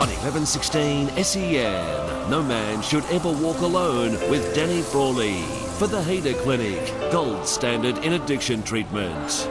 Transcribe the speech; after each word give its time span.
On 0.00 0.08
1116 0.08 1.22
SEN, 1.22 2.30
no 2.30 2.42
man 2.42 2.80
should 2.80 3.04
ever 3.10 3.30
walk 3.30 3.58
alone 3.60 4.12
with 4.30 4.54
Danny 4.54 4.80
Frawley 4.80 5.42
for 5.78 5.86
the 5.86 6.00
Hader 6.00 6.34
Clinic, 6.42 6.80
gold 7.12 7.46
standard 7.46 7.98
in 7.98 8.14
addiction 8.14 8.62
treatment. 8.62 9.46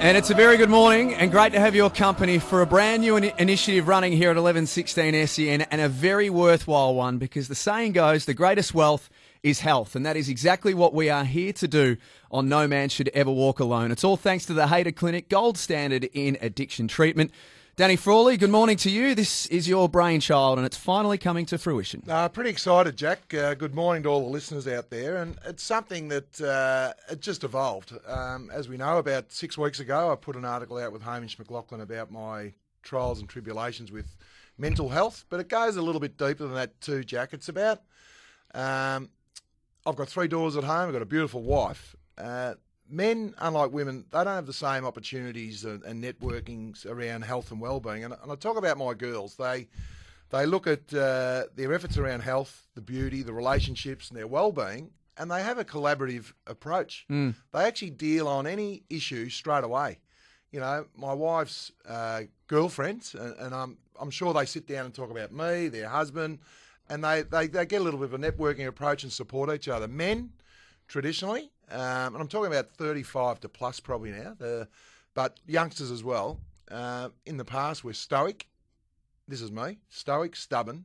And 0.00 0.16
it's 0.16 0.30
a 0.30 0.34
very 0.34 0.56
good 0.56 0.70
morning 0.70 1.14
and 1.14 1.32
great 1.32 1.52
to 1.52 1.58
have 1.58 1.74
your 1.74 1.90
company 1.90 2.38
for 2.38 2.62
a 2.62 2.66
brand 2.66 3.02
new 3.02 3.16
in- 3.16 3.32
initiative 3.38 3.88
running 3.88 4.12
here 4.12 4.30
at 4.30 4.36
1116 4.36 5.26
SEN 5.26 5.62
and 5.62 5.80
a 5.80 5.88
very 5.88 6.30
worthwhile 6.30 6.94
one 6.94 7.18
because 7.18 7.48
the 7.48 7.56
saying 7.56 7.90
goes 7.90 8.24
the 8.24 8.34
greatest 8.34 8.72
wealth 8.72 9.10
is 9.42 9.58
health. 9.58 9.96
And 9.96 10.06
that 10.06 10.16
is 10.16 10.28
exactly 10.28 10.74
what 10.74 10.94
we 10.94 11.10
are 11.10 11.24
here 11.24 11.52
to 11.54 11.66
do 11.66 11.96
on 12.30 12.48
No 12.48 12.68
Man 12.68 12.88
Should 12.88 13.08
Ever 13.14 13.32
Walk 13.32 13.58
Alone. 13.58 13.90
It's 13.90 14.04
all 14.04 14.16
thanks 14.16 14.46
to 14.46 14.54
the 14.54 14.66
Hader 14.66 14.94
Clinic, 14.94 15.28
gold 15.28 15.58
standard 15.58 16.04
in 16.12 16.38
addiction 16.40 16.86
treatment. 16.86 17.32
Danny 17.76 17.96
Frawley, 17.96 18.36
good 18.36 18.50
morning 18.50 18.76
to 18.76 18.88
you. 18.88 19.16
This 19.16 19.46
is 19.46 19.68
your 19.68 19.88
brainchild 19.88 20.58
and 20.58 20.64
it's 20.64 20.76
finally 20.76 21.18
coming 21.18 21.44
to 21.46 21.58
fruition. 21.58 22.04
Uh, 22.08 22.28
pretty 22.28 22.50
excited, 22.50 22.96
Jack. 22.96 23.34
Uh, 23.34 23.54
good 23.54 23.74
morning 23.74 24.04
to 24.04 24.10
all 24.10 24.20
the 24.20 24.28
listeners 24.28 24.68
out 24.68 24.90
there. 24.90 25.16
And 25.16 25.36
it's 25.44 25.64
something 25.64 26.06
that 26.06 26.40
uh, 26.40 26.92
it 27.10 27.20
just 27.20 27.42
evolved. 27.42 27.92
Um, 28.06 28.48
as 28.52 28.68
we 28.68 28.76
know, 28.76 28.98
about 28.98 29.32
six 29.32 29.58
weeks 29.58 29.80
ago, 29.80 30.12
I 30.12 30.14
put 30.14 30.36
an 30.36 30.44
article 30.44 30.78
out 30.78 30.92
with 30.92 31.02
Hamish 31.02 31.36
McLachlan 31.36 31.80
about 31.80 32.12
my 32.12 32.52
trials 32.84 33.18
and 33.18 33.28
tribulations 33.28 33.90
with 33.90 34.14
mental 34.56 34.88
health. 34.88 35.24
But 35.28 35.40
it 35.40 35.48
goes 35.48 35.76
a 35.76 35.82
little 35.82 36.00
bit 36.00 36.16
deeper 36.16 36.44
than 36.44 36.54
that 36.54 36.80
too, 36.80 37.02
Jack. 37.02 37.32
It's 37.32 37.48
about 37.48 37.82
um, 38.54 39.10
I've 39.84 39.96
got 39.96 40.06
three 40.06 40.28
daughters 40.28 40.56
at 40.56 40.62
home. 40.62 40.86
I've 40.86 40.92
got 40.92 41.02
a 41.02 41.06
beautiful 41.06 41.42
wife. 41.42 41.96
Uh, 42.16 42.54
men, 42.94 43.34
unlike 43.38 43.72
women, 43.72 44.04
they 44.10 44.18
don't 44.18 44.34
have 44.34 44.46
the 44.46 44.52
same 44.52 44.84
opportunities 44.84 45.64
and, 45.64 45.82
and 45.84 46.02
networkings 46.02 46.86
around 46.86 47.22
health 47.22 47.50
and 47.50 47.60
well-being. 47.60 48.04
And, 48.04 48.14
and, 48.22 48.30
I 48.32 48.34
talk 48.36 48.56
about 48.56 48.78
my 48.78 48.94
girls. 48.94 49.36
They 49.36 49.68
they 50.30 50.46
look 50.46 50.66
at 50.66 50.92
uh, 50.92 51.44
their 51.54 51.72
efforts 51.72 51.96
around 51.96 52.20
health, 52.20 52.66
the 52.74 52.80
beauty, 52.80 53.22
the 53.22 53.32
relationships, 53.32 54.08
and 54.08 54.18
their 54.18 54.26
well-being, 54.26 54.90
and 55.16 55.30
they 55.30 55.42
have 55.42 55.58
a 55.58 55.64
collaborative 55.64 56.32
approach. 56.46 57.06
Mm. 57.10 57.34
They 57.52 57.64
actually 57.64 57.90
deal 57.90 58.26
on 58.26 58.46
any 58.46 58.84
issue 58.88 59.28
straight 59.28 59.64
away. 59.64 59.98
You 60.50 60.60
know, 60.60 60.86
my 60.96 61.12
wife's 61.12 61.72
uh, 61.88 62.22
girlfriends, 62.46 63.14
and, 63.14 63.34
and 63.38 63.54
I'm 63.54 63.76
I'm 64.00 64.10
sure 64.10 64.32
they 64.32 64.46
sit 64.46 64.66
down 64.66 64.86
and 64.86 64.94
talk 64.94 65.10
about 65.10 65.32
me, 65.32 65.68
their 65.68 65.88
husband, 65.88 66.40
and 66.88 67.02
they, 67.02 67.22
they, 67.22 67.46
they 67.46 67.66
get 67.66 67.80
a 67.80 67.84
little 67.84 68.00
bit 68.00 68.12
of 68.12 68.14
a 68.14 68.18
networking 68.18 68.66
approach 68.66 69.02
and 69.02 69.12
support 69.12 69.50
each 69.50 69.68
other. 69.68 69.88
Men, 69.88 70.30
traditionally, 70.94 71.50
um, 71.72 72.14
and 72.14 72.18
I'm 72.18 72.28
talking 72.28 72.52
about 72.52 72.70
35 72.70 73.40
to 73.40 73.48
plus 73.48 73.80
probably 73.80 74.12
now, 74.12 74.36
the, 74.38 74.68
but 75.14 75.40
youngsters 75.44 75.90
as 75.90 76.04
well. 76.04 76.38
Uh, 76.70 77.08
in 77.26 77.36
the 77.36 77.44
past, 77.44 77.82
we're 77.82 77.94
stoic. 77.94 78.46
This 79.26 79.42
is 79.42 79.50
me 79.50 79.78
stoic, 79.88 80.36
stubborn, 80.36 80.84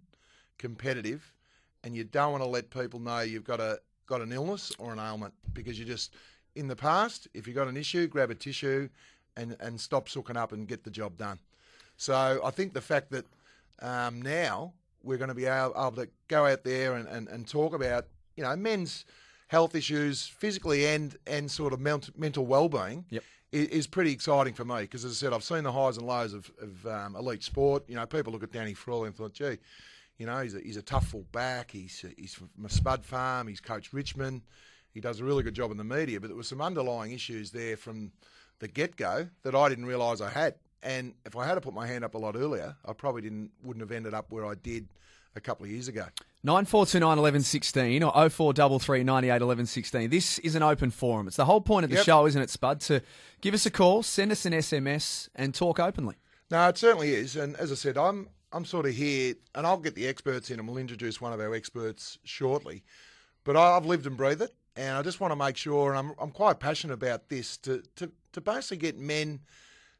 competitive, 0.58 1.32
and 1.84 1.96
you 1.96 2.06
don't 2.06 2.32
want 2.32 2.44
to 2.44 2.50
let 2.50 2.72
people 2.72 3.00
know 3.00 3.20
you've 3.20 3.44
got 3.44 3.60
a 3.60 3.82
got 4.08 4.20
an 4.22 4.32
illness 4.32 4.72
or 4.80 4.94
an 4.94 4.98
ailment 4.98 5.36
because 5.54 5.78
you 5.78 5.86
just 5.86 6.16
in 6.56 6.68
the 6.68 6.76
past, 6.76 7.28
if 7.36 7.46
you've 7.46 7.56
got 7.56 7.68
an 7.68 7.78
issue, 7.78 8.08
grab 8.08 8.32
a 8.32 8.36
tissue 8.36 8.90
and 9.38 9.56
and 9.60 9.80
stop 9.80 10.10
sooking 10.10 10.38
up 10.38 10.54
and 10.54 10.68
get 10.68 10.84
the 10.84 10.90
job 10.90 11.18
done. 11.18 11.38
So 11.98 12.42
I 12.44 12.50
think 12.50 12.74
the 12.74 12.82
fact 12.82 13.12
that 13.12 13.28
um, 13.80 14.24
now 14.24 14.74
we're 15.04 15.20
going 15.20 15.30
to 15.30 15.36
be 15.36 15.46
able, 15.46 15.76
able 15.78 15.92
to 15.98 16.10
go 16.28 16.48
out 16.48 16.64
there 16.64 16.96
and, 16.96 17.08
and, 17.08 17.28
and 17.28 17.48
talk 17.48 17.76
about 17.76 18.08
you 18.36 18.44
know 18.44 18.56
men's 18.56 19.06
health 19.50 19.74
issues, 19.74 20.28
physically 20.28 20.86
and 20.86 21.18
and 21.28 21.50
sort 21.50 21.74
of 21.74 21.80
mental, 21.80 22.14
mental 22.16 22.46
well-being, 22.46 23.04
yep. 23.10 23.24
is, 23.52 23.68
is, 23.70 23.88
pretty 23.88 24.12
exciting 24.12 24.54
for 24.54 24.64
me 24.64 24.82
because, 24.82 25.04
as 25.04 25.12
I 25.12 25.16
said, 25.16 25.34
I've 25.34 25.44
seen 25.44 25.64
the 25.64 25.72
highs 25.72 25.98
and 25.98 26.06
lows 26.06 26.34
of, 26.34 26.50
of 26.62 26.86
um, 26.86 27.16
elite 27.16 27.44
sport. 27.44 27.84
You 27.88 27.96
know, 27.96 28.06
people 28.06 28.32
look 28.32 28.44
at 28.44 28.52
Danny 28.52 28.76
Frawley 28.76 29.08
and 29.08 29.16
thought, 29.16 29.34
gee, 29.34 29.58
you 30.20 30.28
know, 30.28 30.40
he's 30.40 30.54
a, 30.54 30.60
he's 30.60 30.78
a 30.78 30.84
tough 30.84 31.08
fullback. 31.08 31.72
He's 31.72 32.06
he's 32.16 32.36
from 32.36 32.50
a 32.64 32.70
Spud 32.70 33.04
Farm. 33.04 33.48
He's 33.48 33.60
coached 33.60 33.92
Richmond. 33.92 34.44
He 34.94 35.02
does 35.02 35.20
a 35.20 35.24
really 35.24 35.44
good 35.44 35.56
job 35.56 35.72
in 35.72 35.78
the 35.78 35.84
media, 35.84 36.20
but 36.20 36.28
there 36.28 36.38
were 36.38 36.44
some 36.44 36.62
underlying 36.62 37.12
issues 37.12 37.52
there 37.52 37.76
from 37.76 38.12
the 38.60 38.68
get-go 38.68 39.30
that 39.44 39.56
I 39.56 39.70
didn't 39.70 39.86
realise 39.86 40.20
I 40.20 40.30
had. 40.30 40.56
And 40.82 41.14
if 41.26 41.36
I 41.36 41.46
had 41.46 41.56
to 41.56 41.62
put 41.62 41.74
my 41.74 41.86
hand 41.88 42.04
up 42.04 42.16
a 42.16 42.18
lot 42.18 42.36
earlier, 42.36 42.76
I 42.86 42.94
probably 42.94 43.24
didn't 43.24 43.50
wouldn't 43.64 43.82
have 43.82 43.92
ended 43.92 44.14
up 44.14 44.32
where 44.32 44.46
I 44.46 44.54
did 44.56 44.88
a 45.36 45.42
couple 45.42 45.66
of 45.66 45.72
years 45.72 45.88
ago. 45.88 46.06
9429 46.42 47.18
11 47.18 47.42
16 47.42 48.04
or 48.04 48.12
0433 48.12 49.04
98 49.04 49.42
11 49.42 49.66
16. 49.66 50.10
This 50.10 50.40
is 50.40 50.56
an 50.56 50.64
open 50.64 50.90
forum. 50.90 51.28
It's 51.28 51.36
the 51.36 51.44
whole 51.44 51.60
point 51.60 51.84
of 51.84 51.90
the 51.90 51.98
yep. 51.98 52.06
show, 52.06 52.26
isn't 52.26 52.42
it, 52.42 52.50
Spud? 52.50 52.80
To 52.82 53.02
give 53.42 53.54
us 53.54 53.66
a 53.66 53.72
call, 53.72 54.04
send 54.04 54.32
us 54.32 54.46
an 54.46 54.54
SMS, 54.54 55.28
and 55.36 55.54
talk 55.54 55.82
openly. 55.82 56.16
No, 56.50 56.70
it 56.70 56.78
certainly 56.78 57.14
is. 57.14 57.36
And 57.36 57.58
as 57.58 57.74
I 57.74 57.76
said, 57.76 57.98
I'm 57.98 58.30
I'm 58.54 58.64
sort 58.64 58.86
of 58.86 58.94
here, 58.94 59.36
and 59.54 59.68
I'll 59.68 59.78
get 59.78 59.96
the 59.96 60.08
experts 60.08 60.50
in, 60.50 60.60
and 60.60 60.68
we'll 60.68 60.78
introduce 60.78 61.20
one 61.20 61.34
of 61.34 61.42
our 61.42 61.54
experts 61.54 62.18
shortly. 62.24 62.84
But 63.44 63.58
I've 63.58 63.86
lived 63.86 64.08
and 64.08 64.16
breathed 64.16 64.42
it, 64.42 64.56
and 64.78 64.98
I 64.98 65.02
just 65.02 65.20
want 65.20 65.32
to 65.32 65.36
make 65.36 65.58
sure, 65.58 65.90
and 65.90 66.00
I'm 66.00 66.16
I'm 66.22 66.32
quite 66.32 66.62
passionate 66.62 66.94
about 66.94 67.28
this 67.28 67.58
to 67.58 67.84
to 67.98 68.10
to 68.32 68.40
basically 68.40 68.78
get 68.78 68.98
men 68.98 69.42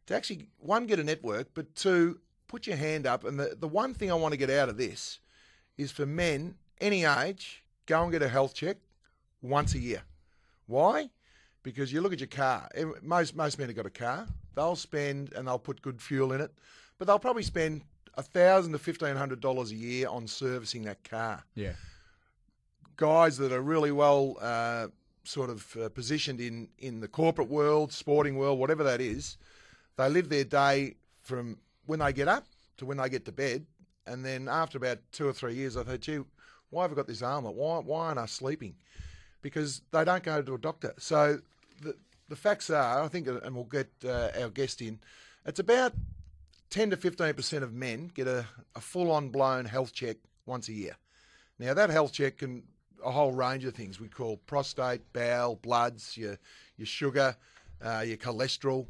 to 0.06 0.16
actually 0.16 0.48
one 0.58 0.88
get 0.88 1.00
a 1.00 1.04
network, 1.04 1.50
but 1.54 1.76
two 1.76 2.22
put 2.48 2.66
your 2.66 2.78
hand 2.78 3.06
up. 3.06 3.26
And 3.26 3.38
the 3.38 3.58
the 3.60 3.68
one 3.68 3.94
thing 3.94 4.10
I 4.10 4.16
want 4.16 4.32
to 4.32 4.38
get 4.38 4.50
out 4.50 4.70
of 4.70 4.78
this 4.78 5.20
is 5.80 5.92
for 5.92 6.06
men 6.06 6.56
any 6.82 7.06
age, 7.06 7.64
go 7.86 8.04
and 8.04 8.12
get 8.12 8.22
a 8.22 8.28
health 8.28 8.54
check 8.54 8.78
once 9.42 9.74
a 9.74 9.80
year. 9.80 10.04
Why? 10.68 11.10
Because 11.64 11.92
you 11.92 12.02
look 12.02 12.12
at 12.12 12.20
your 12.20 12.28
car. 12.28 12.70
Most 13.02 13.36
most 13.36 13.58
men 13.58 13.70
have 13.70 13.78
got 13.78 13.86
a 13.86 13.90
car. 13.90 14.28
They'll 14.56 14.76
spend 14.76 15.34
and 15.34 15.48
they'll 15.48 15.58
put 15.58 15.82
good 15.82 16.02
fuel 16.02 16.34
in 16.34 16.42
it, 16.42 16.52
but 16.98 17.08
they'll 17.08 17.18
probably 17.18 17.44
spend 17.44 17.82
a 18.16 18.22
thousand 18.22 18.74
to 18.74 18.80
fifteen 18.80 19.16
hundred 19.16 19.40
dollars 19.40 19.72
a 19.72 19.76
year 19.76 20.10
on 20.10 20.28
servicing 20.28 20.84
that 20.84 21.04
car. 21.04 21.44
Yeah. 21.56 21.74
Guys 22.98 23.38
that 23.38 23.54
are 23.54 23.62
really 23.62 23.94
well 23.94 24.36
uh, 24.42 24.88
sort 25.24 25.50
of 25.50 25.78
uh, 25.78 25.88
positioned 25.90 26.42
in 26.42 26.68
in 26.80 27.00
the 27.00 27.08
corporate 27.08 27.50
world, 27.50 27.94
sporting 27.94 28.38
world, 28.38 28.60
whatever 28.60 28.84
that 28.84 29.00
is, 29.00 29.38
they 29.96 30.10
live 30.10 30.28
their 30.28 30.44
day 30.44 30.96
from 31.22 31.58
when 31.86 32.00
they 32.00 32.12
get 32.12 32.28
up 32.28 32.46
to 32.78 32.86
when 32.86 32.98
they 32.98 33.10
get 33.10 33.24
to 33.26 33.32
bed 33.32 33.66
and 34.10 34.26
then 34.26 34.48
after 34.48 34.78
about 34.78 35.00
two 35.12 35.28
or 35.28 35.34
three 35.34 35.56
years, 35.56 35.78
I 35.78 35.84
thought, 35.84 36.02
gee, 36.02 36.20
why 36.70 36.84
have 36.84 36.92
I 36.92 36.96
got 36.96 37.08
this 37.08 37.22
ailment? 37.22 37.56
Why, 37.56 37.80
why 37.80 38.08
aren't 38.08 38.20
I 38.20 38.26
sleeping? 38.26 38.76
Because 39.42 39.82
they 39.92 40.04
don't 40.04 40.24
go 40.24 40.42
to 40.42 40.56
a 40.56 40.58
doctor. 40.58 40.94
So 40.98 41.40
the, 41.82 41.96
the 42.28 42.36
facts 42.36 42.70
are, 42.70 43.04
I 43.04 43.08
think, 43.08 43.28
and 43.28 43.56
we'll 43.56 43.66
get 43.66 43.90
uh, 44.04 44.30
our 44.40 44.50
guest 44.50 44.82
in, 44.82 45.00
it's 45.46 45.60
about 45.60 45.94
10 46.70 46.92
to 46.92 46.98
15% 46.98 47.64
of 47.64 47.74
men 47.74 48.12
get 48.14 48.28
a, 48.28 48.46
a 48.76 48.82
full 48.82 49.12
on 49.12 49.30
blown 49.30 49.66
health 49.66 49.94
check 49.94 50.18
once 50.46 50.68
a 50.70 50.74
year. 50.74 50.98
Now, 51.58 51.74
that 51.74 51.90
health 51.90 52.14
check 52.14 52.38
can 52.38 52.64
a 53.04 53.12
whole 53.12 53.32
range 53.32 53.66
of 53.66 53.74
things 53.74 54.00
we 54.00 54.08
call 54.08 54.38
prostate, 54.38 55.02
bowel, 55.14 55.56
bloods, 55.56 56.18
your, 56.18 56.38
your 56.78 56.86
sugar, 56.86 57.36
uh, 57.84 58.04
your 58.06 58.18
cholesterol. 58.18 58.88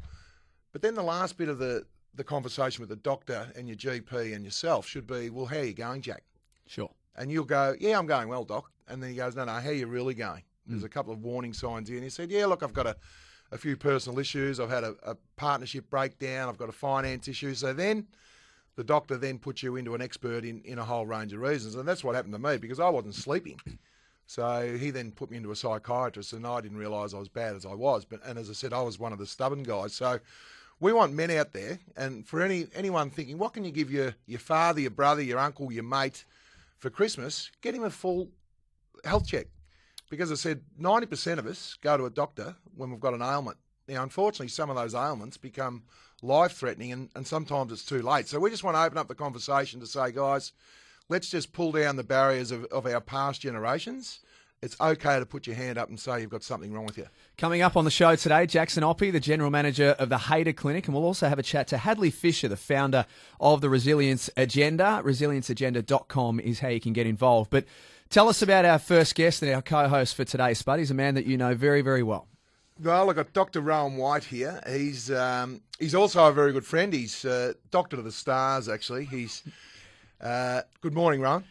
But 0.71 0.81
then 0.81 0.95
the 0.95 1.03
last 1.03 1.37
bit 1.37 1.49
of 1.49 1.59
the, 1.59 1.85
the 2.15 2.23
conversation 2.23 2.81
with 2.81 2.89
the 2.89 2.95
doctor 2.95 3.51
and 3.55 3.67
your 3.67 3.77
GP 3.77 4.35
and 4.35 4.43
yourself 4.43 4.85
should 4.85 5.07
be, 5.07 5.29
well, 5.29 5.45
how 5.45 5.57
are 5.57 5.63
you 5.63 5.73
going, 5.73 6.01
Jack? 6.01 6.23
Sure. 6.67 6.89
And 7.15 7.31
you'll 7.31 7.45
go, 7.45 7.75
yeah, 7.79 7.97
I'm 7.97 8.05
going 8.05 8.27
well, 8.27 8.43
doc. 8.43 8.71
And 8.87 9.01
then 9.01 9.09
he 9.09 9.15
goes, 9.15 9.35
no, 9.35 9.45
no, 9.45 9.53
how 9.53 9.69
are 9.69 9.73
you 9.73 9.87
really 9.87 10.13
going? 10.13 10.43
There's 10.65 10.83
mm. 10.83 10.85
a 10.85 10.89
couple 10.89 11.13
of 11.13 11.21
warning 11.21 11.53
signs 11.53 11.89
here. 11.89 11.97
And 11.97 12.03
he 12.03 12.09
said, 12.09 12.31
yeah, 12.31 12.45
look, 12.45 12.63
I've 12.63 12.73
got 12.73 12.87
a, 12.87 12.95
a 13.51 13.57
few 13.57 13.75
personal 13.75 14.19
issues. 14.19 14.59
I've 14.59 14.69
had 14.69 14.83
a, 14.83 14.95
a 15.03 15.15
partnership 15.35 15.89
breakdown. 15.89 16.49
I've 16.49 16.57
got 16.57 16.69
a 16.69 16.73
finance 16.73 17.27
issue. 17.27 17.53
So 17.53 17.73
then 17.73 18.07
the 18.75 18.83
doctor 18.83 19.17
then 19.17 19.39
puts 19.39 19.61
you 19.61 19.75
into 19.75 19.95
an 19.95 20.01
expert 20.01 20.45
in, 20.45 20.61
in 20.61 20.79
a 20.79 20.85
whole 20.85 21.05
range 21.05 21.33
of 21.33 21.41
reasons. 21.41 21.75
And 21.75 21.87
that's 21.87 22.03
what 22.03 22.15
happened 22.15 22.33
to 22.33 22.39
me 22.39 22.57
because 22.57 22.79
I 22.79 22.89
wasn't 22.89 23.15
sleeping. 23.15 23.59
So 24.29 24.77
he 24.77 24.91
then 24.91 25.11
put 25.11 25.31
me 25.31 25.37
into 25.37 25.49
a 25.49 25.55
psychiatrist, 25.55 26.33
and 26.33 26.45
I 26.45 26.61
didn't 26.61 26.77
realise 26.77 27.15
I 27.15 27.17
was 27.17 27.29
bad 27.29 27.55
as 27.55 27.65
I 27.65 27.73
was. 27.73 28.05
But 28.05 28.23
and 28.23 28.37
as 28.37 28.47
I 28.47 28.53
said, 28.53 28.73
I 28.73 28.81
was 28.83 28.99
one 28.99 29.11
of 29.11 29.17
the 29.17 29.25
stubborn 29.25 29.63
guys. 29.63 29.93
So 29.93 30.19
we 30.79 30.93
want 30.93 31.13
men 31.13 31.31
out 31.31 31.53
there, 31.53 31.79
and 31.97 32.25
for 32.25 32.41
any 32.41 32.67
anyone 32.73 33.09
thinking, 33.09 33.37
what 33.37 33.53
can 33.53 33.63
you 33.63 33.71
give 33.71 33.91
your 33.91 34.15
your 34.25 34.39
father, 34.39 34.81
your 34.81 34.91
brother, 34.91 35.21
your 35.21 35.39
uncle, 35.39 35.71
your 35.71 35.83
mate 35.83 36.25
for 36.77 36.89
Christmas? 36.89 37.51
Get 37.61 37.75
him 37.75 37.83
a 37.83 37.89
full 37.89 38.29
health 39.03 39.27
check, 39.27 39.47
because 40.09 40.31
I 40.31 40.35
said 40.35 40.61
ninety 40.77 41.05
percent 41.05 41.39
of 41.39 41.45
us 41.45 41.77
go 41.81 41.97
to 41.97 42.05
a 42.05 42.09
doctor 42.09 42.55
when 42.75 42.91
we've 42.91 42.99
got 42.99 43.13
an 43.13 43.21
ailment. 43.21 43.57
Now, 43.87 44.03
unfortunately, 44.03 44.49
some 44.49 44.69
of 44.69 44.75
those 44.75 44.93
ailments 44.93 45.37
become 45.37 45.83
life 46.21 46.53
threatening, 46.53 46.91
and, 46.91 47.09
and 47.15 47.25
sometimes 47.25 47.71
it's 47.71 47.85
too 47.85 48.01
late. 48.01 48.27
So 48.27 48.39
we 48.39 48.49
just 48.49 48.63
want 48.63 48.75
to 48.75 48.83
open 48.83 48.97
up 48.97 49.07
the 49.07 49.15
conversation 49.15 49.79
to 49.79 49.87
say, 49.87 50.11
guys, 50.11 50.51
let's 51.07 51.29
just 51.29 51.53
pull 51.53 51.71
down 51.71 51.95
the 51.95 52.03
barriers 52.03 52.51
of, 52.51 52.65
of 52.65 52.85
our 52.85 53.01
past 53.01 53.41
generations 53.41 54.19
it's 54.61 54.75
okay 54.81 55.19
to 55.19 55.25
put 55.25 55.47
your 55.47 55.55
hand 55.55 55.77
up 55.77 55.89
and 55.89 55.99
say 55.99 56.21
you've 56.21 56.29
got 56.29 56.43
something 56.43 56.73
wrong 56.73 56.85
with 56.85 56.97
you. 56.97 57.07
Coming 57.37 57.61
up 57.61 57.77
on 57.77 57.85
the 57.85 57.91
show 57.91 58.15
today, 58.15 58.45
Jackson 58.45 58.83
Oppy, 58.83 59.11
the 59.11 59.19
general 59.19 59.49
manager 59.49 59.95
of 59.99 60.09
the 60.09 60.17
Hader 60.17 60.55
Clinic, 60.55 60.85
and 60.87 60.95
we'll 60.95 61.05
also 61.05 61.29
have 61.29 61.39
a 61.39 61.43
chat 61.43 61.67
to 61.67 61.77
Hadley 61.77 62.11
Fisher, 62.11 62.47
the 62.47 62.57
founder 62.57 63.05
of 63.39 63.61
the 63.61 63.69
Resilience 63.69 64.29
Agenda. 64.35 65.01
ResilienceAgenda.com 65.03 66.39
is 66.41 66.59
how 66.59 66.67
you 66.67 66.81
can 66.81 66.93
get 66.93 67.07
involved. 67.07 67.49
But 67.49 67.65
tell 68.09 68.27
us 68.27 68.41
about 68.41 68.65
our 68.65 68.79
first 68.79 69.15
guest 69.15 69.41
and 69.41 69.53
our 69.53 69.61
co-host 69.61 70.15
for 70.15 70.25
today, 70.25 70.53
Spud. 70.53 70.79
He's 70.79 70.91
a 70.91 70.95
man 70.95 71.15
that 71.15 71.25
you 71.25 71.37
know 71.37 71.55
very, 71.55 71.81
very 71.81 72.03
well. 72.03 72.27
Well, 72.81 73.09
I've 73.09 73.15
got 73.15 73.33
Dr. 73.33 73.61
Rohan 73.61 73.97
White 73.97 74.23
here. 74.23 74.61
He's 74.67 75.11
um, 75.11 75.61
he's 75.79 75.95
also 75.95 76.25
a 76.25 76.31
very 76.31 76.53
good 76.53 76.65
friend. 76.65 76.93
He's 76.93 77.25
uh, 77.25 77.53
doctor 77.71 77.97
to 77.97 78.01
the 78.01 78.11
stars, 78.11 78.69
actually. 78.69 79.05
He's 79.05 79.43
uh, 80.21 80.61
good 80.81 80.93
morning, 80.93 81.21
Rohan. 81.21 81.43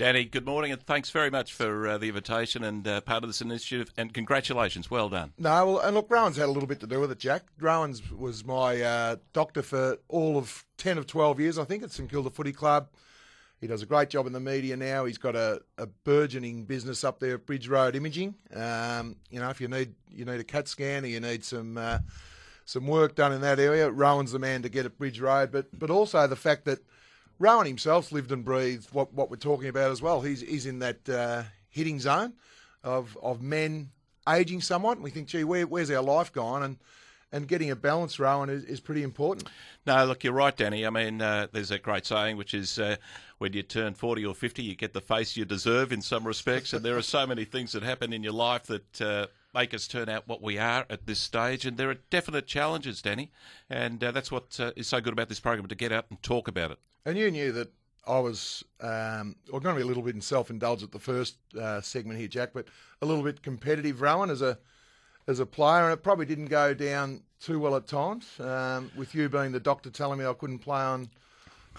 Danny, 0.00 0.24
good 0.24 0.46
morning, 0.46 0.72
and 0.72 0.82
thanks 0.82 1.10
very 1.10 1.28
much 1.28 1.52
for 1.52 1.86
uh, 1.86 1.98
the 1.98 2.08
invitation 2.08 2.64
and 2.64 2.88
uh, 2.88 3.02
part 3.02 3.22
of 3.22 3.28
this 3.28 3.42
initiative. 3.42 3.92
And 3.98 4.14
congratulations, 4.14 4.90
well 4.90 5.10
done. 5.10 5.34
No, 5.36 5.66
well, 5.66 5.78
and 5.80 5.94
look, 5.94 6.10
Rohan's 6.10 6.38
had 6.38 6.46
a 6.46 6.50
little 6.50 6.66
bit 6.66 6.80
to 6.80 6.86
do 6.86 7.00
with 7.00 7.10
it, 7.10 7.18
Jack. 7.18 7.42
Rohan's 7.60 8.10
was 8.10 8.42
my 8.42 8.80
uh, 8.80 9.16
doctor 9.34 9.60
for 9.60 9.98
all 10.08 10.38
of 10.38 10.64
ten 10.78 10.96
of 10.96 11.06
twelve 11.06 11.38
years, 11.38 11.58
I 11.58 11.64
think, 11.64 11.82
at 11.82 11.90
St 11.90 12.08
Kilda 12.08 12.30
Footy 12.30 12.54
Club. 12.54 12.88
He 13.60 13.66
does 13.66 13.82
a 13.82 13.86
great 13.86 14.08
job 14.08 14.26
in 14.26 14.32
the 14.32 14.40
media 14.40 14.74
now. 14.74 15.04
He's 15.04 15.18
got 15.18 15.36
a, 15.36 15.60
a 15.76 15.84
burgeoning 15.86 16.64
business 16.64 17.04
up 17.04 17.20
there 17.20 17.34
at 17.34 17.44
Bridge 17.44 17.68
Road 17.68 17.94
Imaging. 17.94 18.34
Um, 18.54 19.16
you 19.28 19.38
know, 19.38 19.50
if 19.50 19.60
you 19.60 19.68
need 19.68 19.92
you 20.08 20.24
need 20.24 20.40
a 20.40 20.44
CAT 20.44 20.66
scan 20.66 21.04
or 21.04 21.08
you 21.08 21.20
need 21.20 21.44
some 21.44 21.76
uh, 21.76 21.98
some 22.64 22.86
work 22.86 23.16
done 23.16 23.34
in 23.34 23.42
that 23.42 23.60
area, 23.60 23.90
Rohan's 23.90 24.32
the 24.32 24.38
man 24.38 24.62
to 24.62 24.70
get 24.70 24.86
at 24.86 24.96
Bridge 24.96 25.20
Road. 25.20 25.52
But 25.52 25.78
but 25.78 25.90
also 25.90 26.26
the 26.26 26.36
fact 26.36 26.64
that 26.64 26.78
Rohan 27.40 27.66
himself's 27.66 28.12
lived 28.12 28.30
and 28.30 28.44
breathed 28.44 28.92
what, 28.92 29.12
what 29.14 29.30
we're 29.30 29.36
talking 29.36 29.68
about 29.68 29.90
as 29.90 30.00
well. 30.00 30.20
He's 30.20 30.42
he's 30.42 30.66
in 30.66 30.78
that 30.80 31.08
uh, 31.08 31.42
hitting 31.70 31.98
zone 31.98 32.34
of 32.84 33.16
of 33.20 33.42
men 33.42 33.90
aging 34.28 34.60
somewhat. 34.60 34.98
And 34.98 35.02
we 35.04 35.10
think, 35.10 35.26
gee, 35.26 35.42
where, 35.42 35.66
where's 35.66 35.90
our 35.90 36.02
life 36.02 36.32
gone? 36.32 36.62
And 36.62 36.76
and 37.32 37.46
getting 37.46 37.70
a 37.70 37.76
balance, 37.76 38.18
Rohan, 38.18 38.50
is, 38.50 38.64
is 38.64 38.80
pretty 38.80 39.04
important. 39.04 39.48
No, 39.86 40.04
look, 40.04 40.24
you're 40.24 40.32
right, 40.32 40.56
Danny. 40.56 40.84
I 40.84 40.90
mean, 40.90 41.22
uh, 41.22 41.46
there's 41.52 41.70
a 41.70 41.78
great 41.78 42.04
saying 42.04 42.36
which 42.36 42.54
is 42.54 42.78
uh, 42.78 42.96
when 43.38 43.52
you 43.52 43.62
turn 43.62 43.94
40 43.94 44.26
or 44.26 44.34
50, 44.34 44.62
you 44.62 44.74
get 44.74 44.92
the 44.92 45.00
face 45.00 45.36
you 45.36 45.44
deserve 45.44 45.92
in 45.92 46.02
some 46.02 46.26
respects. 46.26 46.72
and 46.72 46.84
there 46.84 46.96
are 46.96 47.02
so 47.02 47.28
many 47.28 47.44
things 47.44 47.70
that 47.72 47.84
happen 47.84 48.12
in 48.12 48.24
your 48.24 48.32
life 48.32 48.64
that 48.64 49.00
uh, 49.00 49.26
make 49.54 49.72
us 49.72 49.86
turn 49.86 50.08
out 50.08 50.26
what 50.26 50.42
we 50.42 50.58
are 50.58 50.86
at 50.90 51.06
this 51.06 51.20
stage. 51.20 51.64
And 51.64 51.76
there 51.76 51.88
are 51.88 51.98
definite 52.10 52.48
challenges, 52.48 53.00
Danny. 53.00 53.30
And 53.70 54.02
uh, 54.02 54.10
that's 54.10 54.32
what 54.32 54.58
uh, 54.58 54.72
is 54.74 54.88
so 54.88 55.00
good 55.00 55.12
about 55.12 55.28
this 55.28 55.40
program 55.40 55.68
to 55.68 55.74
get 55.76 55.92
out 55.92 56.06
and 56.10 56.20
talk 56.24 56.48
about 56.48 56.72
it. 56.72 56.78
And 57.04 57.16
you 57.16 57.30
knew 57.30 57.52
that 57.52 57.72
I 58.06 58.18
was, 58.18 58.64
um, 58.80 59.36
well, 59.50 59.60
going 59.60 59.74
to 59.74 59.80
be 59.80 59.82
a 59.82 59.86
little 59.86 60.02
bit 60.02 60.14
in 60.14 60.20
self 60.20 60.50
indulgence 60.50 60.88
at 60.88 60.92
the 60.92 60.98
first 60.98 61.36
uh, 61.58 61.80
segment 61.80 62.18
here, 62.18 62.28
Jack, 62.28 62.50
but 62.52 62.66
a 63.02 63.06
little 63.06 63.22
bit 63.22 63.42
competitive, 63.42 64.00
Rohan, 64.00 64.30
as 64.30 64.42
a 64.42 64.58
as 65.26 65.38
a 65.38 65.46
player, 65.46 65.84
and 65.84 65.92
it 65.92 66.02
probably 66.02 66.26
didn't 66.26 66.46
go 66.46 66.74
down 66.74 67.22
too 67.40 67.60
well 67.60 67.76
at 67.76 67.86
times. 67.86 68.26
Um, 68.40 68.90
with 68.96 69.14
you 69.14 69.28
being 69.28 69.52
the 69.52 69.60
doctor 69.60 69.90
telling 69.90 70.18
me 70.18 70.26
I 70.26 70.32
couldn't 70.32 70.58
play 70.58 70.80
on 70.80 71.08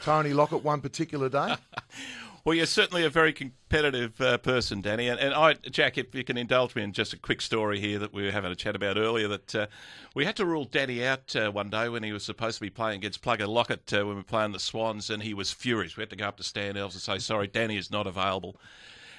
Tony 0.02 0.32
Lockett 0.34 0.64
one 0.64 0.80
particular 0.80 1.28
day. 1.28 1.56
Well, 2.44 2.56
you're 2.56 2.66
certainly 2.66 3.04
a 3.04 3.10
very 3.10 3.34
competitive 3.34 4.20
uh, 4.20 4.38
person, 4.40 4.82
Danny. 4.82 5.08
And, 5.08 5.20
and, 5.20 5.34
I, 5.34 5.54
Jack, 5.54 6.00
if 6.00 6.16
you 6.16 6.24
can 6.24 6.38
indulge 6.38 6.76
me 6.76 6.82
in 6.82 6.92
just 6.92 7.14
a 7.14 7.18
quick 7.18 7.40
story 7.40 7.80
here 7.80 8.00
that 8.00 8.14
we 8.14 8.24
were 8.24 8.32
having 8.32 8.52
a 8.52 8.56
chat 8.56 8.76
about 8.76 8.98
earlier, 8.98 9.28
that 9.28 9.56
uh, 9.56 9.68
we 10.16 10.26
had 10.26 10.36
to 10.38 10.46
rule 10.46 10.66
Danny 10.66 11.06
out 11.06 11.36
uh, 11.36 11.52
one 11.52 11.70
day 11.70 11.88
when 11.88 12.02
he 12.02 12.12
was 12.12 12.24
supposed 12.24 12.56
to 12.56 12.62
be 12.62 12.72
playing 12.72 12.98
against 12.98 13.22
Plugger 13.22 13.48
Lockett 13.48 13.94
uh, 13.94 13.98
when 13.98 14.08
we 14.08 14.16
were 14.16 14.24
playing 14.24 14.54
the 14.54 14.60
Swans, 14.60 15.12
and 15.12 15.22
he 15.22 15.36
was 15.36 15.52
furious. 15.52 15.96
We 15.96 16.02
had 16.02 16.10
to 16.10 16.16
go 16.16 16.28
up 16.28 16.38
to 16.38 16.44
Stan 16.44 16.74
Alves 16.76 16.94
and 16.94 17.02
say, 17.02 17.20
sorry, 17.20 17.46
Danny 17.46 17.78
is 17.78 17.92
not 17.92 18.08
available. 18.08 18.58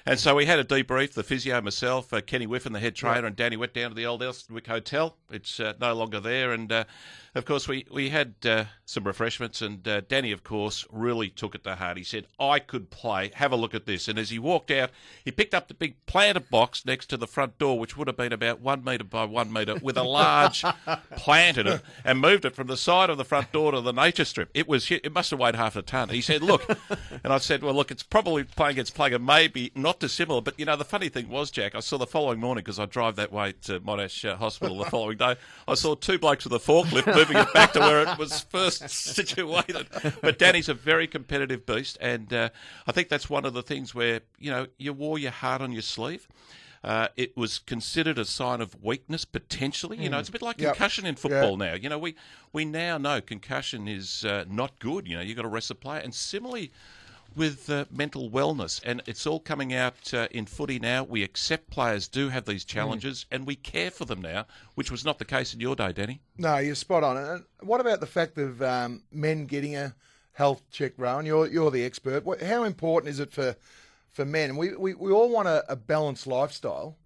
And 0.05 0.19
so 0.19 0.35
we 0.35 0.47
had 0.47 0.59
a 0.59 0.65
debrief, 0.65 1.13
the 1.13 1.23
physio, 1.23 1.61
myself, 1.61 2.13
uh, 2.13 2.21
Kenny 2.23 2.47
Whiffen, 2.47 2.73
the 2.73 2.81
head 2.81 2.97
trainer, 2.97 3.27
and 3.27 3.37
Danny 3.37 3.57
went 3.57 3.73
down 3.73 3.91
to 3.91 3.95
the 3.95 4.07
old 4.07 4.21
Elsternwick 4.21 4.67
Hotel. 4.67 5.17
It's 5.31 5.61
uh, 5.61 5.75
no 5.81 5.95
longer 5.95 6.19
there. 6.19 6.51
And 6.51 6.73
uh, 6.73 6.85
of 7.35 7.47
course, 7.47 7.67
we, 7.67 7.87
we 7.91 8.11
had 8.11 8.35
uh, 8.45 8.65
some 8.85 9.05
refreshments, 9.05 9.63
and 9.63 9.87
uh, 9.89 10.03
Danny, 10.03 10.33
of 10.33 10.45
course, 10.45 10.87
really 10.91 11.31
took 11.31 11.55
it 11.55 11.65
to 11.65 11.77
heart. 11.77 11.97
He 11.97 12.05
said, 12.05 12.27
I 12.39 12.59
could 12.59 12.91
play. 12.91 13.31
Have 13.35 13.53
a 13.53 13.57
look 13.57 13.75
at 13.75 13.87
this. 13.87 14.07
And 14.07 14.19
as 14.19 14.29
he 14.29 14.39
walked 14.39 14.71
out, 14.71 14.91
he 15.25 15.31
picked 15.31 15.55
up 15.55 15.69
the 15.69 15.75
big 15.75 15.95
planter 16.05 16.41
box 16.41 16.85
next 16.85 17.07
to 17.07 17.17
the 17.17 17.27
front 17.27 17.59
door, 17.59 17.79
which 17.79 17.97
would 17.97 18.07
have 18.07 18.19
been 18.19 18.35
about 18.35 18.61
one 18.61 18.85
metre 18.85 19.05
by 19.05 19.25
one 19.25 19.51
metre, 19.51 19.77
with 19.77 19.97
a 19.97 20.03
large 20.03 20.63
plant 21.17 21.57
in 21.57 21.67
it, 21.67 21.81
and 22.05 22.21
moved 22.21 22.45
it 22.45 22.55
from 22.55 22.67
the 22.67 22.77
side 22.77 23.09
of 23.09 23.17
the 23.17 23.25
front 23.25 23.51
door 23.51 23.73
to 23.73 23.81
the 23.81 23.93
nature 23.93 24.27
strip. 24.27 24.51
It 24.53 24.69
was 24.69 24.91
it 24.91 25.13
must 25.13 25.31
have 25.31 25.41
weighed 25.41 25.57
half 25.57 25.75
a 25.77 25.83
tonne. 25.83 26.11
He 26.11 26.21
said, 26.21 26.43
Look. 26.43 26.69
and 27.25 27.33
I 27.33 27.39
said, 27.39 27.63
Well, 27.63 27.75
look, 27.75 27.91
it's 27.91 28.03
probably 28.03 28.45
playing 28.45 28.73
against 28.73 28.95
Plugger, 28.95 29.23
maybe 29.23 29.73
not 29.75 30.01
dissimilar. 30.01 30.43
But, 30.43 30.59
you 30.59 30.67
know, 30.67 30.77
the 30.77 30.85
funny 30.85 31.09
thing 31.09 31.31
was, 31.31 31.51
Jack, 31.51 31.75
I 31.75 31.81
saw 31.81 31.97
the 31.97 32.07
following 32.07 32.41
morning, 32.41 32.63
because 32.63 32.79
I 32.79 32.85
drive 32.85 33.17
that 33.17 33.33
way 33.33 33.53
to 33.63 33.81
Monash 33.81 34.29
uh, 34.29 34.37
Hospital 34.37 34.79
the 34.79 34.85
following 34.87 35.17
day, 35.17 35.37
I 35.67 35.75
saw 35.75 35.95
two 35.95 36.19
blokes 36.19 36.45
with 36.45 36.53
a 36.53 36.59
forklift 36.59 37.07
moving 37.23 37.39
it 37.43 37.53
back 37.53 37.73
to 37.73 37.81
where 37.81 38.03
it 38.03 38.19
was 38.19 38.41
first 38.41 38.89
situated. 38.91 39.87
But 40.21 40.39
Danny's 40.39 40.69
a 40.69 40.75
very 40.75 41.07
competitive 41.07 41.65
beast, 41.67 41.99
and 42.01 42.33
uh, 42.33 42.51
I 42.87 42.93
think 42.93 43.09
that's 43.09 43.31
one 43.31 43.45
of 43.45 43.55
the 43.55 43.63
things 43.63 43.95
where 43.95 44.21
you 44.39 44.51
know 44.51 44.67
you 44.79 44.93
wore 44.93 45.19
your 45.19 45.31
heart 45.31 45.61
on 45.63 45.73
your 45.73 45.83
sleeve. 45.83 46.29
Uh, 46.85 47.07
it 47.17 47.37
was 47.37 47.61
considered 47.61 48.19
a 48.19 48.25
sign 48.25 48.61
of 48.61 48.83
weakness 48.83 49.25
potentially. 49.25 49.99
You 49.99 50.11
know, 50.11 50.19
it's 50.19 50.29
a 50.29 50.33
bit 50.33 50.43
like 50.43 50.61
Yep. 50.61 50.73
concussion 50.75 51.07
in 51.07 51.15
football 51.15 51.51
Yep. 51.53 51.59
now. 51.59 51.75
You 51.75 51.89
know, 51.89 51.99
we 51.99 52.17
we 52.53 52.65
now 52.65 52.99
know 52.99 53.21
concussion 53.21 53.87
is 53.87 54.25
uh, 54.25 54.45
not 54.49 54.79
good. 54.81 55.07
You 55.07 55.17
know, 55.17 55.23
you've 55.23 55.37
got 55.37 55.43
to 55.43 55.49
rest 55.49 55.69
the 55.69 55.77
player, 55.77 56.01
and 56.01 56.13
similarly 56.13 56.73
with 57.37 57.71
uh, 57.71 57.85
mental 57.91 58.31
wellness, 58.31 58.81
and 58.85 59.03
it's 59.07 59.27
all 59.27 59.41
coming 59.41 59.73
out 59.73 60.13
uh, 60.15 60.29
in 60.31 60.47
footy 60.47 60.79
now. 60.79 61.05
We 61.05 61.23
accept 61.23 61.71
players 61.71 62.09
do 62.09 62.29
have 62.29 62.45
these 62.45 62.65
challenges, 62.65 63.27
and 63.31 63.47
we 63.47 63.57
care 63.57 63.91
for 63.91 64.05
them 64.05 64.21
now, 64.21 64.47
which 64.75 64.91
was 64.91 65.05
not 65.05 65.19
the 65.19 65.25
case 65.25 65.55
in 65.55 65.61
your 65.61 65.77
day, 65.77 65.93
Danny. 65.93 66.21
No, 66.39 66.59
you're 66.59 66.75
spot 66.75 67.05
on. 67.05 67.17
And 67.17 67.45
what 67.61 67.81
about 67.81 68.01
the 68.01 68.07
fact 68.07 68.39
of 68.39 68.63
um, 68.63 69.03
men 69.11 69.47
getting 69.47 69.77
a 69.77 69.95
health 70.33 70.63
check, 70.71 70.93
Rohan? 70.97 71.27
You're 71.27 71.49
you're 71.49 71.71
the 71.71 71.85
expert. 71.85 72.25
How 72.43 72.65
important 72.65 73.11
is 73.11 73.21
it 73.21 73.33
for 73.33 73.57
for 74.09 74.25
men? 74.25 74.57
We 74.57 74.75
we, 74.77 74.95
we 74.95 75.13
all 75.13 75.31
want 75.31 75.49
a, 75.49 75.65
a 75.71 75.77
balanced 75.77 76.27
lifestyle. 76.27 76.97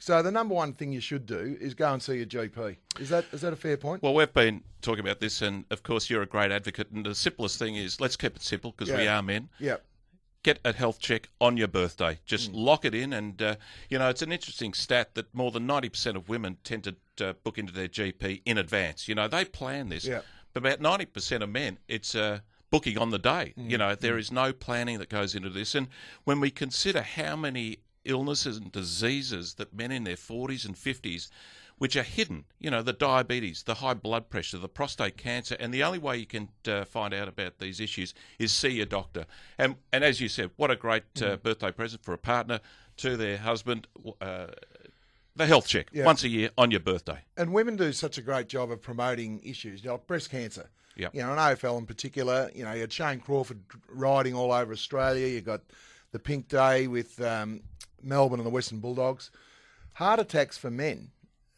So 0.00 0.22
the 0.22 0.30
number 0.30 0.54
one 0.54 0.72
thing 0.74 0.92
you 0.92 1.00
should 1.00 1.26
do 1.26 1.56
is 1.60 1.74
go 1.74 1.92
and 1.92 2.02
see 2.02 2.16
your 2.16 2.26
GP. 2.26 2.76
Is 3.00 3.08
that 3.08 3.24
is 3.32 3.40
that 3.40 3.52
a 3.52 3.56
fair 3.56 3.76
point? 3.76 4.02
Well, 4.02 4.14
we've 4.14 4.32
been 4.32 4.62
talking 4.80 5.00
about 5.04 5.18
this, 5.20 5.42
and 5.42 5.64
of 5.70 5.82
course, 5.82 6.08
you're 6.08 6.22
a 6.22 6.26
great 6.26 6.52
advocate. 6.52 6.90
And 6.92 7.04
the 7.04 7.14
simplest 7.14 7.58
thing 7.58 7.74
is 7.76 8.00
let's 8.00 8.16
keep 8.16 8.36
it 8.36 8.42
simple 8.42 8.72
because 8.76 8.94
we 8.94 9.06
are 9.08 9.22
men. 9.22 9.48
yeah. 9.58 9.76
Get 10.44 10.60
a 10.64 10.72
health 10.72 11.00
check 11.00 11.28
on 11.40 11.56
your 11.56 11.66
birthday. 11.66 12.20
Just 12.24 12.52
lock 12.52 12.84
it 12.84 12.94
in, 12.94 13.12
and 13.12 13.42
uh, 13.42 13.56
you 13.90 13.98
know 13.98 14.08
it's 14.08 14.22
an 14.22 14.30
interesting 14.30 14.72
stat 14.72 15.14
that 15.16 15.34
more 15.34 15.50
than 15.50 15.66
ninety 15.66 15.88
percent 15.88 16.16
of 16.16 16.28
women 16.28 16.58
tend 16.62 16.84
to 16.84 17.28
uh, 17.28 17.32
book 17.42 17.58
into 17.58 17.72
their 17.72 17.88
GP 17.88 18.42
in 18.46 18.56
advance. 18.56 19.08
You 19.08 19.16
know 19.16 19.26
they 19.26 19.44
plan 19.44 19.88
this, 19.88 20.04
Yeah. 20.06 20.20
but 20.54 20.64
about 20.64 20.80
ninety 20.80 21.06
percent 21.06 21.42
of 21.42 21.48
men, 21.50 21.78
it's 21.88 22.14
uh, 22.14 22.38
booking 22.70 22.96
on 22.98 23.10
the 23.10 23.18
day. 23.18 23.52
Mm. 23.58 23.68
You 23.68 23.78
know 23.78 23.94
there 23.96 24.16
is 24.16 24.30
no 24.30 24.52
planning 24.52 25.00
that 25.00 25.08
goes 25.08 25.34
into 25.34 25.50
this, 25.50 25.74
and 25.74 25.88
when 26.22 26.38
we 26.38 26.50
consider 26.52 27.02
how 27.02 27.34
many 27.34 27.78
illnesses 28.08 28.56
and 28.56 28.72
diseases 28.72 29.54
that 29.54 29.72
men 29.72 29.92
in 29.92 30.02
their 30.04 30.16
forties 30.16 30.64
and 30.64 30.76
fifties 30.76 31.30
which 31.76 31.94
are 31.94 32.02
hidden. 32.02 32.44
You 32.58 32.72
know, 32.72 32.82
the 32.82 32.92
diabetes, 32.92 33.62
the 33.62 33.74
high 33.74 33.94
blood 33.94 34.28
pressure, 34.30 34.58
the 34.58 34.68
prostate 34.68 35.16
cancer, 35.16 35.56
and 35.60 35.72
the 35.72 35.84
only 35.84 36.00
way 36.00 36.16
you 36.16 36.26
can 36.26 36.48
uh, 36.66 36.84
find 36.84 37.14
out 37.14 37.28
about 37.28 37.60
these 37.60 37.78
issues 37.78 38.14
is 38.40 38.50
see 38.52 38.70
your 38.70 38.86
doctor. 38.86 39.26
And 39.58 39.76
and 39.92 40.02
as 40.02 40.20
you 40.20 40.28
said, 40.28 40.50
what 40.56 40.72
a 40.72 40.76
great 40.76 41.04
uh, 41.22 41.36
Mm. 41.36 41.42
birthday 41.44 41.70
present 41.70 42.02
for 42.02 42.12
a 42.12 42.18
partner 42.18 42.58
to 42.96 43.16
their 43.16 43.36
husband. 43.38 43.86
Uh, 44.20 44.46
the 45.36 45.46
health 45.46 45.68
check 45.68 45.86
Yeah. 45.92 46.04
once 46.04 46.24
a 46.24 46.28
year 46.28 46.50
on 46.58 46.72
your 46.72 46.80
birthday. 46.80 47.20
and 47.36 47.52
women 47.52 47.76
do 47.76 47.92
such 47.92 48.18
a 48.18 48.22
great 48.22 48.48
job 48.48 48.72
of 48.72 48.82
promoting 48.82 49.40
issues, 49.44 49.84
like 49.84 50.04
breast 50.08 50.30
cancer. 50.30 50.68
Yep. 50.96 51.14
You 51.14 51.22
know, 51.22 51.32
in 51.32 51.38
AFL 51.38 51.78
in 51.78 51.86
particular, 51.86 52.50
you 52.56 52.64
know, 52.64 52.72
you 52.72 52.80
had 52.80 52.92
Shane 52.92 53.20
Crawford 53.20 53.60
riding 53.88 54.34
all 54.34 54.50
over 54.52 54.72
Australia. 54.72 55.28
You've 55.28 55.44
got 55.44 55.60
the 56.10 56.18
Pink 56.18 56.48
Day 56.48 56.88
with 56.88 57.20
um, 57.20 57.60
Melbourne 58.02 58.40
and 58.40 58.46
the 58.46 58.50
Western 58.50 58.80
Bulldogs. 58.80 59.30
Heart 59.94 60.20
attacks 60.20 60.56
for 60.56 60.70
men. 60.70 61.10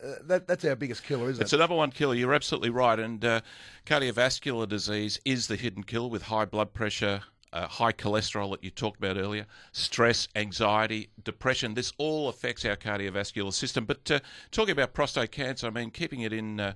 Uh, 0.02 0.14
that, 0.22 0.46
that's 0.46 0.64
our 0.64 0.76
biggest 0.76 1.04
killer, 1.04 1.28
isn't 1.28 1.42
It's 1.42 1.52
it? 1.52 1.56
the 1.56 1.60
number 1.60 1.76
one 1.76 1.90
killer. 1.90 2.14
You're 2.14 2.32
absolutely 2.34 2.70
right. 2.70 2.98
And 2.98 3.22
uh, 3.24 3.40
cardiovascular 3.84 4.66
disease 4.68 5.20
is 5.24 5.46
the 5.46 5.56
hidden 5.56 5.82
killer 5.82 6.08
with 6.08 6.22
high 6.22 6.46
blood 6.46 6.72
pressure, 6.72 7.20
uh, 7.52 7.66
high 7.66 7.92
cholesterol 7.92 8.50
that 8.52 8.64
you 8.64 8.70
talked 8.70 8.98
about 8.98 9.18
earlier, 9.18 9.46
stress, 9.72 10.26
anxiety, 10.34 11.10
depression. 11.22 11.74
This 11.74 11.92
all 11.98 12.28
affects 12.30 12.64
our 12.64 12.76
cardiovascular 12.76 13.52
system. 13.52 13.84
But 13.84 14.10
uh, 14.10 14.20
talking 14.50 14.72
about 14.72 14.94
prostate 14.94 15.32
cancer, 15.32 15.66
I 15.66 15.70
mean, 15.70 15.90
keeping 15.90 16.20
it 16.22 16.32
in. 16.32 16.74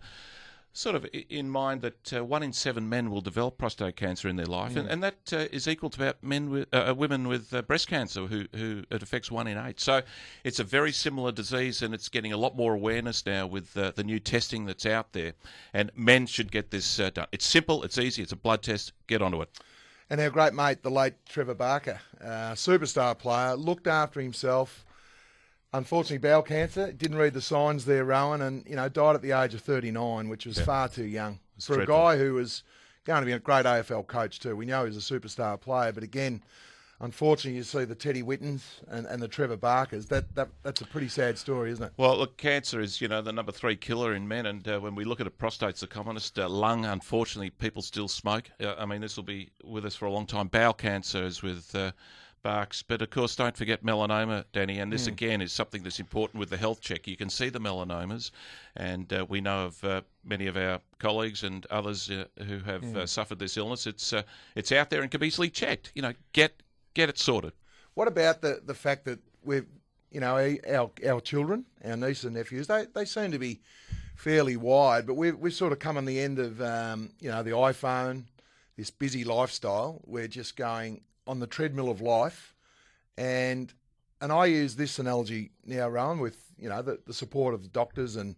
Sort 0.76 0.96
of 0.96 1.06
in 1.30 1.48
mind 1.48 1.82
that 1.82 2.12
uh, 2.12 2.24
one 2.24 2.42
in 2.42 2.52
seven 2.52 2.88
men 2.88 3.08
will 3.08 3.20
develop 3.20 3.58
prostate 3.58 3.94
cancer 3.94 4.26
in 4.28 4.34
their 4.34 4.46
life, 4.46 4.74
and, 4.74 4.88
and 4.88 5.04
that 5.04 5.32
uh, 5.32 5.46
is 5.52 5.68
equal 5.68 5.88
to 5.90 6.02
about 6.02 6.20
men 6.20 6.50
with 6.50 6.66
uh, 6.74 6.86
uh, 6.90 6.94
women 6.94 7.28
with 7.28 7.54
uh, 7.54 7.62
breast 7.62 7.86
cancer, 7.86 8.26
who 8.26 8.46
who 8.56 8.82
it 8.90 9.00
affects 9.00 9.30
one 9.30 9.46
in 9.46 9.56
eight. 9.56 9.78
So 9.78 10.02
it's 10.42 10.58
a 10.58 10.64
very 10.64 10.90
similar 10.90 11.30
disease, 11.30 11.80
and 11.80 11.94
it's 11.94 12.08
getting 12.08 12.32
a 12.32 12.36
lot 12.36 12.56
more 12.56 12.74
awareness 12.74 13.24
now 13.24 13.46
with 13.46 13.76
uh, 13.76 13.92
the 13.94 14.02
new 14.02 14.18
testing 14.18 14.66
that's 14.66 14.84
out 14.84 15.12
there. 15.12 15.34
And 15.72 15.92
men 15.94 16.26
should 16.26 16.50
get 16.50 16.72
this 16.72 16.98
uh, 16.98 17.10
done. 17.10 17.28
It's 17.30 17.46
simple, 17.46 17.84
it's 17.84 17.96
easy, 17.96 18.22
it's 18.24 18.32
a 18.32 18.36
blood 18.36 18.64
test. 18.64 18.94
Get 19.06 19.22
onto 19.22 19.42
it. 19.42 19.50
And 20.10 20.20
our 20.20 20.30
great 20.30 20.54
mate, 20.54 20.82
the 20.82 20.90
late 20.90 21.14
Trevor 21.24 21.54
Barker, 21.54 22.00
uh, 22.20 22.54
superstar 22.54 23.16
player, 23.16 23.54
looked 23.54 23.86
after 23.86 24.20
himself. 24.20 24.84
Unfortunately, 25.74 26.18
bowel 26.18 26.42
cancer. 26.42 26.92
Didn't 26.92 27.18
read 27.18 27.34
the 27.34 27.40
signs 27.40 27.84
there, 27.84 28.04
Rohan, 28.04 28.42
and 28.42 28.64
you 28.64 28.76
know 28.76 28.88
died 28.88 29.16
at 29.16 29.22
the 29.22 29.32
age 29.32 29.54
of 29.54 29.60
39, 29.60 30.28
which 30.28 30.46
was 30.46 30.60
far 30.60 30.88
too 30.88 31.04
young 31.04 31.40
for 31.60 31.80
a 31.80 31.86
guy 31.86 32.16
who 32.16 32.34
was 32.34 32.62
going 33.04 33.22
to 33.22 33.26
be 33.26 33.32
a 33.32 33.40
great 33.40 33.66
AFL 33.66 34.06
coach 34.06 34.38
too. 34.38 34.54
We 34.54 34.66
know 34.66 34.84
he's 34.84 34.96
a 34.96 35.00
superstar 35.00 35.60
player, 35.60 35.90
but 35.90 36.04
again, 36.04 36.44
unfortunately, 37.00 37.56
you 37.56 37.64
see 37.64 37.84
the 37.84 37.96
Teddy 37.96 38.22
Whittens 38.22 38.82
and, 38.86 39.04
and 39.06 39.20
the 39.20 39.26
Trevor 39.26 39.56
Barkers. 39.56 40.06
That, 40.06 40.32
that 40.36 40.48
that's 40.62 40.80
a 40.80 40.86
pretty 40.86 41.08
sad 41.08 41.38
story, 41.38 41.72
isn't 41.72 41.84
it? 41.84 41.92
Well, 41.96 42.18
look, 42.18 42.36
cancer 42.36 42.80
is 42.80 43.00
you 43.00 43.08
know 43.08 43.20
the 43.20 43.32
number 43.32 43.50
three 43.50 43.74
killer 43.74 44.14
in 44.14 44.28
men, 44.28 44.46
and 44.46 44.68
uh, 44.68 44.78
when 44.78 44.94
we 44.94 45.04
look 45.04 45.20
at 45.20 45.26
it, 45.26 45.38
prostate's 45.38 45.80
the 45.80 45.88
commonest. 45.88 46.38
Uh, 46.38 46.48
lung, 46.48 46.84
unfortunately, 46.84 47.50
people 47.50 47.82
still 47.82 48.06
smoke. 48.06 48.48
Uh, 48.60 48.76
I 48.78 48.86
mean, 48.86 49.00
this 49.00 49.16
will 49.16 49.24
be 49.24 49.50
with 49.64 49.84
us 49.84 49.96
for 49.96 50.06
a 50.06 50.12
long 50.12 50.26
time. 50.26 50.46
Bowel 50.46 50.72
cancer 50.72 51.24
is 51.24 51.42
with. 51.42 51.74
Barks, 52.44 52.82
but 52.82 53.02
of 53.02 53.10
course, 53.10 53.34
don't 53.34 53.56
forget 53.56 53.82
melanoma, 53.82 54.44
Danny. 54.52 54.78
And 54.78 54.92
this 54.92 55.08
again 55.08 55.40
is 55.40 55.52
something 55.52 55.82
that's 55.82 55.98
important 55.98 56.38
with 56.38 56.50
the 56.50 56.56
health 56.56 56.80
check. 56.80 57.08
You 57.08 57.16
can 57.16 57.30
see 57.30 57.48
the 57.48 57.58
melanomas, 57.58 58.30
and 58.76 59.10
uh, 59.12 59.26
we 59.28 59.40
know 59.40 59.64
of 59.64 59.82
uh, 59.82 60.02
many 60.22 60.46
of 60.46 60.56
our 60.56 60.78
colleagues 60.98 61.42
and 61.42 61.66
others 61.70 62.10
uh, 62.10 62.26
who 62.46 62.58
have 62.60 62.84
uh, 62.96 63.06
suffered 63.06 63.38
this 63.38 63.56
illness. 63.56 63.86
It's 63.86 64.12
uh, 64.12 64.22
it's 64.54 64.70
out 64.70 64.90
there 64.90 65.02
and 65.02 65.10
can 65.10 65.20
be 65.20 65.26
easily 65.26 65.50
checked. 65.50 65.90
You 65.94 66.02
know, 66.02 66.12
get 66.32 66.62
get 66.92 67.08
it 67.08 67.18
sorted. 67.18 67.52
What 67.94 68.08
about 68.08 68.42
the, 68.42 68.60
the 68.64 68.74
fact 68.74 69.04
that 69.06 69.20
we've, 69.42 69.66
you 70.10 70.20
know, 70.20 70.36
our, 70.68 70.90
our 71.08 71.20
children, 71.20 71.64
our 71.84 71.96
nieces 71.96 72.24
and 72.24 72.34
nephews, 72.34 72.66
they, 72.66 72.86
they 72.94 73.04
seem 73.04 73.32
to 73.32 73.38
be 73.38 73.60
fairly 74.16 74.56
wide, 74.56 75.06
but 75.06 75.14
we've, 75.14 75.38
we've 75.38 75.54
sort 75.54 75.72
of 75.72 75.78
come 75.78 75.96
on 75.96 76.04
the 76.04 76.20
end 76.20 76.38
of, 76.38 76.60
um, 76.60 77.10
you 77.20 77.30
know, 77.30 77.42
the 77.42 77.52
iPhone, 77.52 78.24
this 78.76 78.90
busy 78.90 79.24
lifestyle. 79.24 80.00
We're 80.04 80.28
just 80.28 80.56
going 80.56 81.02
on 81.26 81.40
the 81.40 81.46
treadmill 81.46 81.90
of 81.90 82.00
life. 82.00 82.54
And 83.16 83.72
and 84.20 84.32
I 84.32 84.46
use 84.46 84.76
this 84.76 84.98
analogy 84.98 85.50
now, 85.66 85.88
Rohan, 85.88 86.18
with, 86.18 86.38
you 86.58 86.68
know, 86.68 86.80
the, 86.80 86.98
the 87.06 87.12
support 87.12 87.52
of 87.52 87.62
the 87.62 87.68
doctors 87.68 88.16
and, 88.16 88.36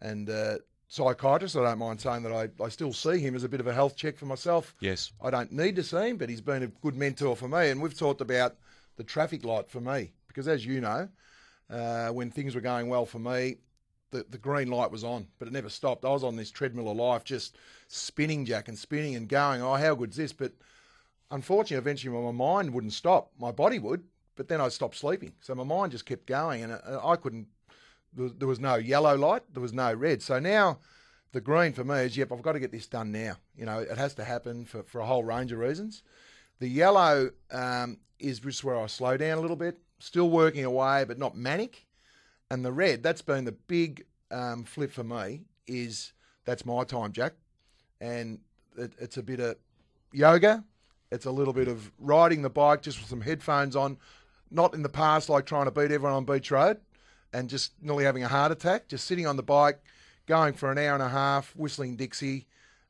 and 0.00 0.30
uh, 0.30 0.56
psychiatrists. 0.88 1.56
I 1.56 1.64
don't 1.64 1.78
mind 1.78 2.00
saying 2.00 2.22
that 2.22 2.32
I, 2.32 2.48
I 2.62 2.70
still 2.70 2.94
see 2.94 3.18
him 3.18 3.34
as 3.34 3.44
a 3.44 3.48
bit 3.48 3.60
of 3.60 3.66
a 3.66 3.74
health 3.74 3.94
check 3.94 4.16
for 4.16 4.24
myself. 4.24 4.74
Yes. 4.80 5.12
I 5.22 5.28
don't 5.28 5.52
need 5.52 5.76
to 5.76 5.82
see 5.82 6.08
him, 6.08 6.16
but 6.16 6.30
he's 6.30 6.40
been 6.40 6.62
a 6.62 6.68
good 6.68 6.96
mentor 6.96 7.36
for 7.36 7.46
me. 7.46 7.68
And 7.68 7.82
we've 7.82 7.98
talked 7.98 8.22
about 8.22 8.56
the 8.96 9.04
traffic 9.04 9.44
light 9.44 9.68
for 9.68 9.80
me 9.80 10.12
because, 10.28 10.48
as 10.48 10.64
you 10.64 10.80
know, 10.80 11.08
uh, 11.68 12.08
when 12.08 12.30
things 12.30 12.54
were 12.54 12.62
going 12.62 12.88
well 12.88 13.04
for 13.04 13.18
me, 13.18 13.56
the, 14.10 14.24
the 14.30 14.38
green 14.38 14.68
light 14.70 14.90
was 14.90 15.04
on, 15.04 15.26
but 15.38 15.46
it 15.46 15.52
never 15.52 15.68
stopped. 15.68 16.06
I 16.06 16.10
was 16.10 16.24
on 16.24 16.36
this 16.36 16.50
treadmill 16.50 16.90
of 16.90 16.96
life, 16.96 17.24
just 17.24 17.58
spinning, 17.88 18.46
Jack, 18.46 18.68
and 18.68 18.78
spinning 18.78 19.16
and 19.16 19.28
going. 19.28 19.60
Oh, 19.60 19.74
how 19.74 19.94
good's 19.94 20.16
this? 20.16 20.32
But 20.32 20.52
unfortunately, 21.30 21.76
eventually, 21.76 22.16
my 22.16 22.32
mind 22.32 22.72
wouldn't 22.72 22.92
stop. 22.92 23.30
My 23.38 23.52
body 23.52 23.78
would, 23.78 24.02
but 24.36 24.48
then 24.48 24.60
I 24.60 24.68
stopped 24.68 24.96
sleeping, 24.96 25.32
so 25.40 25.54
my 25.54 25.64
mind 25.64 25.92
just 25.92 26.06
kept 26.06 26.26
going, 26.26 26.62
and 26.62 26.72
uh, 26.72 27.00
I 27.04 27.16
couldn't. 27.16 27.46
There 28.14 28.24
was, 28.24 28.34
there 28.38 28.48
was 28.48 28.60
no 28.60 28.76
yellow 28.76 29.16
light, 29.16 29.42
there 29.52 29.60
was 29.60 29.72
no 29.72 29.92
red. 29.92 30.22
So 30.22 30.38
now 30.38 30.78
the 31.32 31.40
green 31.40 31.72
for 31.72 31.84
me 31.84 31.98
is, 32.00 32.16
yep, 32.16 32.32
I've 32.32 32.42
got 32.42 32.52
to 32.52 32.60
get 32.60 32.72
this 32.72 32.86
done 32.86 33.12
now. 33.12 33.36
You 33.56 33.66
know, 33.66 33.80
it 33.80 33.98
has 33.98 34.14
to 34.14 34.24
happen 34.24 34.64
for, 34.64 34.82
for 34.82 35.00
a 35.00 35.06
whole 35.06 35.24
range 35.24 35.52
of 35.52 35.58
reasons. 35.58 36.02
The 36.58 36.68
yellow 36.68 37.30
um, 37.50 37.98
is 38.18 38.40
just 38.40 38.64
where 38.64 38.78
I 38.78 38.86
slow 38.86 39.16
down 39.16 39.38
a 39.38 39.40
little 39.40 39.56
bit, 39.56 39.78
still 39.98 40.30
working 40.30 40.64
away, 40.64 41.04
but 41.04 41.18
not 41.18 41.36
manic. 41.36 41.86
And 42.50 42.64
the 42.64 42.72
red, 42.72 43.02
that's 43.02 43.22
been 43.22 43.44
the 43.44 43.52
big 43.52 44.06
um, 44.30 44.64
flip 44.64 44.90
for 44.90 45.04
me, 45.04 45.42
is 45.66 46.12
that's 46.46 46.64
my 46.64 46.84
time, 46.84 47.12
Jack. 47.12 47.34
And 48.00 48.38
it, 48.76 48.94
it's 48.98 49.18
a 49.18 49.22
bit 49.22 49.40
of 49.40 49.56
yoga, 50.12 50.64
it's 51.10 51.26
a 51.26 51.30
little 51.30 51.52
bit 51.52 51.68
of 51.68 51.90
riding 51.98 52.42
the 52.42 52.50
bike 52.50 52.82
just 52.82 52.98
with 52.98 53.08
some 53.08 53.20
headphones 53.20 53.76
on, 53.76 53.98
not 54.50 54.74
in 54.74 54.82
the 54.82 54.88
past 54.88 55.28
like 55.28 55.46
trying 55.46 55.64
to 55.64 55.70
beat 55.70 55.90
everyone 55.90 56.12
on 56.12 56.24
Beach 56.24 56.50
Road 56.50 56.78
and 57.32 57.48
just 57.48 57.72
nearly 57.82 58.04
having 58.04 58.24
a 58.24 58.28
heart 58.28 58.52
attack, 58.52 58.88
just 58.88 59.06
sitting 59.06 59.26
on 59.26 59.36
the 59.36 59.42
bike, 59.42 59.80
going 60.26 60.54
for 60.54 60.70
an 60.70 60.78
hour 60.78 60.94
and 60.94 61.02
a 61.02 61.08
half, 61.08 61.54
whistling 61.56 61.96
Dixie, 61.96 62.46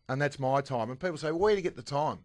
and 0.09 0.21
that's 0.21 0.39
my 0.39 0.61
time. 0.61 0.91
And 0.91 0.99
people 0.99 1.17
say, 1.17 1.31
well, 1.31 1.41
where 1.41 1.53
do 1.53 1.57
you 1.57 1.63
get 1.63 1.77
the 1.77 1.83
time? 1.83 2.19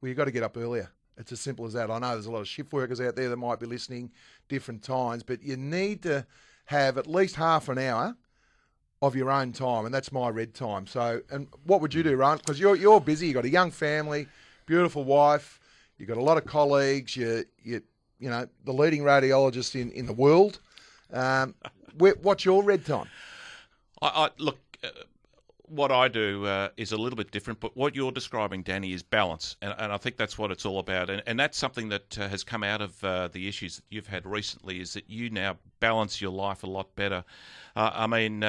Well, 0.00 0.08
you've 0.08 0.16
got 0.16 0.24
to 0.24 0.30
get 0.30 0.42
up 0.42 0.56
earlier. 0.56 0.90
It's 1.16 1.32
as 1.32 1.40
simple 1.40 1.64
as 1.64 1.72
that. 1.72 1.90
I 1.90 1.98
know 1.98 2.10
there's 2.10 2.26
a 2.26 2.30
lot 2.30 2.40
of 2.40 2.48
shift 2.48 2.72
workers 2.72 3.00
out 3.00 3.16
there 3.16 3.28
that 3.28 3.36
might 3.36 3.58
be 3.58 3.66
listening 3.66 4.10
different 4.48 4.82
times, 4.82 5.22
but 5.22 5.42
you 5.42 5.56
need 5.56 6.02
to 6.02 6.26
have 6.66 6.98
at 6.98 7.06
least 7.06 7.36
half 7.36 7.68
an 7.68 7.78
hour 7.78 8.16
of 9.02 9.14
your 9.14 9.30
own 9.30 9.52
time, 9.52 9.86
and 9.86 9.94
that's 9.94 10.12
my 10.12 10.28
red 10.28 10.54
time. 10.54 10.86
So, 10.86 11.20
and 11.30 11.48
what 11.64 11.80
would 11.80 11.94
you 11.94 12.02
do, 12.02 12.16
Ryan? 12.16 12.38
Because 12.38 12.58
you're 12.58 12.76
you're 12.76 13.00
busy. 13.00 13.26
You've 13.26 13.34
got 13.34 13.44
a 13.44 13.50
young 13.50 13.70
family, 13.70 14.26
beautiful 14.66 15.04
wife. 15.04 15.60
You've 15.98 16.08
got 16.08 16.18
a 16.18 16.22
lot 16.22 16.36
of 16.36 16.44
colleagues. 16.44 17.16
You 17.16 17.44
you 17.62 17.82
you 18.18 18.28
know 18.28 18.46
the 18.64 18.72
leading 18.72 19.02
radiologist 19.02 19.80
in 19.80 19.90
in 19.92 20.06
the 20.06 20.12
world. 20.12 20.60
Um, 21.12 21.54
what's 21.98 22.44
your 22.44 22.62
red 22.62 22.84
time? 22.84 23.08
I, 24.02 24.06
I 24.06 24.30
look. 24.38 24.58
Uh, 24.84 24.88
what 25.68 25.90
I 25.90 26.06
do 26.06 26.46
uh, 26.46 26.68
is 26.76 26.92
a 26.92 26.96
little 26.96 27.16
bit 27.16 27.32
different, 27.32 27.58
but 27.58 27.76
what 27.76 27.96
you're 27.96 28.12
describing, 28.12 28.62
Danny, 28.62 28.92
is 28.92 29.02
balance, 29.02 29.56
and, 29.60 29.74
and 29.78 29.92
I 29.92 29.96
think 29.96 30.16
that's 30.16 30.38
what 30.38 30.52
it's 30.52 30.64
all 30.64 30.78
about. 30.78 31.10
And, 31.10 31.24
and 31.26 31.40
that's 31.40 31.58
something 31.58 31.88
that 31.88 32.16
uh, 32.18 32.28
has 32.28 32.44
come 32.44 32.62
out 32.62 32.80
of 32.80 33.02
uh, 33.02 33.28
the 33.28 33.48
issues 33.48 33.76
that 33.76 33.84
you've 33.90 34.06
had 34.06 34.26
recently, 34.26 34.80
is 34.80 34.92
that 34.92 35.10
you 35.10 35.28
now 35.28 35.56
balance 35.80 36.20
your 36.20 36.30
life 36.30 36.62
a 36.62 36.68
lot 36.68 36.94
better. 36.94 37.24
Uh, 37.74 37.90
I 37.92 38.06
mean, 38.06 38.44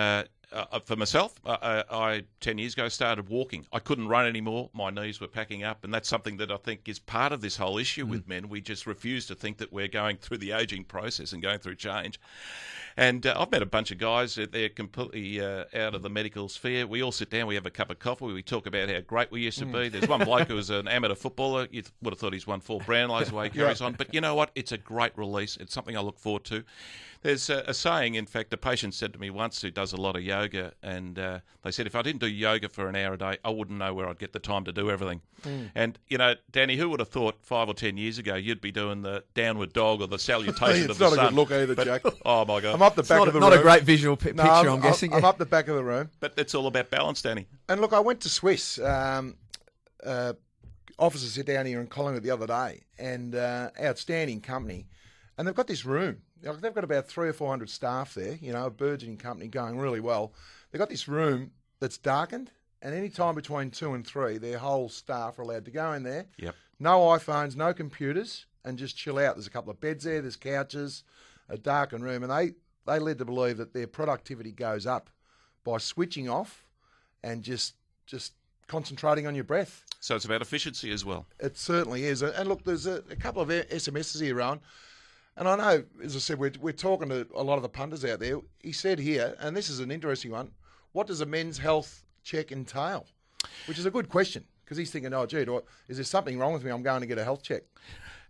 uh, 0.53 0.65
uh, 0.71 0.79
for 0.79 0.95
myself, 0.95 1.35
uh, 1.45 1.83
I 1.91 2.23
ten 2.39 2.57
years 2.57 2.73
ago 2.73 2.87
started 2.87 3.27
walking. 3.27 3.65
I 3.73 3.79
couldn't 3.79 4.07
run 4.07 4.25
anymore; 4.25 4.69
my 4.73 4.89
knees 4.89 5.19
were 5.19 5.27
packing 5.27 5.63
up, 5.63 5.83
and 5.83 5.93
that's 5.93 6.07
something 6.07 6.37
that 6.37 6.51
I 6.51 6.57
think 6.57 6.87
is 6.87 6.99
part 6.99 7.33
of 7.33 7.41
this 7.41 7.57
whole 7.57 7.77
issue 7.77 8.05
mm. 8.05 8.11
with 8.11 8.27
men. 8.27 8.47
We 8.47 8.61
just 8.61 8.87
refuse 8.87 9.25
to 9.27 9.35
think 9.35 9.57
that 9.57 9.73
we're 9.73 9.89
going 9.89 10.17
through 10.17 10.37
the 10.37 10.53
aging 10.53 10.85
process 10.85 11.33
and 11.33 11.41
going 11.41 11.59
through 11.59 11.75
change. 11.75 12.19
And 12.99 13.27
uh, 13.27 13.35
I've 13.37 13.51
met 13.51 13.61
a 13.61 13.67
bunch 13.67 13.91
of 13.91 13.99
guys 13.99 14.35
that 14.35 14.51
they're 14.51 14.69
completely 14.69 15.39
uh, 15.39 15.65
out 15.75 15.93
of 15.93 16.01
the 16.01 16.09
medical 16.09 16.49
sphere. 16.49 16.87
We 16.87 17.03
all 17.03 17.11
sit 17.11 17.29
down, 17.29 17.45
we 17.45 17.53
have 17.53 17.67
a 17.67 17.71
cup 17.71 17.91
of 17.91 17.99
coffee, 17.99 18.25
we 18.25 18.41
talk 18.41 18.65
about 18.65 18.89
how 18.89 19.01
great 19.01 19.31
we 19.31 19.41
used 19.41 19.59
to 19.59 19.65
mm. 19.65 19.73
be. 19.73 19.89
There's 19.89 20.07
one 20.07 20.23
bloke 20.23 20.47
who 20.47 20.55
was 20.55 20.71
an 20.71 20.87
amateur 20.87 21.13
footballer. 21.13 21.67
You 21.69 21.83
would 22.01 22.13
have 22.13 22.19
thought 22.19 22.33
he's 22.33 22.47
won 22.47 22.59
four 22.59 22.79
Brownlows 22.79 23.29
the 23.29 23.35
way 23.35 23.49
he 23.49 23.59
carries 23.59 23.81
yeah. 23.81 23.87
on. 23.87 23.93
But 23.93 24.13
you 24.13 24.21
know 24.21 24.33
what? 24.33 24.49
It's 24.55 24.71
a 24.71 24.77
great 24.77 25.15
release. 25.15 25.57
It's 25.57 25.73
something 25.73 25.95
I 25.95 26.01
look 26.01 26.17
forward 26.17 26.45
to. 26.45 26.63
There's 27.21 27.49
a, 27.49 27.63
a, 27.67 27.73
saying, 27.73 28.15
in 28.15 28.25
fact, 28.25 28.53
a 28.53 28.57
patient 28.57 28.93
said 28.93 29.13
to 29.13 29.19
me 29.19 29.29
once 29.29 29.61
who 29.61 29.71
does 29.71 29.93
a 29.93 29.97
lot 29.97 30.15
of 30.15 30.23
yoga, 30.23 30.73
and 30.83 31.17
uh, 31.17 31.39
they 31.63 31.71
said 31.71 31.87
if 31.87 31.95
I 31.95 32.01
didn't 32.01 32.21
do 32.21 32.27
yoga 32.27 32.69
for 32.69 32.87
an 32.87 32.95
hour 32.95 33.13
a 33.13 33.17
day, 33.17 33.37
I 33.43 33.49
wouldn't 33.49 33.77
know 33.77 33.93
where 33.93 34.07
I'd 34.07 34.19
get 34.19 34.33
the 34.33 34.39
time 34.39 34.63
to 34.65 34.71
do 34.71 34.89
everything. 34.91 35.21
Mm. 35.43 35.71
And, 35.75 35.99
you 36.07 36.17
know, 36.17 36.35
Danny, 36.51 36.75
who 36.77 36.89
would 36.89 36.99
have 36.99 37.09
thought 37.09 37.37
five 37.41 37.67
or 37.67 37.73
ten 37.73 37.97
years 37.97 38.17
ago 38.17 38.35
you'd 38.35 38.61
be 38.61 38.71
doing 38.71 39.01
the 39.01 39.23
downward 39.33 39.73
dog 39.73 40.01
or 40.01 40.07
the 40.07 40.19
salutation 40.19 40.63
of 40.89 40.97
the 40.97 41.09
sun? 41.09 41.13
It's 41.13 41.17
not 41.17 41.25
a 41.25 41.29
good 41.29 41.35
look 41.35 41.51
either, 41.51 41.75
but, 41.75 41.85
Jack. 41.85 42.01
Oh, 42.25 42.45
my 42.45 42.61
God. 42.61 42.75
I'm 42.75 42.81
up 42.81 42.95
the 42.95 43.03
back 43.03 43.19
not, 43.19 43.27
of 43.27 43.33
the 43.33 43.39
not 43.39 43.51
room. 43.51 43.59
a 43.59 43.63
great 43.63 43.83
visual 43.83 44.15
p- 44.15 44.31
no, 44.33 44.43
picture, 44.43 44.69
I'm, 44.69 44.75
I'm, 44.75 44.81
guessing. 44.81 45.13
I'm 45.13 45.25
up 45.25 45.37
the 45.37 45.45
back 45.45 45.67
of 45.67 45.75
the 45.75 45.83
room. 45.83 46.09
But 46.19 46.33
it's 46.37 46.53
all 46.55 46.67
about 46.67 46.89
balance, 46.89 47.21
Danny. 47.21 47.47
And 47.69 47.81
look, 47.81 47.93
I 47.93 47.99
went 47.99 48.21
to 48.21 48.29
Swisse. 48.29 48.83
Um, 48.83 49.35
uh, 50.05 50.33
officers 50.99 51.33
sit 51.33 51.45
down 51.45 51.65
here 51.65 51.81
in 51.81 51.87
Collingwood 51.87 52.23
the 52.23 52.31
other 52.31 52.47
day, 52.47 52.81
and 52.97 53.35
uh, 53.35 53.69
outstanding 53.81 54.41
company. 54.41 54.87
And 55.37 55.47
they've 55.47 55.55
got 55.55 55.67
this 55.67 55.85
room 55.85 56.21
they've 56.41 56.73
got 56.73 56.83
about 56.83 57.07
three 57.07 57.29
or 57.29 57.33
four 57.33 57.49
hundred 57.49 57.69
staff 57.69 58.13
there. 58.13 58.37
You 58.41 58.53
know, 58.53 58.65
a 58.65 58.69
burgeoning 58.69 59.17
company 59.17 59.47
going 59.47 59.77
really 59.77 59.99
well. 59.99 60.33
They've 60.71 60.79
got 60.79 60.89
this 60.89 61.07
room 61.07 61.51
that's 61.79 61.97
darkened, 61.97 62.51
and 62.81 62.93
any 62.93 63.09
time 63.09 63.35
between 63.35 63.71
two 63.71 63.93
and 63.93 64.05
three, 64.05 64.37
their 64.37 64.57
whole 64.57 64.89
staff 64.89 65.39
are 65.39 65.43
allowed 65.43 65.65
to 65.65 65.71
go 65.71 65.93
in 65.93 66.03
there. 66.03 66.25
Yep. 66.37 66.55
No 66.79 66.99
iPhones, 66.99 67.55
no 67.55 67.73
computers, 67.73 68.45
and 68.63 68.77
just 68.77 68.95
chill 68.97 69.17
out. 69.17 69.35
There's 69.35 69.47
a 69.47 69.51
couple 69.51 69.71
of 69.71 69.79
beds 69.79 70.03
there. 70.03 70.21
There's 70.21 70.35
couches, 70.35 71.03
a 71.49 71.57
darkened 71.57 72.03
room, 72.03 72.23
and 72.23 72.31
they 72.31 72.53
they 72.85 72.99
led 72.99 73.17
to 73.19 73.25
believe 73.25 73.57
that 73.57 73.73
their 73.73 73.87
productivity 73.87 74.51
goes 74.51 74.85
up 74.85 75.09
by 75.63 75.77
switching 75.77 76.29
off 76.29 76.65
and 77.23 77.43
just 77.43 77.75
just 78.05 78.33
concentrating 78.67 79.27
on 79.27 79.35
your 79.35 79.43
breath. 79.43 79.83
So 79.99 80.15
it's 80.15 80.25
about 80.25 80.41
efficiency 80.41 80.91
as 80.91 81.03
well. 81.03 81.25
It 81.39 81.57
certainly 81.57 82.03
is. 82.03 82.21
And 82.21 82.47
look, 82.47 82.63
there's 82.63 82.85
a, 82.85 83.03
a 83.09 83.15
couple 83.15 83.41
of 83.41 83.49
SMSs 83.49 84.21
here, 84.21 84.35
Rohan. 84.35 84.59
And 85.37 85.47
I 85.47 85.55
know, 85.55 85.83
as 86.03 86.15
I 86.15 86.19
said, 86.19 86.39
we're, 86.39 86.51
we're 86.59 86.73
talking 86.73 87.09
to 87.09 87.27
a 87.35 87.43
lot 87.43 87.57
of 87.57 87.61
the 87.61 87.69
punters 87.69 88.03
out 88.03 88.19
there. 88.19 88.39
He 88.61 88.71
said 88.71 88.97
here, 88.97 89.35
and 89.39 89.55
this 89.55 89.69
is 89.69 89.79
an 89.79 89.91
interesting 89.91 90.31
one 90.31 90.51
what 90.93 91.05
does 91.05 91.21
a 91.21 91.25
men's 91.27 91.59
health 91.59 92.03
check 92.23 92.51
entail? 92.51 93.05
Which 93.67 93.77
is 93.77 93.85
a 93.85 93.91
good 93.91 94.09
question 94.09 94.43
because 94.65 94.77
he's 94.77 94.89
thinking, 94.89 95.13
oh, 95.13 95.27
gee, 95.27 95.45
I, 95.47 95.59
is 95.87 95.97
there 95.97 96.03
something 96.03 96.39
wrong 96.39 96.53
with 96.53 96.63
me? 96.63 96.71
I'm 96.71 96.81
going 96.81 97.01
to 97.01 97.07
get 97.07 97.19
a 97.19 97.23
health 97.23 97.43
check. 97.43 97.61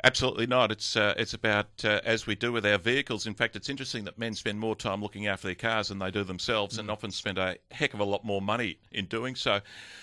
Absolutely 0.04 0.46
not. 0.46 0.72
It's 0.72 0.96
uh, 0.96 1.16
it's 1.18 1.34
about 1.34 1.68
uh, 1.84 2.02
as 2.06 2.28
we 2.28 2.36
do 2.36 2.52
with 2.52 2.68
our 2.68 2.78
vehicles. 2.78 3.26
In 3.26 3.34
fact, 3.34 3.56
it's 3.56 3.68
interesting 3.68 4.04
that 4.04 4.20
men 4.20 4.36
spend 4.36 4.60
more 4.60 4.76
time 4.76 5.02
looking 5.02 5.26
after 5.26 5.48
their 5.48 5.56
cars 5.56 5.88
than 5.88 5.98
they 5.98 6.12
do 6.12 6.24
themselves, 6.24 6.76
mm. 6.76 6.82
and 6.82 6.92
often 6.92 7.10
spend 7.10 7.40
a 7.40 7.58
heck 7.72 7.96
of 7.96 8.00
a 8.00 8.04
lot 8.04 8.24
more 8.24 8.40
money 8.40 8.78
in 8.92 9.06
doing 9.06 9.34
so. 9.34 9.60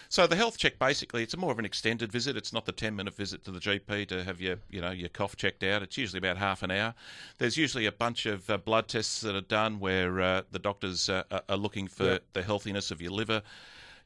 So 0.09 0.27
the 0.27 0.35
health 0.35 0.59
check 0.59 0.81
basically 0.81 1.23
it's 1.23 1.37
more 1.37 1.53
of 1.53 1.61
an 1.61 1.65
extended 1.65 2.11
visit. 2.11 2.37
It's 2.37 2.53
not 2.53 2.67
the 2.67 2.73
ten 2.73 2.97
minute 2.97 3.15
visit 3.15 3.45
to 3.45 3.53
the 3.53 3.61
GP 3.61 4.09
to 4.09 4.25
have 4.25 4.41
your 4.41 4.57
you 4.69 4.81
know 4.81 4.91
your 4.91 5.11
cough 5.11 5.37
checked 5.37 5.63
out. 5.63 5.81
It's 5.83 5.97
usually 5.97 6.19
about 6.19 6.39
half 6.39 6.65
an 6.65 6.73
hour. 6.73 6.93
There's 7.39 7.57
usually 7.57 7.87
a 7.87 7.93
bunch 7.93 8.27
of 8.27 8.51
uh, 8.51 8.59
blood 8.59 8.89
tests 8.89 9.21
that 9.21 9.37
are 9.37 9.43
done 9.43 9.79
where 9.79 10.21
uh, 10.21 10.43
the 10.51 10.59
doctors 10.59 11.09
uh, 11.09 11.23
are 11.49 11.57
looking 11.57 11.87
for 11.87 12.05
yep. 12.05 12.25
the 12.33 12.43
healthiness 12.43 12.91
of 12.91 13.01
your 13.01 13.13
liver, 13.13 13.43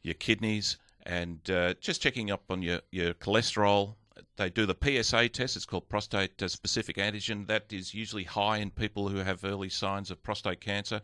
your 0.03 0.15
kidneys, 0.15 0.77
and 1.07 1.51
uh, 1.51 1.73
just 1.81 2.03
checking 2.03 2.31
up 2.31 2.43
on 2.51 2.61
your 2.61 2.81
your 2.91 3.15
cholesterol 3.15 3.95
they 4.37 4.51
do 4.51 4.67
the 4.67 4.77
PSA 5.03 5.29
test. 5.29 5.57
It's 5.57 5.67
called 5.67 5.89
prostate 5.89 6.41
specific 6.51 6.97
antigen. 6.97 7.47
That 7.47 7.73
is 7.73 7.95
usually 7.95 8.25
high 8.25 8.59
in 8.59 8.71
people 8.71 9.09
who 9.09 9.19
have 9.19 9.45
early 9.45 9.69
signs 9.69 10.11
of 10.11 10.23
prostate 10.23 10.61
cancer. 10.61 11.01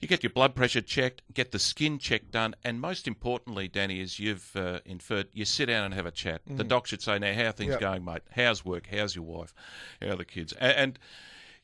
You 0.00 0.08
get 0.08 0.22
your 0.22 0.30
blood 0.30 0.54
pressure 0.54 0.80
checked, 0.80 1.22
get 1.32 1.50
the 1.52 1.58
skin 1.58 1.98
check 1.98 2.30
done, 2.30 2.54
and 2.64 2.80
most 2.80 3.06
importantly, 3.08 3.68
Danny, 3.68 4.00
as 4.00 4.18
you've 4.18 4.54
uh, 4.56 4.80
inferred, 4.84 5.28
you 5.32 5.44
sit 5.44 5.66
down 5.66 5.84
and 5.84 5.94
have 5.94 6.06
a 6.06 6.10
chat. 6.10 6.42
The 6.46 6.64
doc 6.64 6.86
should 6.86 7.02
say, 7.02 7.18
"Now, 7.18 7.32
how 7.34 7.46
are 7.46 7.52
things 7.52 7.72
Yep. 7.72 7.80
going, 7.80 8.04
mate? 8.04 8.22
How's 8.34 8.64
work? 8.64 8.88
How's 8.90 9.14
your 9.14 9.24
wife? 9.24 9.54
How 10.00 10.10
are 10.10 10.16
the 10.16 10.24
kids?" 10.24 10.52
And, 10.54 10.72
and 10.72 10.98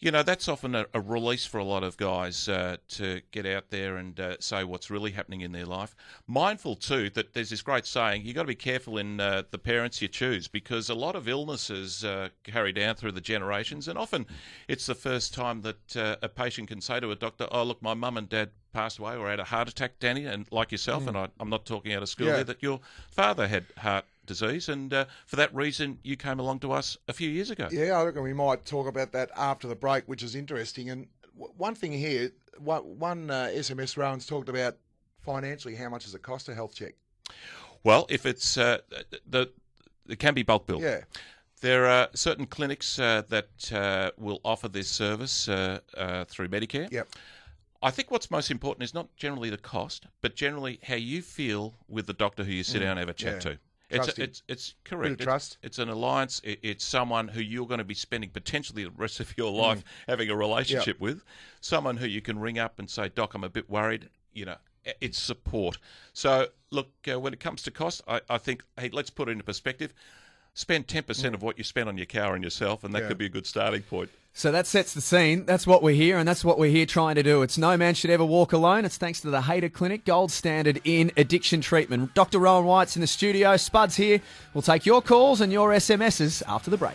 you 0.01 0.11
know, 0.11 0.23
that's 0.23 0.49
often 0.49 0.75
a, 0.75 0.87
a 0.95 1.01
release 1.01 1.45
for 1.45 1.59
a 1.59 1.65
lot 1.65 1.83
of 1.85 1.97
guys 1.99 2.49
uh, 2.49 2.79
to 2.89 3.21
get 3.33 3.45
out 3.45 3.69
there 3.69 3.97
and 3.97 4.19
uh, 4.19 4.37
say 4.41 4.65
what's 4.65 4.91
really 4.91 5.11
happening 5.11 5.43
in 5.43 5.53
their 5.53 5.67
life. 5.67 5.95
Mindful, 6.27 6.77
too, 6.77 7.11
that 7.11 7.35
there's 7.35 7.51
this 7.51 7.61
great 7.61 7.85
saying 7.87 8.23
you've 8.25 8.35
got 8.35 8.43
to 8.43 8.49
be 8.49 8.55
careful 8.55 8.97
in 8.97 9.21
uh, 9.21 9.43
the 9.51 9.59
parents 9.59 10.01
you 10.01 10.09
choose 10.09 10.49
because 10.49 10.89
a 10.89 10.95
lot 10.95 11.15
of 11.17 11.29
illnesses 11.29 12.03
uh, 12.05 12.31
carry 12.45 12.73
down 12.73 12.95
through 12.95 13.13
the 13.13 13.21
generations, 13.21 13.89
and 13.89 13.99
often 13.99 14.27
it's 14.69 14.87
the 14.87 14.95
first 14.95 15.35
time 15.35 15.61
that 15.63 15.97
uh, 15.97 16.17
a 16.23 16.29
patient 16.29 16.69
can 16.69 16.81
say 16.81 16.99
to 16.99 17.11
a 17.11 17.17
doctor, 17.17 17.47
Oh, 17.53 17.63
look, 17.63 17.83
my 17.83 17.95
mum 17.95 18.17
and 18.17 18.29
dad 18.29 18.51
passed 18.73 18.99
away 18.99 19.17
or 19.17 19.29
had 19.29 19.41
a 19.41 19.45
heart 19.45 19.69
attack, 19.69 19.99
Danny, 19.99 20.25
and 20.25 20.47
like 20.51 20.73
yourself, 20.73 21.07
and 21.07 21.17
I, 21.19 21.29
I'm 21.39 21.51
not 21.51 21.67
talking 21.67 21.93
out 21.93 22.03
of 22.03 22.09
school 22.09 22.29
Yeah. 22.29 22.37
here, 22.37 22.45
that 22.45 22.63
your 22.63 22.81
father 23.11 23.49
had 23.49 23.67
heart 23.77 24.05
disease, 24.31 24.69
and 24.69 24.93
uh, 24.93 25.05
for 25.27 25.37
that 25.37 25.55
reason, 25.55 25.99
you 26.03 26.17
came 26.17 26.39
along 26.39 26.61
to 26.61 26.73
us 26.73 26.97
a 27.09 27.13
few 27.13 27.29
years 27.29 27.51
ago. 27.51 27.69
Yeah, 27.71 27.99
I 27.99 28.05
reckon 28.05 28.23
we 28.23 28.33
might 28.33 28.65
talk 28.65 28.87
about 28.87 29.13
that 29.13 29.31
after 29.37 29.69
the 29.69 29.75
break, 29.75 30.05
which 30.07 30.23
is 30.23 30.35
interesting. 30.35 30.91
And 30.91 31.09
w- 31.37 31.53
one 31.57 31.75
thing 31.75 31.93
here, 31.93 32.31
one, 32.59 32.99
one 32.99 33.31
uh, 33.31 33.51
SMS 33.53 33.97
Rohan's 33.97 34.27
talked 34.27 34.49
about 34.49 34.77
financially 35.23 35.75
how 35.75 35.89
much 35.89 36.05
does 36.05 36.15
it 36.15 36.23
cost 36.23 36.49
a 36.49 36.55
health 36.55 36.75
check? 36.75 36.95
Well, 37.85 38.07
if 38.09 38.25
it's 38.25 38.57
uh, 38.57 38.79
the 39.29 39.51
it 40.09 40.19
can 40.19 40.35
be 40.35 40.43
bulk 40.43 40.67
billed. 40.67 40.83
Yeah, 40.83 41.03
There 41.61 41.87
are 41.87 42.09
certain 42.15 42.47
clinics 42.47 42.99
uh, 42.99 43.23
that 43.29 43.73
uh, 43.73 44.11
will 44.17 44.41
offer 44.45 44.69
this 44.69 44.89
service 44.89 45.49
uh, 45.49 45.81
uh, 45.97 46.25
through 46.25 46.49
Medicare. 46.49 46.91
yep. 46.91 47.09
I 47.83 47.91
think 47.91 48.11
what's 48.11 48.31
most 48.31 48.51
important 48.51 48.83
is 48.83 48.93
not 48.93 49.15
generally 49.17 49.49
the 49.49 49.57
cost, 49.57 50.07
but 50.21 50.37
generally 50.37 50.81
how 50.83 50.97
you 50.97 51.23
feel 51.23 51.75
with 51.89 52.07
the 52.07 52.13
doctor 52.13 52.45
who 52.45 52.53
you 52.53 52.63
sit 52.63 52.81
down 52.81 52.91
and 52.91 52.99
have 52.99 53.09
a 53.09 53.15
chat 53.15 53.45
yeah. 53.45 53.53
to. 53.53 53.59
It's, 53.91 54.07
him. 54.19 54.25
it's, 54.25 54.43
it's 54.49 54.75
correct. 54.85 55.13
It's- 55.13 55.25
trust. 55.25 55.59
It's, 55.63 55.79
an 55.79 55.89
alliance. 55.89 56.41
It, 56.45 56.61
it's 56.63 56.85
someone 56.85 57.29
who 57.29 57.41
you're 57.41 57.67
going 57.67 57.79
to 57.79 57.85
be 57.85 57.95
spending 57.95 58.31
potentially 58.31 58.85
the 58.85 58.91
rest 58.91 59.21
of 59.21 59.29
Mm. 59.31 59.37
your 59.39 59.51
life 59.53 59.83
having 60.09 60.31
a 60.31 60.37
relationship 60.37 61.01
with. 61.01 61.23
Someone 61.61 61.97
who 61.97 62.07
you 62.07 62.21
can 62.21 62.39
ring 62.39 62.59
up 62.59 62.79
and 62.79 62.89
say, 62.89 63.09
Doc, 63.09 63.35
I'm 63.35 63.45
a 63.45 63.49
bit 63.49 63.69
worried. 63.69 64.09
You 64.33 64.45
know, 64.47 64.57
it's 65.01 65.19
support. 65.21 65.79
So, 66.13 66.49
look, 66.71 66.89
uh, 67.11 67.19
when 67.19 67.33
it 67.33 67.41
comes 67.41 67.63
to 67.65 67.71
cost, 67.71 68.03
I, 68.07 68.21
I 68.31 68.39
think, 68.39 68.63
hey, 68.79 68.91
let's 68.93 69.11
put 69.11 69.29
it 69.29 69.33
into 69.33 69.45
perspective. 69.45 69.93
Spend 70.55 70.87
10% 70.87 71.35
of 71.35 71.43
what 71.43 71.59
you 71.59 71.65
spend 71.65 71.89
on 71.89 71.97
your 71.97 72.07
car 72.07 72.35
and 72.35 72.43
yourself, 72.45 72.83
and 72.85 72.95
that 72.95 72.99
Mm. 72.99 73.03
Yeah. 73.03 73.09
could 73.09 73.19
be 73.19 73.27
a 73.27 73.31
good 73.31 73.47
starting 73.47 73.83
point. 73.83 74.11
So 74.33 74.53
that 74.53 74.67
sets 74.67 74.95
the 74.95 75.01
scene. 75.01 75.45
That's 75.45 75.67
what 75.67 75.83
we're 75.83 75.95
here, 75.95 76.17
and 76.17 76.27
that's 76.27 76.45
what 76.45 76.59
we're 76.59 76.71
here 76.71 76.87
trying 76.87 77.17
to 77.17 77.23
do. 77.23 77.43
It's 77.43 77.59
No 77.59 77.77
Man 77.77 77.95
Should 77.95 78.11
Ever 78.11 78.25
Walk 78.25 78.53
Alone. 78.53 78.85
It's 78.85 78.97
thanks 78.97 79.21
to 79.21 79.31
the 79.31 79.41
Hader 79.41 79.73
Clinic, 79.73 80.05
gold 80.05 80.31
standard 80.31 80.81
in 80.85 81.11
addiction 81.17 81.61
treatment. 81.61 82.15
Dr. 82.15 82.39
Rohan 82.39 82.65
White's 82.65 82.97
in 82.97 83.01
the 83.01 83.07
studio. 83.07 83.57
Spud's 83.57 83.97
here. 83.97 84.21
We'll 84.55 84.63
take 84.63 84.87
your 84.87 85.03
calls 85.03 85.41
and 85.41 85.53
your 85.53 85.71
SMSs 85.71 86.43
after 86.47 86.71
the 86.71 86.79
break. 86.79 86.95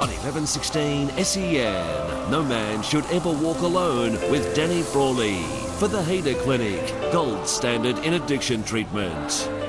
On 0.00 0.08
1116 0.08 1.08
SEN, 1.24 2.30
no 2.30 2.42
man 2.42 2.82
should 2.82 3.06
ever 3.06 3.32
walk 3.32 3.60
alone 3.62 4.12
with 4.30 4.54
Danny 4.54 4.82
Frawley 4.82 5.59
for 5.80 5.88
the 5.88 6.02
Hader 6.02 6.38
Clinic, 6.42 6.86
gold 7.10 7.48
standard 7.48 7.96
in 8.04 8.12
addiction 8.12 8.62
treatment. 8.62 9.59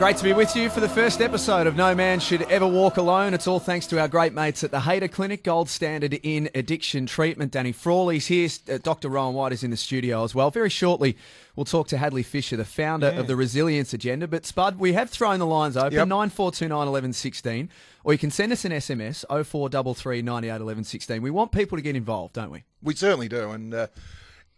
Great 0.00 0.16
to 0.16 0.24
be 0.24 0.32
with 0.32 0.56
you 0.56 0.70
for 0.70 0.80
the 0.80 0.88
first 0.88 1.20
episode 1.20 1.66
of 1.66 1.76
No 1.76 1.94
Man 1.94 2.20
Should 2.20 2.40
Ever 2.50 2.66
Walk 2.66 2.96
Alone. 2.96 3.34
It's 3.34 3.46
all 3.46 3.60
thanks 3.60 3.86
to 3.88 4.00
our 4.00 4.08
great 4.08 4.32
mates 4.32 4.64
at 4.64 4.70
the 4.70 4.78
Hader 4.78 5.12
Clinic, 5.12 5.44
gold 5.44 5.68
standard 5.68 6.14
in 6.22 6.48
addiction 6.54 7.04
treatment. 7.04 7.52
Danny 7.52 7.70
Frawley's 7.70 8.26
here. 8.26 8.48
Uh, 8.66 8.78
Dr. 8.78 9.10
Rohan 9.10 9.34
White 9.34 9.52
is 9.52 9.62
in 9.62 9.70
the 9.70 9.76
studio 9.76 10.24
as 10.24 10.34
well. 10.34 10.50
Very 10.50 10.70
shortly, 10.70 11.18
we'll 11.54 11.66
talk 11.66 11.86
to 11.88 11.98
Hadley 11.98 12.22
Fisher, 12.22 12.56
the 12.56 12.64
founder 12.64 13.08
of 13.08 13.26
the 13.26 13.36
Resilience 13.36 13.92
Agenda. 13.92 14.26
But 14.26 14.46
Spud, 14.46 14.78
we 14.78 14.94
have 14.94 15.10
thrown 15.10 15.38
the 15.38 15.44
lines 15.44 15.76
open 15.76 15.92
Yep. 15.92 16.08
9429 16.08 17.68
or 18.02 18.12
you 18.14 18.18
can 18.18 18.30
send 18.30 18.52
us 18.52 18.64
an 18.64 18.72
SMS 18.72 19.26
0433 19.28 20.22
98 20.22 21.20
We 21.20 21.30
want 21.30 21.52
people 21.52 21.76
to 21.76 21.82
get 21.82 21.94
involved, 21.94 22.32
don't 22.32 22.50
we? 22.50 22.64
We 22.82 22.94
certainly 22.94 23.28
do, 23.28 23.50
and 23.50 23.74
uh, 23.74 23.88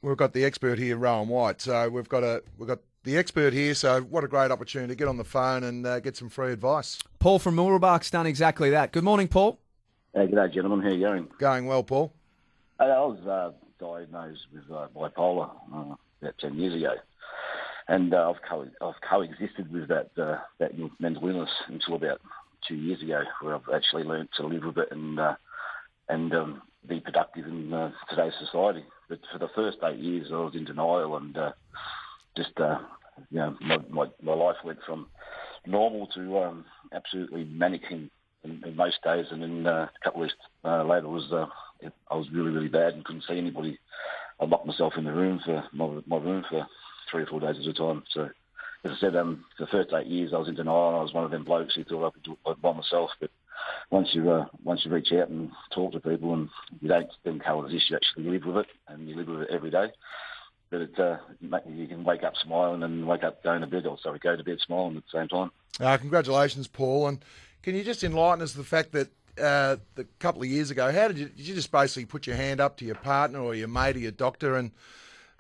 we've 0.03 0.17
got 0.17 0.35
the 0.35 0.45
expert 0.45 0.79
here, 0.79 0.97
Rohan 0.97 1.27
White. 1.27 1.61
So 1.61 1.89
we've 1.89 2.09
got 2.09 2.23
a 2.23 2.45
we've 2.59 2.69
got 2.69 2.79
the 3.05 3.17
expert 3.17 3.53
here. 3.53 3.75
So 3.75 4.03
what 4.03 4.25
a 4.25 4.29
great 4.29 4.51
opportunity 4.51 4.93
to 4.93 4.97
get 4.97 5.09
on 5.09 5.17
the 5.17 5.25
phone 5.25 5.65
and 5.65 5.87
uh, 5.87 6.01
get 6.01 6.17
some 6.17 6.29
free 6.29 6.53
advice. 6.53 6.99
Paul 7.19 7.39
from 7.39 7.57
Moorabach's 7.57 8.11
done 8.11 8.27
exactly 8.27 8.71
that. 8.71 8.93
Good 8.93 9.05
morning, 9.05 9.29
Paul. 9.29 9.59
Hey, 10.15 10.27
good 10.27 10.37
day, 10.37 10.55
gentlemen. 10.55 10.83
How 10.83 10.89
are 10.89 10.95
you 10.95 11.07
going? 11.07 11.29
Going 11.39 11.67
well, 11.67 11.83
Paul. 11.83 12.13
I 12.79 12.85
I 12.85 13.01
was 13.01 13.19
uh, 13.27 13.53
diagnosed 13.79 14.47
with 14.53 14.65
uh, 14.71 14.89
bipolar 14.95 15.51
uh, 15.75 15.95
about 16.21 16.39
10 16.39 16.55
years 16.55 16.75
ago. 16.75 16.95
And 17.89 18.15
uh, 18.15 18.31
I've, 18.31 18.43
co- 18.49 18.69
I've 18.81 19.01
coexisted 19.09 19.73
with 19.73 19.89
that, 19.89 20.11
uh, 20.17 20.39
that 20.59 20.73
mental 21.01 21.29
illness 21.29 21.51
until 21.67 21.95
about 21.95 22.21
two 22.69 22.77
years 22.77 23.03
ago, 23.03 23.23
where 23.41 23.57
I've 23.57 23.69
actually 23.75 24.05
learned 24.05 24.29
to 24.37 24.47
live 24.47 24.63
with 24.65 24.79
it 24.79 24.89
and, 24.93 25.19
uh, 25.19 25.35
and 26.09 26.33
um, 26.33 26.63
be 26.89 27.01
productive 27.01 27.47
in 27.47 27.73
uh, 27.73 27.91
today's 28.09 28.35
society. 28.39 28.85
But 29.09 29.21
for 29.33 29.39
the 29.39 29.49
first 29.55 29.79
eight 29.83 29.99
years, 29.99 30.29
I 30.31 30.37
was 30.37 30.55
in 30.55 30.65
denial 30.65 31.17
and 31.17 31.37
uh, 31.37 31.53
just, 32.37 32.59
uh, 32.59 32.79
you 33.31 33.39
know, 33.39 33.57
my, 33.61 33.79
my, 33.91 34.07
my 34.23 34.35
life 34.35 34.57
went 34.65 34.79
from 34.87 35.07
normal 35.67 36.07
to 36.09 36.39
um, 36.39 36.65
absolutely 36.93 37.45
manic 37.45 37.83
in, 37.91 38.11
in, 38.45 38.77
most 38.77 38.97
days. 39.05 39.27
And 39.31 39.43
then 39.43 39.67
uh, 39.67 39.87
a 39.87 40.05
couple 40.05 40.23
of 40.23 40.27
weeks 40.27 40.35
uh, 40.65 40.85
later, 40.85 41.09
was 41.09 41.31
uh, 41.33 41.47
I 42.11 42.17
was 42.17 42.27
really, 42.33 42.51
really 42.51 42.69
bad 42.69 42.95
and 42.95 43.05
couldn't 43.05 43.25
see 43.29 43.39
anybody. 43.39 43.79
I 44.41 44.45
locked 44.45 44.67
myself 44.67 44.95
in 44.97 45.05
the 45.05 45.13
room 45.13 45.41
for 45.45 45.65
my, 45.73 46.01
my 46.07 46.17
room 46.17 46.45
for 46.49 46.67
three 47.11 47.23
or 47.23 47.27
four 47.27 47.41
days 47.41 47.57
at 47.61 47.67
a 47.67 47.73
time. 47.73 48.03
So, 48.13 48.29
as 48.85 48.93
I 48.93 48.97
said, 49.01 49.17
um, 49.17 49.45
for 49.57 49.65
the 49.65 49.71
first 49.71 49.93
eight 49.93 50.09
years, 50.09 50.33
I 50.35 50.39
was 50.39 50.49
in 50.49 50.57
denial. 50.57 50.97
I 50.99 51.03
was 51.03 51.13
one 51.13 51.25
of 51.25 51.31
them 51.31 51.45
blokes 51.45 51.75
who 51.75 51.85
thought 51.85 52.09
I 52.09 52.11
could 52.11 52.23
do 52.25 52.37
it 52.47 52.63
by 52.63 52.73
myself. 52.73 53.11
But 53.21 53.31
once 53.91 54.09
you 54.13 54.31
uh, 54.31 54.47
once 54.65 54.81
you 54.85 54.91
reach 54.91 55.13
out 55.13 55.29
and 55.29 55.51
talk 55.73 55.93
to 55.93 56.01
people, 56.01 56.35
and 56.35 56.49
you 56.81 56.89
don't 56.89 57.09
then 57.25 57.39
coexist, 57.39 57.91
you 57.91 57.97
actually 57.97 58.31
live 58.31 58.45
with 58.45 58.57
it, 58.57 58.67
and 58.89 59.09
you 59.09 59.17
live 59.17 59.29
with 59.29 59.43
it 59.43 59.51
every 59.51 59.71
day. 59.71 59.87
But 60.73 60.81
it, 60.81 60.99
uh, 60.99 61.19
you 61.69 61.87
can 61.87 62.03
wake 62.03 62.23
up 62.23 62.33
smiling 62.43 62.83
and 62.83 63.07
wake 63.07 63.23
up 63.23 63.45
going 63.45 63.61
to 63.61 63.67
bed, 63.67 63.87
or 63.87 63.99
sorry, 64.03 64.19
go 64.19 64.35
to 64.35 64.43
bed 64.43 64.59
smiling 64.65 64.97
at 64.97 65.03
the 65.13 65.19
same 65.19 65.29
time. 65.29 65.51
Uh, 65.79 65.99
congratulations, 65.99 66.67
Paul. 66.67 67.09
And 67.09 67.23
can 67.63 67.75
you 67.75 67.85
just 67.85 68.03
enlighten 68.03 68.43
us 68.43 68.55
the 68.55 68.65
fact 68.65 68.93
that 68.93 69.09
uh, 69.39 69.77
the 69.97 70.07
couple 70.19 70.41
of 70.41 70.49
years 70.49 70.71
ago, 70.71 70.91
how 70.91 71.09
did 71.09 71.19
you, 71.19 71.27
did 71.27 71.47
you 71.47 71.55
just 71.55 71.71
basically 71.71 72.07
put 72.07 72.27
your 72.27 72.37
hand 72.37 72.59
up 72.59 72.79
to 72.79 72.87
your 72.87 72.95
partner 72.95 73.41
or 73.41 73.55
your 73.55 73.69
mate 73.69 73.97
or 73.97 73.99
your 73.99 74.13
doctor 74.13 74.57
and 74.57 74.71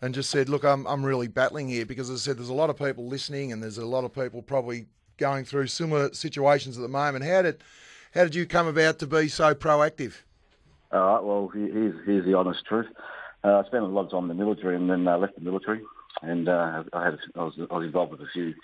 and 0.02 0.14
just 0.14 0.28
said, 0.30 0.50
look, 0.50 0.64
I'm 0.64 0.86
I'm 0.86 1.02
really 1.02 1.28
battling 1.28 1.68
here 1.68 1.86
because 1.86 2.10
as 2.10 2.20
I 2.20 2.30
said, 2.30 2.38
there's 2.38 2.50
a 2.50 2.54
lot 2.54 2.68
of 2.68 2.76
people 2.76 3.06
listening 3.06 3.52
and 3.52 3.62
there's 3.62 3.78
a 3.78 3.86
lot 3.86 4.04
of 4.04 4.12
people 4.12 4.42
probably 4.42 4.84
going 5.16 5.46
through 5.46 5.68
similar 5.68 6.12
situations 6.12 6.76
at 6.76 6.82
the 6.82 6.88
moment. 6.88 7.24
How 7.24 7.40
did 7.40 7.64
how 8.12 8.24
did 8.24 8.34
you 8.34 8.44
come 8.44 8.66
about 8.66 8.98
to 8.98 9.06
be 9.06 9.28
so 9.28 9.54
proactive? 9.54 10.12
All 10.92 11.00
right. 11.00 11.24
Well, 11.24 11.48
here's 11.54 11.94
here's 12.04 12.26
the 12.26 12.34
honest 12.34 12.66
truth. 12.66 12.88
Uh, 13.44 13.60
I 13.60 13.66
spent 13.66 13.82
a 13.82 13.86
lot 13.86 14.04
of 14.04 14.10
time 14.10 14.30
in 14.30 14.36
the 14.36 14.44
military 14.44 14.76
and 14.76 14.88
then 14.88 15.06
uh, 15.08 15.18
left 15.18 15.34
the 15.34 15.40
military, 15.40 15.80
and 16.22 16.48
uh, 16.48 16.84
I 16.92 17.04
had 17.04 17.18
I 17.34 17.42
was 17.42 17.54
I 17.70 17.74
was 17.74 17.84
involved 17.84 18.12
with 18.12 18.20
a 18.20 18.30
few 18.32 18.54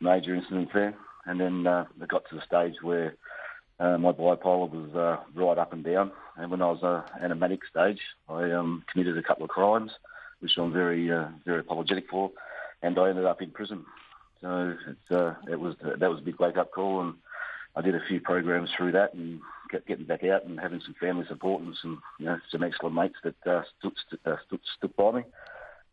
major 0.00 0.34
incidents 0.34 0.72
there, 0.72 0.94
and 1.26 1.38
then 1.38 1.66
uh, 1.66 1.84
it 2.00 2.08
got 2.08 2.28
to 2.30 2.36
the 2.36 2.42
stage 2.46 2.76
where 2.82 3.16
uh, 3.80 3.98
my 3.98 4.12
bipolar 4.12 4.70
was 4.70 4.94
uh, 4.94 5.22
right 5.34 5.58
up 5.58 5.74
and 5.74 5.84
down, 5.84 6.10
and 6.36 6.50
when 6.50 6.62
I 6.62 6.70
was 6.70 6.82
uh, 6.82 7.02
in 7.24 7.32
a 7.32 7.34
manic 7.34 7.60
stage, 7.70 8.00
I 8.28 8.50
um, 8.52 8.84
committed 8.90 9.18
a 9.18 9.22
couple 9.22 9.44
of 9.44 9.50
crimes, 9.50 9.90
which 10.40 10.52
I'm 10.56 10.72
very 10.72 11.12
uh, 11.12 11.28
very 11.44 11.60
apologetic 11.60 12.08
for, 12.08 12.30
and 12.82 12.98
I 12.98 13.10
ended 13.10 13.26
up 13.26 13.42
in 13.42 13.50
prison. 13.50 13.84
So 14.40 14.74
it's, 14.88 15.10
uh, 15.10 15.34
it 15.50 15.60
was 15.60 15.74
that 15.82 16.08
was 16.08 16.20
a 16.20 16.24
big 16.24 16.40
wake 16.40 16.56
up 16.56 16.72
call, 16.72 17.02
and 17.02 17.14
I 17.76 17.82
did 17.82 17.94
a 17.94 18.06
few 18.08 18.20
programs 18.20 18.70
through 18.76 18.92
that 18.92 19.12
and 19.12 19.40
get, 19.74 19.86
getting 19.86 20.06
back 20.06 20.24
out 20.24 20.44
and 20.44 20.58
having 20.60 20.80
some 20.84 20.94
family 21.00 21.24
support 21.28 21.62
and 21.62 21.76
some 21.80 22.02
you 22.18 22.26
know 22.26 22.38
some 22.50 22.62
excellent 22.62 22.94
mates 22.94 23.16
that 23.24 23.46
uh, 23.46 23.62
stood, 23.78 23.92
stood, 24.06 24.20
uh, 24.24 24.36
stood, 24.46 24.60
stood 24.76 24.96
by 24.96 25.10
me. 25.12 25.22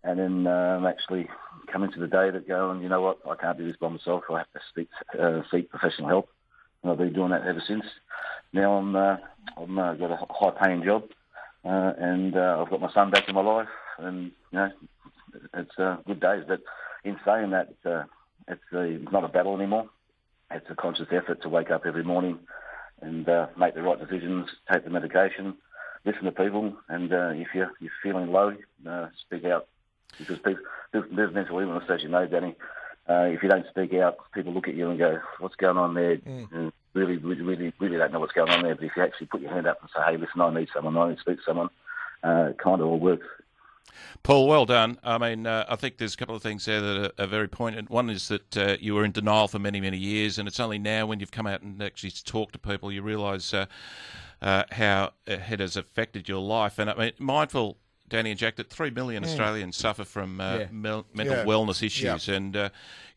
And 0.04 0.20
then 0.20 0.48
um, 0.48 0.86
actually 0.86 1.28
coming 1.72 1.92
to 1.92 2.00
the 2.00 2.08
day 2.08 2.32
that 2.32 2.48
going, 2.48 2.82
you 2.82 2.90
know 2.90 3.02
what, 3.02 3.20
I 3.30 3.36
can't 3.36 3.58
do 3.58 3.68
this 3.68 3.78
by 3.80 3.90
myself. 3.90 4.24
I 4.32 4.40
have 4.40 4.52
to 4.54 4.60
seek, 4.76 4.90
uh, 5.20 5.42
seek 5.52 5.70
professional 5.70 6.10
help. 6.10 6.30
And 6.82 6.92
I've 6.92 6.98
been 6.98 7.14
doing 7.14 7.30
that 7.30 7.46
ever 7.46 7.62
since. 7.68 7.84
Now 8.54 8.74
I'm 8.74 8.96
uh, 8.96 9.18
I'm 9.58 9.78
uh, 9.78 9.94
got 9.96 10.12
a 10.12 10.26
high 10.30 10.66
paying 10.66 10.84
job, 10.84 11.04
uh, 11.66 11.94
and 11.98 12.36
uh, 12.36 12.62
I've 12.62 12.70
got 12.70 12.82
my 12.82 12.92
son 12.94 13.12
back 13.12 13.28
in 13.28 13.36
my 13.36 13.42
life, 13.42 13.70
and 14.00 14.32
you 14.52 14.60
know 14.60 14.72
it's 15.54 15.78
uh, 15.78 15.98
good 16.06 16.20
days. 16.20 16.44
But 16.48 16.62
in 17.04 17.18
saying 17.26 17.52
that, 17.52 17.70
it's, 17.70 17.86
uh, 17.86 18.04
it's, 18.48 18.62
uh, 18.74 18.80
it's 18.80 19.12
not 19.12 19.24
a 19.24 19.28
battle 19.28 19.56
anymore 19.56 19.90
it's 20.54 20.70
a 20.70 20.76
conscious 20.76 21.08
effort 21.12 21.42
to 21.42 21.50
wake 21.50 21.72
up 21.72 21.86
every 21.86 22.04
morning 22.04 22.40
and 23.02 23.28
uh, 23.28 23.48
make 23.58 23.74
the 23.74 23.82
right 23.82 24.00
decisions, 24.00 24.50
take 24.72 24.84
the 24.84 24.90
medication, 24.90 25.56
listen 26.06 26.24
to 26.24 26.32
people, 26.32 26.74
and 26.90 27.12
uh, 27.12 27.32
if 27.34 27.48
you're 27.54 27.72
you're 27.80 27.92
feeling 28.02 28.32
low, 28.32 28.56
uh, 28.88 29.08
speak 29.26 29.46
out 29.46 29.68
because 30.18 30.38
people, 30.40 30.64
there's, 30.92 31.34
mental 31.34 31.60
illness, 31.60 31.84
as 31.90 32.04
you 32.04 32.10
know, 32.10 32.26
Danny. 32.28 32.56
Uh, 33.10 33.24
if 33.24 33.42
you 33.42 33.50
don't 33.50 33.66
speak 33.70 33.94
out, 33.96 34.18
people 34.34 34.54
look 34.54 34.68
at 34.68 34.76
you 34.76 34.90
and 34.90 35.00
go, 35.00 35.20
"What's 35.40 35.56
going 35.56 35.78
on 35.78 35.94
there?" 35.96 36.18
And 36.52 36.72
really, 36.94 37.18
really, 37.18 37.42
really, 37.42 37.74
really 37.80 37.98
don't 37.98 38.12
know 38.12 38.20
what's 38.20 38.34
going 38.34 38.52
on 38.52 38.64
there. 38.64 38.76
But 38.76 38.86
if 38.86 38.92
you 38.96 39.04
actually 39.04 39.28
put 39.28 39.42
your 39.42 39.52
hand 39.52 39.68
up 39.68 39.80
and 39.82 39.90
say, 39.96 40.02
"Hey, 40.06 40.18
listen, 40.18 40.42
I 40.42 40.54
need 40.54 40.70
someone. 40.74 40.98
I 40.98 41.10
need 41.10 41.16
to 41.16 41.22
speak 41.22 41.38
to 41.38 41.44
someone," 41.44 41.70
uh, 42.24 42.50
it 42.52 42.60
kind 42.60 42.82
of 42.82 42.88
all 42.88 43.00
works. 43.00 43.26
Paul, 44.24 44.48
well 44.48 44.66
done. 44.66 45.00
I 45.04 45.18
mean, 45.18 45.48
uh, 45.48 45.66
I 45.68 45.76
think 45.76 45.98
there's 45.98 46.14
a 46.14 46.18
couple 46.18 46.36
of 46.36 46.44
things 46.44 46.66
there 46.66 46.82
that 46.82 47.12
are, 47.20 47.24
are 47.24 47.28
very 47.28 47.48
poignant. 47.48 47.90
One 47.90 48.10
is 48.10 48.28
that 48.28 48.58
uh, 48.58 48.78
you 48.80 48.94
were 48.94 49.04
in 49.04 49.12
denial 49.12 49.48
for 49.48 49.60
many, 49.60 49.82
many 49.82 49.98
years, 49.98 50.38
and 50.38 50.48
it's 50.48 50.60
only 50.60 50.78
now 50.80 51.06
when 51.06 51.20
you've 51.20 51.32
come 51.32 51.48
out 51.48 51.62
and 51.62 51.82
actually 51.82 52.12
talked 52.12 52.54
to 52.54 52.60
people 52.60 52.92
you 52.92 53.02
realise 53.02 53.54
uh, 53.54 53.66
uh, 54.42 54.64
how 54.72 55.14
it 55.26 55.40
has 55.60 55.76
affected 55.76 56.28
your 56.30 56.42
life. 56.42 56.78
And 56.80 56.90
I 56.90 56.96
mean, 56.96 57.12
mindful 57.20 57.78
Danny 58.10 58.32
and 58.32 58.40
Jack, 58.40 58.58
that 58.58 58.70
three 58.70 58.90
million 58.92 59.24
Australians 59.24 59.78
suffer 59.78 60.04
from 60.04 60.42
uh, 60.42 60.58
Yeah. 60.60 60.68
mel- 60.72 61.06
mental 61.14 61.38
Yeah. 61.38 61.46
wellness 61.46 61.82
issues, 61.82 62.28
and 62.28 62.56
uh, 62.56 62.70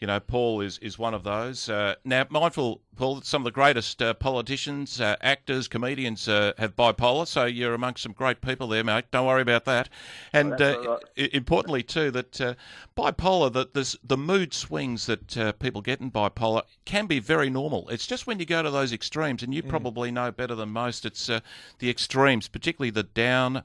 you 0.05 0.07
know 0.07 0.21
Paul 0.21 0.61
is 0.61 0.77
is 0.83 0.99
one 0.99 1.15
of 1.15 1.25
those. 1.25 1.67
Uh, 1.67 1.95
now, 2.05 2.27
mindful 2.29 2.83
Paul, 2.95 3.15
that 3.15 3.25
some 3.25 3.41
of 3.41 3.45
the 3.45 3.51
greatest 3.51 4.03
uh, 4.03 4.13
politicians, 4.13 5.01
uh, 5.01 5.17
actors, 5.23 5.67
comedians 5.67 6.29
uh, 6.29 6.53
have 6.59 6.77
bipolar, 6.77 7.27
so 7.27 7.47
you're 7.47 7.73
amongst 7.73 8.03
some 8.03 8.13
great 8.13 8.43
people 8.43 8.69
there, 8.69 8.85
mate. 8.85 9.07
Don't 9.11 9.27
worry 9.27 9.41
about 9.41 9.65
that. 9.65 9.89
And 10.35 10.61
uh, 10.61 10.77
all 10.77 11.01
right. 11.17 11.35
importantly 11.35 11.83
too, 11.83 12.11
that 12.11 12.39
uh, 12.39 12.55
bipolar, 12.95 13.51
that 13.55 13.73
there's 13.73 13.97
the 14.05 14.19
mood 14.19 14.53
swings 14.53 15.07
that 15.07 15.39
uh, 15.39 15.53
people 15.53 15.81
get 15.81 16.03
in 16.03 16.11
bipolar 16.11 16.65
can 16.85 17.07
be 17.07 17.19
very 17.19 17.49
normal. 17.49 17.89
It's 17.89 18.07
just 18.07 18.27
when 18.27 18.39
you 18.39 18.45
go 18.45 18.63
to 18.63 18.71
those 18.71 18.93
extremes, 18.93 19.43
and 19.43 19.55
you 19.55 19.63
probably 19.63 20.11
know 20.11 20.31
better 20.31 20.55
than 20.55 20.69
most, 20.69 21.07
it's 21.07 21.31
uh, 21.31 21.41
the 21.79 21.89
extremes, 21.89 22.47
particularly 22.47 22.91
the 22.91 23.05
down 23.05 23.63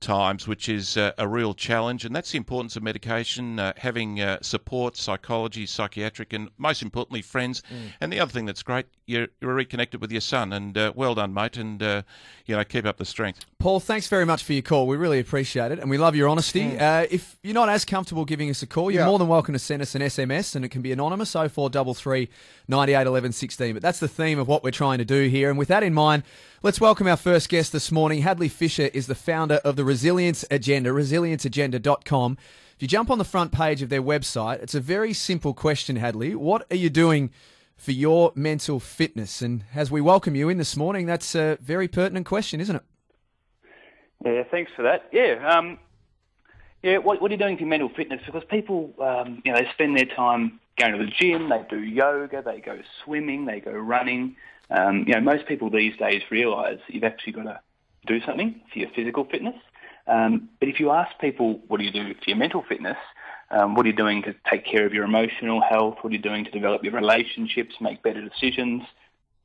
times, 0.00 0.46
which 0.46 0.68
is 0.68 0.96
uh, 0.96 1.12
a 1.18 1.26
real 1.26 1.54
challenge. 1.54 2.04
And 2.04 2.14
that's 2.14 2.30
the 2.30 2.38
importance 2.38 2.76
of 2.76 2.82
medication, 2.82 3.58
uh, 3.58 3.72
having 3.76 4.20
uh, 4.20 4.38
support, 4.42 4.96
psychology, 4.96 5.66
psychiatric, 5.78 6.32
and 6.32 6.48
most 6.58 6.82
importantly, 6.82 7.22
friends. 7.22 7.62
And 8.00 8.12
the 8.12 8.18
other 8.20 8.32
thing 8.32 8.46
that's 8.46 8.62
great, 8.64 8.86
you're, 9.06 9.28
you're 9.40 9.54
reconnected 9.54 10.00
with 10.00 10.10
your 10.12 10.20
son, 10.20 10.52
and 10.52 10.76
uh, 10.76 10.92
well 10.94 11.14
done, 11.14 11.32
mate, 11.32 11.56
and 11.56 11.80
uh, 11.82 12.02
you 12.46 12.56
know 12.56 12.64
keep 12.64 12.84
up 12.84 12.96
the 12.98 13.04
strength. 13.04 13.44
Paul, 13.58 13.78
thanks 13.80 14.08
very 14.08 14.24
much 14.26 14.42
for 14.44 14.52
your 14.52 14.62
call. 14.62 14.86
We 14.88 14.96
really 14.96 15.20
appreciate 15.20 15.70
it, 15.72 15.78
and 15.78 15.88
we 15.88 15.96
love 15.98 16.14
your 16.16 16.28
honesty. 16.28 16.76
Uh, 16.78 17.06
if 17.10 17.38
you're 17.42 17.54
not 17.54 17.68
as 17.68 17.84
comfortable 17.84 18.24
giving 18.24 18.50
us 18.50 18.60
a 18.62 18.66
call, 18.66 18.90
you're 18.90 19.02
Yeah. 19.02 19.06
more 19.06 19.18
than 19.18 19.28
welcome 19.28 19.52
to 19.54 19.58
send 19.58 19.80
us 19.82 19.94
an 19.94 20.02
SMS, 20.02 20.56
and 20.56 20.64
it 20.64 20.68
can 20.70 20.82
be 20.82 20.90
anonymous, 20.92 21.30
0433 21.32 22.28
98 22.68 23.06
11 23.06 23.32
16. 23.32 23.72
But 23.74 23.82
that's 23.82 24.00
the 24.00 24.08
theme 24.08 24.38
of 24.38 24.48
what 24.48 24.62
we're 24.64 24.70
trying 24.72 24.98
to 24.98 25.04
do 25.04 25.28
here. 25.28 25.48
And 25.48 25.58
with 25.58 25.68
that 25.68 25.82
in 25.82 25.94
mind, 25.94 26.24
let's 26.62 26.80
welcome 26.80 27.06
our 27.06 27.16
first 27.16 27.48
guest 27.48 27.72
this 27.72 27.92
morning. 27.92 28.22
Hadley 28.22 28.48
Fisher 28.48 28.90
is 28.92 29.06
the 29.06 29.14
founder 29.14 29.56
of 29.64 29.76
the 29.76 29.84
Resilience 29.84 30.44
Agenda, 30.50 30.90
resilienceagenda.com. 30.90 32.36
If 32.78 32.82
you 32.82 32.86
jump 32.86 33.10
on 33.10 33.18
the 33.18 33.24
front 33.24 33.50
page 33.50 33.82
of 33.82 33.88
their 33.88 34.00
website, 34.00 34.62
it's 34.62 34.76
a 34.76 34.78
very 34.78 35.12
simple 35.12 35.52
question, 35.52 35.96
Hadley. 35.96 36.36
What 36.36 36.64
are 36.70 36.76
you 36.76 36.88
doing 36.88 37.30
for 37.76 37.90
your 37.90 38.30
mental 38.36 38.78
fitness? 38.78 39.42
And 39.42 39.64
as 39.74 39.90
we 39.90 40.00
welcome 40.00 40.36
you 40.36 40.48
in 40.48 40.58
this 40.58 40.76
morning, 40.76 41.04
that's 41.04 41.34
a 41.34 41.58
very 41.60 41.88
pertinent 41.88 42.24
question, 42.24 42.60
isn't 42.60 42.76
it? 42.76 42.82
Yeah, 44.24 44.44
thanks 44.48 44.70
for 44.76 44.82
that. 44.82 45.08
Yeah, 45.10 45.44
um, 45.44 45.80
yeah. 46.84 46.98
What, 46.98 47.20
what 47.20 47.32
are 47.32 47.34
you 47.34 47.38
doing 47.38 47.56
for 47.56 47.62
your 47.62 47.68
mental 47.68 47.88
fitness? 47.88 48.20
Because 48.24 48.44
people, 48.48 48.94
um, 49.00 49.42
you 49.44 49.50
know, 49.50 49.58
they 49.58 49.68
spend 49.72 49.96
their 49.96 50.06
time 50.06 50.60
going 50.78 50.92
to 50.92 51.04
the 51.04 51.10
gym, 51.10 51.48
they 51.48 51.66
do 51.68 51.82
yoga, 51.82 52.42
they 52.42 52.60
go 52.60 52.78
swimming, 53.02 53.44
they 53.44 53.58
go 53.58 53.72
running. 53.72 54.36
Um, 54.70 55.02
you 55.04 55.14
know, 55.14 55.20
most 55.20 55.48
people 55.48 55.68
these 55.68 55.96
days 55.96 56.22
realise 56.30 56.78
you've 56.86 57.02
actually 57.02 57.32
got 57.32 57.42
to 57.42 57.60
do 58.06 58.20
something 58.20 58.60
for 58.72 58.78
your 58.78 58.90
physical 58.90 59.24
fitness. 59.24 59.56
Um, 60.08 60.48
but 60.58 60.68
if 60.68 60.80
you 60.80 60.90
ask 60.90 61.16
people, 61.20 61.60
what 61.68 61.78
do 61.78 61.84
you 61.84 61.92
do 61.92 62.14
for 62.14 62.24
your 62.26 62.36
mental 62.36 62.64
fitness? 62.68 62.96
Um, 63.50 63.74
what 63.74 63.86
are 63.86 63.88
you 63.88 63.94
doing 63.96 64.22
to 64.22 64.34
take 64.50 64.64
care 64.64 64.86
of 64.86 64.92
your 64.92 65.04
emotional 65.04 65.60
health? 65.60 65.98
What 66.00 66.10
are 66.10 66.16
you 66.16 66.22
doing 66.22 66.44
to 66.44 66.50
develop 66.50 66.82
your 66.82 66.92
relationships, 66.92 67.74
make 67.80 68.02
better 68.02 68.26
decisions? 68.26 68.82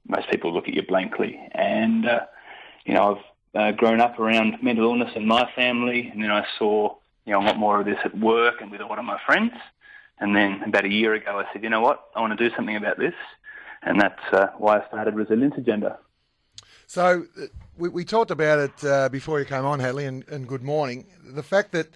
Most 0.07 0.29
people 0.29 0.53
look 0.53 0.67
at 0.67 0.73
you 0.73 0.83
blankly. 0.85 1.39
And, 1.51 2.07
uh, 2.07 2.21
you 2.85 2.93
know, 2.93 3.21
I've 3.55 3.73
uh, 3.73 3.77
grown 3.77 4.01
up 4.01 4.19
around 4.19 4.61
mental 4.61 4.85
illness 4.85 5.11
in 5.15 5.25
my 5.25 5.49
family, 5.55 6.09
and 6.11 6.21
then 6.21 6.31
I 6.31 6.45
saw, 6.57 6.95
you 7.25 7.33
know, 7.33 7.39
a 7.39 7.45
lot 7.45 7.57
more 7.57 7.79
of 7.79 7.85
this 7.85 7.99
at 8.03 8.17
work 8.17 8.61
and 8.61 8.71
with 8.71 8.81
a 8.81 8.85
lot 8.85 8.99
of 8.99 9.05
my 9.05 9.19
friends. 9.25 9.53
And 10.19 10.35
then 10.35 10.61
about 10.65 10.85
a 10.85 10.91
year 10.91 11.13
ago, 11.13 11.39
I 11.39 11.51
said, 11.51 11.63
you 11.63 11.69
know 11.69 11.81
what, 11.81 12.05
I 12.15 12.21
want 12.21 12.37
to 12.37 12.49
do 12.49 12.53
something 12.55 12.75
about 12.75 12.97
this. 12.97 13.15
And 13.81 13.99
that's 13.99 14.21
uh, 14.31 14.47
why 14.57 14.79
I 14.79 14.87
started 14.87 15.15
Resilience 15.15 15.55
Agenda. 15.57 15.97
So 16.93 17.25
uh, 17.41 17.45
we, 17.75 17.89
we 17.89 18.05
talked 18.05 18.29
about 18.29 18.59
it 18.59 18.85
uh, 18.85 19.09
before 19.09 19.39
you 19.39 19.45
came 19.45 19.65
on, 19.65 19.79
Hadley, 19.79 20.05
and, 20.05 20.23
and 20.27 20.47
good 20.47 20.61
morning. 20.61 21.07
The 21.25 21.41
fact 21.41 21.71
that 21.71 21.87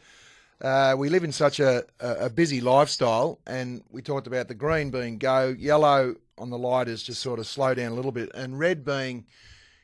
uh, 0.60 0.96
we 0.98 1.10
live 1.10 1.24
in 1.24 1.32
such 1.32 1.60
a, 1.60 1.84
a 2.00 2.32
busy 2.32 2.62
lifestyle, 2.62 3.38
and 3.46 3.84
we 3.92 4.02
talked 4.02 4.26
about 4.26 4.48
the 4.48 4.56
green 4.56 4.90
being 4.90 5.20
go, 5.20 5.56
yellow 5.56 6.16
on 6.40 6.50
the 6.50 6.58
light 6.58 6.88
is 6.88 7.04
just 7.04 7.22
sort 7.22 7.38
of 7.38 7.46
slow 7.46 7.76
down 7.76 7.92
a 7.92 7.94
little 7.94 8.12
bit, 8.12 8.32
and 8.34 8.58
red 8.58 8.84
being 8.84 9.28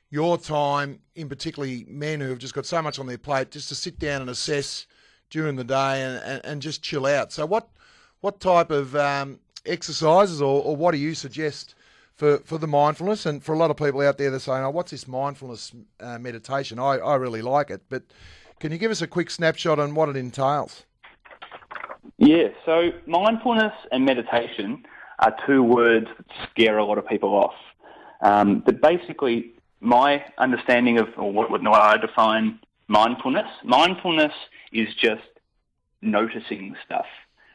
your 0.10 0.36
time, 0.36 0.98
in 1.14 1.30
particularly 1.30 1.86
men 1.88 2.20
who 2.20 2.30
have 2.30 2.40
just 2.40 2.56
got 2.56 2.66
so 2.66 2.82
much 2.82 2.98
on 2.98 3.06
their 3.06 3.20
plate, 3.20 3.52
just 3.52 3.70
to 3.70 3.76
sit 3.76 4.00
down 4.00 4.20
and 4.22 4.32
assess 4.32 4.88
during 5.30 5.58
the 5.58 5.64
day 5.64 6.02
and, 6.02 6.24
and, 6.24 6.42
and 6.44 6.60
just 6.60 6.82
chill 6.82 7.06
out. 7.06 7.32
So 7.32 7.46
what 7.46 7.70
what 8.22 8.40
type 8.40 8.72
of 8.72 8.96
um, 8.96 9.38
exercises 9.64 10.42
or, 10.42 10.64
or 10.64 10.76
what 10.76 10.92
do 10.92 10.98
you 10.98 11.14
suggest 11.14 11.76
for, 12.16 12.38
for 12.40 12.58
the 12.58 12.68
mindfulness? 12.68 13.26
And 13.26 13.44
for 13.44 13.54
a 13.54 13.58
lot 13.58 13.72
of 13.72 13.78
people 13.78 14.02
out 14.02 14.18
there, 14.18 14.30
they're 14.30 14.40
saying, 14.40 14.64
oh, 14.64 14.70
what's 14.70 14.92
this 14.92 15.08
mindfulness 15.08 15.72
uh, 16.00 16.20
meditation? 16.20 16.80
I, 16.80 16.98
I 16.98 17.16
really 17.16 17.42
like 17.42 17.70
it. 17.70 17.82
But 17.90 18.04
can 18.60 18.72
you 18.72 18.78
give 18.78 18.92
us 18.92 19.02
a 19.02 19.08
quick 19.08 19.30
snapshot 19.30 19.80
on 19.80 19.96
what 19.96 20.10
it 20.10 20.16
entails? 20.16 20.86
Yeah, 22.18 22.50
so 22.66 22.92
mindfulness 23.06 23.74
and 23.92 24.06
meditation 24.06 24.86
are 25.20 25.36
two 25.46 25.64
words 25.64 26.08
that 26.18 26.26
scare 26.50 26.78
a 26.78 26.86
lot 26.86 26.98
of 26.98 27.08
people 27.08 27.30
off. 27.30 27.56
Um, 28.22 28.60
but 28.66 28.82
basically, 28.82 29.54
my 29.80 30.24
understanding 30.38 30.98
of, 31.00 31.08
or 31.18 31.32
what, 31.32 31.52
what 31.52 31.66
I 31.68 31.98
define 31.98 32.60
mindfulness, 32.88 33.48
mindfulness 33.64 34.34
is 34.72 34.88
just 34.96 35.22
noticing 36.02 36.76
stuff, 36.86 37.06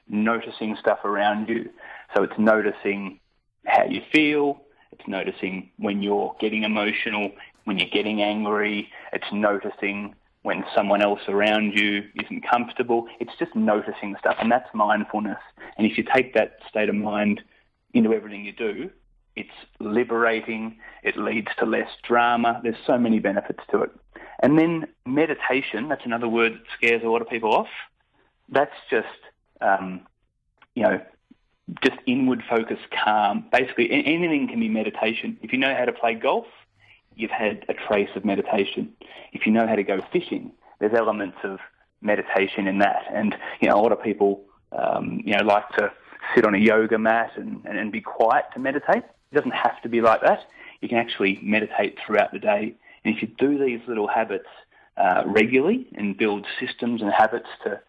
noticing 0.08 0.76
stuff 0.80 1.04
around 1.04 1.48
you. 1.48 1.70
So 2.14 2.22
it's 2.22 2.38
noticing 2.38 3.20
how 3.68 3.84
you 3.84 4.02
feel, 4.12 4.62
it's 4.92 5.06
noticing 5.06 5.70
when 5.78 6.02
you're 6.02 6.34
getting 6.40 6.64
emotional, 6.64 7.30
when 7.64 7.78
you're 7.78 7.88
getting 7.88 8.22
angry, 8.22 8.88
it's 9.12 9.26
noticing 9.32 10.14
when 10.42 10.64
someone 10.74 11.02
else 11.02 11.20
around 11.28 11.78
you 11.78 12.04
isn't 12.22 12.48
comfortable. 12.48 13.06
It's 13.20 13.32
just 13.38 13.54
noticing 13.54 14.16
stuff, 14.18 14.36
and 14.40 14.50
that's 14.50 14.68
mindfulness. 14.72 15.38
And 15.76 15.86
if 15.86 15.98
you 15.98 16.04
take 16.04 16.34
that 16.34 16.58
state 16.68 16.88
of 16.88 16.94
mind 16.94 17.42
into 17.92 18.12
everything 18.12 18.44
you 18.44 18.52
do, 18.52 18.90
it's 19.36 19.50
liberating. 19.78 20.78
It 21.02 21.16
leads 21.16 21.48
to 21.58 21.66
less 21.66 21.90
drama. 22.02 22.60
There's 22.62 22.76
so 22.86 22.98
many 22.98 23.18
benefits 23.18 23.60
to 23.70 23.82
it. 23.82 23.90
And 24.40 24.58
then 24.58 24.86
meditation, 25.06 25.88
that's 25.88 26.04
another 26.04 26.28
word 26.28 26.54
that 26.54 26.62
scares 26.76 27.02
a 27.04 27.08
lot 27.08 27.22
of 27.22 27.28
people 27.28 27.54
off. 27.54 27.68
That's 28.48 28.74
just, 28.90 29.06
um, 29.60 30.06
you 30.74 30.82
know, 30.84 31.00
just 31.84 31.96
inward 32.06 32.42
focus, 32.48 32.78
calm. 33.04 33.44
Basically, 33.52 33.90
anything 33.90 34.48
can 34.48 34.60
be 34.60 34.68
meditation. 34.68 35.36
If 35.42 35.52
you 35.52 35.58
know 35.58 35.74
how 35.74 35.84
to 35.84 35.92
play 35.92 36.14
golf, 36.14 36.46
you've 37.14 37.30
had 37.30 37.64
a 37.68 37.74
trace 37.74 38.10
of 38.16 38.24
meditation. 38.24 38.92
If 39.32 39.46
you 39.46 39.52
know 39.52 39.66
how 39.66 39.74
to 39.74 39.82
go 39.82 40.00
fishing, 40.12 40.52
there's 40.78 40.94
elements 40.94 41.38
of 41.44 41.58
meditation 42.00 42.66
in 42.66 42.78
that. 42.78 43.02
And, 43.12 43.34
you 43.60 43.68
know, 43.68 43.74
a 43.74 43.82
lot 43.82 43.92
of 43.92 44.02
people, 44.02 44.42
um, 44.72 45.20
you 45.24 45.36
know, 45.36 45.44
like 45.44 45.68
to 45.70 45.92
sit 46.34 46.46
on 46.46 46.54
a 46.54 46.58
yoga 46.58 46.98
mat 46.98 47.32
and, 47.36 47.60
and, 47.64 47.78
and 47.78 47.92
be 47.92 48.00
quiet 48.00 48.46
to 48.54 48.60
meditate. 48.60 49.04
It 49.32 49.34
doesn't 49.34 49.54
have 49.54 49.82
to 49.82 49.88
be 49.88 50.00
like 50.00 50.22
that. 50.22 50.40
You 50.80 50.88
can 50.88 50.98
actually 50.98 51.38
meditate 51.42 51.98
throughout 52.04 52.32
the 52.32 52.38
day. 52.38 52.74
And 53.04 53.14
if 53.14 53.22
you 53.22 53.28
do 53.28 53.58
these 53.58 53.80
little 53.86 54.08
habits 54.08 54.48
uh, 54.96 55.22
regularly 55.26 55.86
and 55.96 56.16
build 56.16 56.46
systems 56.60 57.02
and 57.02 57.12
habits 57.12 57.48
to, 57.64 57.80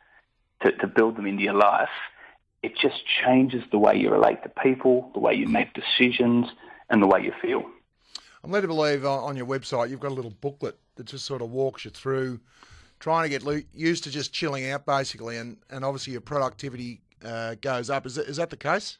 to, 0.63 0.72
to 0.78 0.88
build 0.88 1.18
them 1.18 1.26
into 1.26 1.44
your 1.44 1.54
life, 1.54 1.89
it 2.62 2.74
just 2.82 3.02
changes 3.24 3.63
the 3.72 3.78
way 3.78 3.95
you 3.95 4.10
relate 4.12 4.43
to 4.43 4.50
people, 4.62 5.12
the 5.13 5.19
way 5.19 5.34
you 5.34 5.48
make 5.48 5.74
decisions, 5.74 6.48
and 6.89 7.02
the 7.02 7.08
way 7.08 7.22
you 7.22 7.34
feel. 7.41 7.63
I'm 8.43 8.52
led 8.52 8.62
to 8.62 8.67
believe 8.67 9.06
on 9.06 9.19
on 9.19 9.36
your 9.36 9.45
website 9.45 9.89
you've 9.89 10.00
got 10.00 10.12
a 10.12 10.15
little 10.15 10.34
booklet 10.41 10.78
that 10.95 11.06
just 11.06 11.26
sort 11.26 11.41
of 11.41 11.52
walks 11.52 11.86
you 11.86 11.91
through 11.91 12.39
trying 13.00 13.30
to 13.30 13.39
get 13.39 13.65
used 13.74 14.04
to 14.04 14.12
just 14.12 14.34
chilling 14.34 14.69
out, 14.69 14.86
basically, 14.86 15.38
and, 15.38 15.58
and 15.69 15.86
obviously 15.86 16.12
your 16.12 16.22
productivity 16.22 17.02
uh, 17.26 17.56
goes 17.62 17.89
up. 17.89 18.06
Is 18.06 18.15
that, 18.15 18.28
is 18.28 18.38
that 18.38 18.50
the 18.50 18.58
case? 18.58 18.98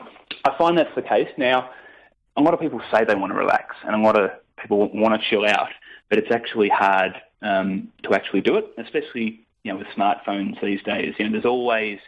I 0.00 0.56
find 0.56 0.78
that's 0.78 0.94
the 0.94 1.02
case. 1.02 1.28
Now, 1.36 1.70
a 2.36 2.40
lot 2.40 2.54
of 2.54 2.60
people 2.60 2.80
say 2.92 3.04
they 3.04 3.14
want 3.14 3.32
to 3.32 3.38
relax, 3.38 3.76
and 3.84 3.94
a 3.94 3.98
lot 3.98 4.18
of 4.18 4.30
people 4.56 4.90
want 4.94 5.20
to 5.20 5.28
chill 5.28 5.46
out, 5.46 5.68
but 6.08 6.18
it's 6.18 6.30
actually 6.30 6.68
hard 6.68 7.12
um, 7.42 7.88
to 8.04 8.14
actually 8.14 8.40
do 8.40 8.56
it, 8.56 8.66
especially 8.78 9.46
you 9.62 9.72
know 9.72 9.78
with 9.78 9.88
smartphones 9.88 10.60
these 10.62 10.82
days. 10.82 11.14
You 11.18 11.26
know, 11.26 11.32
there's 11.32 11.44
always 11.44 11.98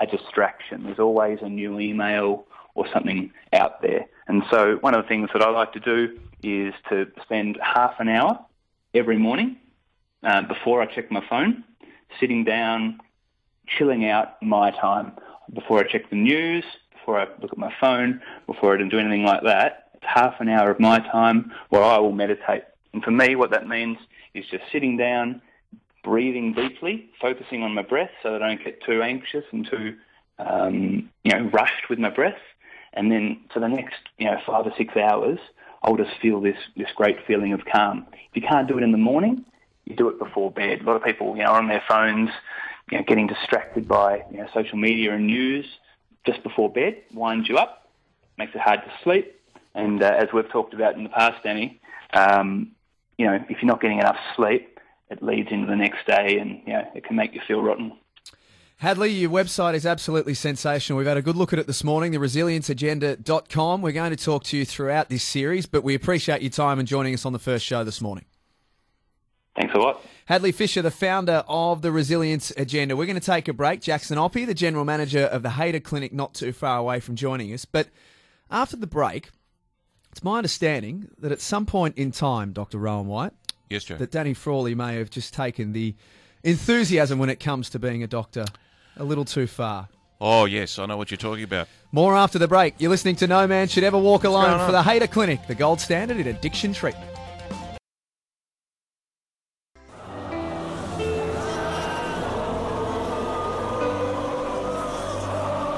a 0.00 0.06
distraction. 0.06 0.84
There's 0.84 0.98
always 0.98 1.38
a 1.42 1.48
new 1.48 1.78
email 1.78 2.46
or 2.74 2.86
something 2.92 3.32
out 3.52 3.82
there, 3.82 4.06
and 4.28 4.42
so 4.50 4.76
one 4.80 4.94
of 4.94 5.02
the 5.02 5.08
things 5.08 5.30
that 5.32 5.42
I 5.42 5.50
like 5.50 5.72
to 5.72 5.80
do 5.80 6.18
is 6.42 6.72
to 6.88 7.06
spend 7.22 7.58
half 7.62 7.94
an 7.98 8.08
hour 8.08 8.38
every 8.94 9.18
morning 9.18 9.56
uh, 10.22 10.42
before 10.42 10.82
I 10.82 10.86
check 10.86 11.10
my 11.10 11.22
phone, 11.28 11.64
sitting 12.18 12.44
down, 12.44 13.00
chilling 13.66 14.08
out 14.08 14.42
my 14.42 14.70
time 14.70 15.12
before 15.52 15.80
I 15.80 15.88
check 15.90 16.10
the 16.10 16.16
news, 16.16 16.64
before 16.92 17.18
I 17.20 17.26
look 17.40 17.52
at 17.52 17.58
my 17.58 17.72
phone, 17.80 18.20
before 18.46 18.74
I 18.74 18.88
do 18.88 18.98
anything 18.98 19.24
like 19.24 19.42
that. 19.44 19.90
It's 19.94 20.04
half 20.06 20.40
an 20.40 20.48
hour 20.48 20.70
of 20.70 20.80
my 20.80 20.98
time 20.98 21.52
where 21.70 21.82
I 21.82 21.98
will 21.98 22.12
meditate. 22.12 22.64
And 22.92 23.02
for 23.02 23.10
me, 23.10 23.36
what 23.36 23.50
that 23.50 23.68
means 23.68 23.98
is 24.34 24.44
just 24.50 24.64
sitting 24.72 24.96
down, 24.96 25.42
breathing 26.02 26.52
deeply, 26.52 27.10
focusing 27.20 27.62
on 27.62 27.74
my 27.74 27.82
breath 27.82 28.10
so 28.22 28.32
that 28.32 28.42
I 28.42 28.48
don't 28.48 28.64
get 28.64 28.82
too 28.82 29.02
anxious 29.02 29.44
and 29.52 29.66
too, 29.68 29.96
um, 30.38 31.10
you 31.24 31.32
know, 31.32 31.50
rushed 31.52 31.88
with 31.88 31.98
my 31.98 32.10
breath. 32.10 32.38
And 32.92 33.10
then 33.10 33.40
for 33.52 33.60
the 33.60 33.68
next, 33.68 34.00
you 34.18 34.26
know, 34.26 34.38
five 34.46 34.66
or 34.66 34.72
six 34.76 34.96
hours, 34.96 35.38
I'll 35.82 35.96
just 35.96 36.18
feel 36.20 36.40
this, 36.40 36.56
this 36.76 36.88
great 36.94 37.18
feeling 37.26 37.52
of 37.52 37.60
calm. 37.64 38.06
If 38.12 38.42
you 38.42 38.42
can't 38.42 38.68
do 38.68 38.76
it 38.78 38.82
in 38.82 38.92
the 38.92 38.98
morning, 38.98 39.44
you 39.84 39.96
do 39.96 40.08
it 40.08 40.18
before 40.18 40.50
bed. 40.50 40.80
A 40.80 40.84
lot 40.84 40.96
of 40.96 41.04
people, 41.04 41.36
you 41.36 41.42
know, 41.42 41.50
are 41.50 41.58
on 41.58 41.68
their 41.68 41.82
phones, 41.88 42.30
you 42.90 42.98
know, 42.98 43.04
getting 43.04 43.26
distracted 43.26 43.86
by 43.86 44.22
you 44.30 44.38
know, 44.38 44.48
social 44.52 44.78
media 44.78 45.14
and 45.14 45.26
news 45.26 45.66
just 46.26 46.42
before 46.42 46.70
bed, 46.70 47.02
winds 47.14 47.48
you 47.48 47.56
up, 47.56 47.88
makes 48.36 48.54
it 48.54 48.60
hard 48.60 48.80
to 48.84 48.92
sleep. 49.02 49.34
And 49.74 50.02
uh, 50.02 50.12
as 50.18 50.28
we've 50.32 50.48
talked 50.50 50.74
about 50.74 50.96
in 50.96 51.04
the 51.04 51.08
past, 51.08 51.42
Danny, 51.44 51.80
um, 52.12 52.72
you 53.16 53.26
know, 53.26 53.34
if 53.48 53.62
you're 53.62 53.70
not 53.70 53.80
getting 53.80 53.98
enough 53.98 54.18
sleep, 54.36 54.69
it 55.10 55.22
leads 55.22 55.50
into 55.50 55.66
the 55.66 55.76
next 55.76 56.06
day 56.06 56.38
and, 56.38 56.60
you 56.66 56.72
know, 56.72 56.88
it 56.94 57.04
can 57.04 57.16
make 57.16 57.34
you 57.34 57.40
feel 57.46 57.62
rotten. 57.62 57.92
Hadley, 58.76 59.10
your 59.10 59.30
website 59.30 59.74
is 59.74 59.84
absolutely 59.84 60.32
sensational. 60.32 60.96
We've 60.96 61.06
had 61.06 61.18
a 61.18 61.22
good 61.22 61.36
look 61.36 61.52
at 61.52 61.58
it 61.58 61.66
this 61.66 61.84
morning, 61.84 62.12
the 62.12 62.18
resilienceagenda.com. 62.18 63.82
We're 63.82 63.92
going 63.92 64.16
to 64.16 64.24
talk 64.24 64.44
to 64.44 64.56
you 64.56 64.64
throughout 64.64 65.10
this 65.10 65.22
series, 65.22 65.66
but 65.66 65.84
we 65.84 65.94
appreciate 65.94 66.40
your 66.40 66.50
time 66.50 66.78
and 66.78 66.88
joining 66.88 67.12
us 67.12 67.26
on 67.26 67.34
the 67.34 67.38
first 67.38 67.66
show 67.66 67.84
this 67.84 68.00
morning. 68.00 68.24
Thanks 69.54 69.74
a 69.74 69.78
lot. 69.78 70.02
Hadley 70.24 70.52
Fisher, 70.52 70.80
the 70.80 70.90
founder 70.90 71.44
of 71.46 71.82
the 71.82 71.92
Resilience 71.92 72.52
Agenda. 72.56 72.96
We're 72.96 73.04
going 73.04 73.20
to 73.20 73.26
take 73.26 73.48
a 73.48 73.52
break. 73.52 73.82
Jackson 73.82 74.16
Oppy, 74.16 74.46
the 74.46 74.54
general 74.54 74.86
manager 74.86 75.24
of 75.24 75.42
the 75.42 75.50
Hader 75.50 75.82
Clinic, 75.82 76.12
not 76.14 76.32
too 76.32 76.52
far 76.52 76.78
away 76.78 77.00
from 77.00 77.16
joining 77.16 77.52
us. 77.52 77.66
But 77.66 77.88
after 78.50 78.76
the 78.76 78.86
break, 78.86 79.28
it's 80.10 80.24
my 80.24 80.38
understanding 80.38 81.08
that 81.18 81.32
at 81.32 81.40
some 81.40 81.66
point 81.66 81.98
in 81.98 82.12
time, 82.12 82.52
Dr. 82.52 82.78
Rohan 82.78 83.06
White, 83.06 83.32
Yes, 83.70 83.84
Joe. 83.84 83.96
that 83.96 84.10
Danny 84.10 84.34
Frawley 84.34 84.74
may 84.74 84.96
have 84.96 85.10
just 85.10 85.32
taken 85.32 85.72
the 85.72 85.94
enthusiasm 86.42 87.18
when 87.20 87.30
it 87.30 87.38
comes 87.38 87.70
to 87.70 87.78
being 87.78 88.02
a 88.02 88.06
doctor 88.08 88.44
a 88.96 89.04
little 89.04 89.24
too 89.24 89.46
far. 89.46 89.88
Oh, 90.20 90.44
yes, 90.44 90.78
I 90.78 90.84
know 90.86 90.96
what 90.96 91.10
you're 91.10 91.18
talking 91.18 91.44
about. 91.44 91.68
More 91.92 92.14
after 92.14 92.38
the 92.38 92.48
break. 92.48 92.74
You're 92.78 92.90
listening 92.90 93.16
to 93.16 93.26
No 93.26 93.46
Man 93.46 93.68
Should 93.68 93.84
Ever 93.84 93.96
Walk 93.96 94.24
Alone 94.24 94.66
for 94.66 94.72
the 94.72 94.82
Hader 94.82 95.10
Clinic, 95.10 95.46
the 95.46 95.54
gold 95.54 95.80
standard 95.80 96.18
in 96.18 96.26
addiction 96.26 96.72
treatment. 96.74 97.10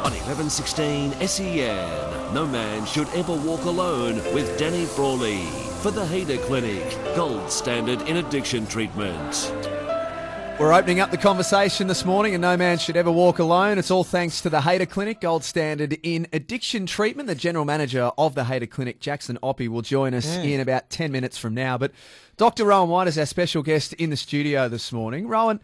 On 0.05 0.11
1116 0.11 1.13
SEN, 1.29 1.47
E 1.47 2.35
No 2.35 2.47
Man 2.47 2.85
Should 2.87 3.09
Ever 3.15 3.35
Walk 3.37 3.65
Alone 3.65 4.17
with 4.35 4.59
Danny 4.59 4.85
Frawley 4.87 5.47
for 5.83 5.90
the 5.90 6.05
Hader 6.05 6.40
Clinic, 6.42 6.97
gold 7.16 7.51
standard 7.51 8.03
in 8.03 8.18
addiction 8.18 8.68
treatment. 8.68 9.53
We're 10.61 10.73
opening 10.73 11.01
up 11.01 11.11
the 11.11 11.18
conversation 11.18 11.88
this 11.88 12.05
morning, 12.05 12.37
and 12.37 12.40
no 12.40 12.57
man 12.57 12.79
should 12.79 12.97
ever 12.97 13.11
walk 13.11 13.40
alone. 13.40 13.79
It's 13.79 13.90
all 13.90 14.05
thanks 14.05 14.40
to 14.42 14.49
the 14.51 14.61
Hader 14.61 14.88
Clinic, 14.88 15.21
gold 15.21 15.42
standard 15.42 15.99
in 16.05 16.29
addiction 16.33 16.87
treatment. 16.87 17.27
The 17.27 17.35
general 17.35 17.64
manager 17.64 18.12
of 18.16 18.37
the 18.37 18.45
Hader 18.45 18.71
Clinic, 18.71 19.01
Jackson 19.01 19.40
Oppy, 19.42 19.66
will 19.66 19.83
join 19.83 20.14
us 20.14 20.37
in 20.37 20.61
about 20.61 20.88
10 20.88 21.11
minutes 21.11 21.37
from 21.37 21.53
now. 21.53 21.79
But 21.79 21.90
Dr. 22.37 22.64
Rohan 22.66 22.88
White 22.88 23.09
is 23.09 23.18
our 23.18 23.27
special 23.27 23.64
guest 23.64 23.92
in 23.95 24.11
the 24.11 24.16
studio 24.16 24.68
this 24.68 24.92
morning. 24.92 25.27
Rohan, 25.27 25.59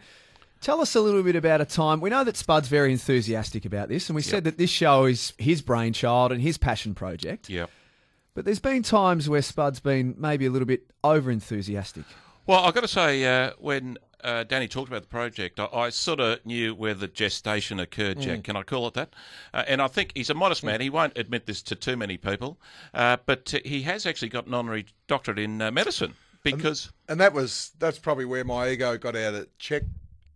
tell 0.59 0.81
us 0.81 0.95
a 0.95 0.99
little 0.99 1.23
bit 1.23 1.37
about 1.37 1.61
a 1.61 1.65
time. 1.65 2.01
We 2.01 2.09
know 2.09 2.25
that 2.25 2.35
Spud's 2.35 2.67
very 2.67 2.91
enthusiastic 2.91 3.63
about 3.63 3.87
this, 3.87 4.09
and 4.09 4.17
we 4.17 4.21
said 4.21 4.43
that 4.43 4.57
this 4.57 4.69
show 4.69 5.05
is 5.05 5.31
his 5.37 5.61
brainchild 5.61 6.33
and 6.33 6.41
his 6.41 6.57
passion 6.57 6.93
project. 6.93 7.49
Yep. 7.49 7.69
But 8.39 8.45
there's 8.45 8.59
been 8.59 8.83
times 8.83 9.27
where 9.27 9.41
Spud's 9.41 9.81
been 9.81 10.15
maybe 10.17 10.45
a 10.45 10.49
little 10.49 10.65
bit 10.65 10.89
over 11.03 11.29
enthusiastic. 11.29 12.05
Well, 12.47 12.63
I've 12.63 12.73
got 12.73 12.83
to 12.83 12.87
say, 12.87 13.25
uh, 13.25 13.51
when 13.59 13.97
uh, 14.23 14.45
Danny 14.45 14.69
talked 14.69 14.87
about 14.87 15.01
the 15.01 15.09
project, 15.09 15.59
I, 15.59 15.65
I 15.65 15.89
sort 15.89 16.21
of 16.21 16.45
knew 16.45 16.73
where 16.73 16.93
the 16.93 17.09
gestation 17.09 17.81
occurred, 17.81 18.21
Jack. 18.21 18.45
Can 18.45 18.55
I 18.55 18.63
call 18.63 18.87
it 18.87 18.93
that? 18.93 19.13
Uh, 19.53 19.65
and 19.67 19.81
I 19.81 19.89
think 19.89 20.13
he's 20.15 20.29
a 20.29 20.33
modest 20.33 20.63
man. 20.63 20.79
He 20.79 20.89
won't 20.89 21.17
admit 21.17 21.47
this 21.47 21.61
to 21.63 21.75
too 21.75 21.97
many 21.97 22.15
people, 22.15 22.57
uh, 22.93 23.17
but 23.25 23.53
uh, 23.53 23.59
he 23.65 23.81
has 23.81 24.05
actually 24.05 24.29
got 24.29 24.47
an 24.47 24.53
honorary 24.53 24.85
doctorate 25.07 25.37
in 25.37 25.61
uh, 25.61 25.69
medicine 25.69 26.13
because. 26.41 26.93
And 27.09 27.19
that 27.19 27.33
was 27.33 27.71
that's 27.77 27.99
probably 27.99 28.23
where 28.23 28.45
my 28.45 28.69
ego 28.69 28.97
got 28.97 29.17
out 29.17 29.33
of 29.33 29.57
check, 29.57 29.83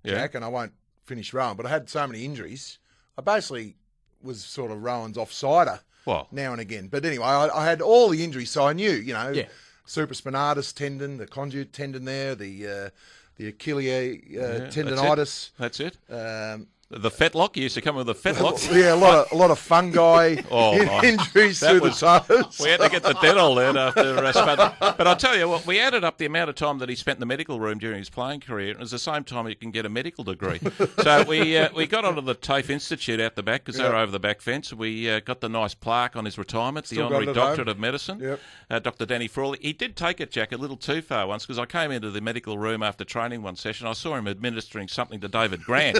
Yeah. 0.03 0.15
Jack. 0.15 0.35
And 0.35 0.43
I 0.43 0.49
won't 0.49 0.73
finish 1.05 1.33
Rohan, 1.33 1.55
but 1.55 1.65
I 1.65 1.69
had 1.69 1.89
so 1.89 2.05
many 2.05 2.25
injuries. 2.25 2.79
I 3.17 3.21
basically 3.21 3.77
was 4.21 4.43
sort 4.43 4.71
of 4.71 4.83
Rohan's 4.83 5.15
offsider 5.15 5.79
Well, 6.05 6.27
now 6.31 6.51
and 6.51 6.59
again. 6.61 6.87
But 6.87 7.05
anyway, 7.05 7.25
I, 7.25 7.47
I 7.47 7.65
had 7.65 7.81
all 7.81 8.09
the 8.09 8.23
injuries, 8.23 8.49
so 8.51 8.65
I 8.65 8.73
knew, 8.73 8.91
you 8.91 9.13
know, 9.13 9.29
Yeah. 9.31 9.47
supraspinatus 9.87 10.73
tendon, 10.73 11.17
the 11.17 11.27
conjugate 11.27 11.73
tendon 11.73 12.05
there, 12.05 12.35
the 12.35 12.67
uh, 12.67 12.89
the 13.37 13.47
Achilles 13.47 14.21
uh, 14.37 14.41
that's 14.59 14.75
tendonitis. 14.75 15.49
that's 15.57 15.79
it. 15.79 15.97
Um, 16.09 16.67
The 16.95 17.09
fetlock. 17.09 17.55
He 17.55 17.61
used 17.63 17.75
to 17.75 17.81
come 17.81 17.95
with 17.95 18.07
a 18.09 18.13
fetlock. 18.13 18.71
yeah, 18.75 18.93
a 18.93 18.95
lot 18.95 19.15
of 19.25 19.31
a 19.31 19.35
lot 19.35 19.49
of 19.51 19.57
fungi 19.59 20.37
Oh, 20.51 20.79
in- 20.79 20.85
my. 20.85 21.01
injuries 21.03 21.59
That 21.59 21.71
through 21.71 21.81
was- 21.81 21.99
the 21.99 22.19
toes. 22.19 22.59
We 22.59 22.69
had 22.69 22.79
to 22.81 22.89
get 22.89 23.03
the 23.03 23.13
dental 23.13 23.55
then 23.61 23.75
after 23.77 24.17
uh, 24.17 24.31
Spud. 24.31 24.75
But 24.79 25.07
I'll 25.07 25.15
tell 25.15 25.37
you 25.37 25.47
what, 25.49 25.65
we 25.65 25.79
added 25.79 26.03
up 26.03 26.17
the 26.17 26.25
amount 26.25 26.49
of 26.49 26.55
time 26.55 26.77
that 26.79 26.89
he 26.89 26.95
spent 26.95 27.17
in 27.17 27.19
the 27.19 27.25
medical 27.25 27.59
room 27.59 27.79
during 27.79 27.97
his 27.97 28.09
playing 28.09 28.41
career. 28.41 28.69
and 28.69 28.77
It 28.77 28.81
was 28.81 28.91
the 28.91 28.99
same 28.99 29.23
time 29.23 29.47
he 29.47 29.55
can 29.55 29.71
get 29.71 29.85
a 29.85 29.89
medical 29.89 30.23
degree. 30.23 30.59
so 31.01 31.23
we 31.23 31.57
uh, 31.57 31.69
we 31.75 31.87
got 31.87 32.05
onto 32.05 32.21
the 32.21 32.35
TAFE 32.35 32.69
Institute 32.69 33.19
out 33.19 33.35
the 33.35 33.43
back 33.43 33.65
because 33.65 33.79
they're 33.79 33.95
over 33.95 34.11
the 34.11 34.19
back 34.19 34.41
fence. 34.41 34.71
We 34.73 35.09
uh, 35.09 35.19
got 35.19 35.41
the 35.41 35.49
nice 35.49 35.73
plaque 35.73 36.15
on 36.15 36.25
his 36.25 36.37
retirement, 36.37 36.85
Still 36.87 37.09
the 37.09 37.15
honorary 37.15 37.29
at 37.29 37.35
home. 37.35 37.47
doctorate 37.47 37.67
of 37.69 37.79
medicine, 37.79 38.19
Yep. 38.19 38.39
uh, 38.69 38.79
Dr. 38.79 39.05
Danny 39.05 39.27
Frawley. 39.27 39.57
He 39.61 39.73
did 39.73 39.95
take 39.95 40.21
it, 40.21 40.31
Jack, 40.31 40.51
a 40.51 40.57
little 40.57 40.77
too 40.77 41.01
far 41.01 41.25
once 41.27 41.45
because 41.45 41.57
I 41.59 41.65
came 41.65 41.91
into 41.91 42.11
the 42.11 42.21
medical 42.21 42.57
room 42.57 42.83
after 42.83 43.03
training 43.03 43.41
one 43.41 43.55
session. 43.55 43.87
I 43.87 43.93
saw 43.93 44.15
him 44.15 44.27
administering 44.27 44.87
something 44.87 45.19
to 45.21 45.27
David 45.27 45.63
Grant. 45.63 45.99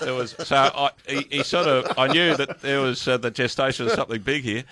there 0.00 0.14
was 0.14 0.31
so 0.44 0.56
I, 0.56 0.90
he, 1.06 1.26
he 1.30 1.42
sort 1.42 1.66
of 1.66 1.98
I 1.98 2.08
knew 2.12 2.36
that 2.36 2.60
there 2.60 2.80
was 2.80 3.06
uh, 3.06 3.16
the 3.16 3.30
gestation 3.30 3.86
of 3.86 3.92
something 3.92 4.20
big 4.20 4.42
here. 4.42 4.64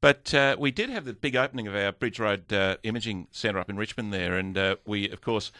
But 0.00 0.32
uh, 0.32 0.56
we 0.58 0.70
did 0.70 0.90
have 0.90 1.04
the 1.04 1.12
big 1.12 1.34
opening 1.34 1.66
of 1.66 1.74
our 1.74 1.90
Bridge 1.90 2.20
Road 2.20 2.52
uh, 2.52 2.76
Imaging 2.84 3.26
Centre 3.32 3.58
up 3.58 3.68
in 3.68 3.76
Richmond 3.76 4.12
there, 4.12 4.36
and 4.36 4.56
uh, 4.56 4.76
we, 4.86 5.10
of 5.10 5.20
course, 5.20 5.50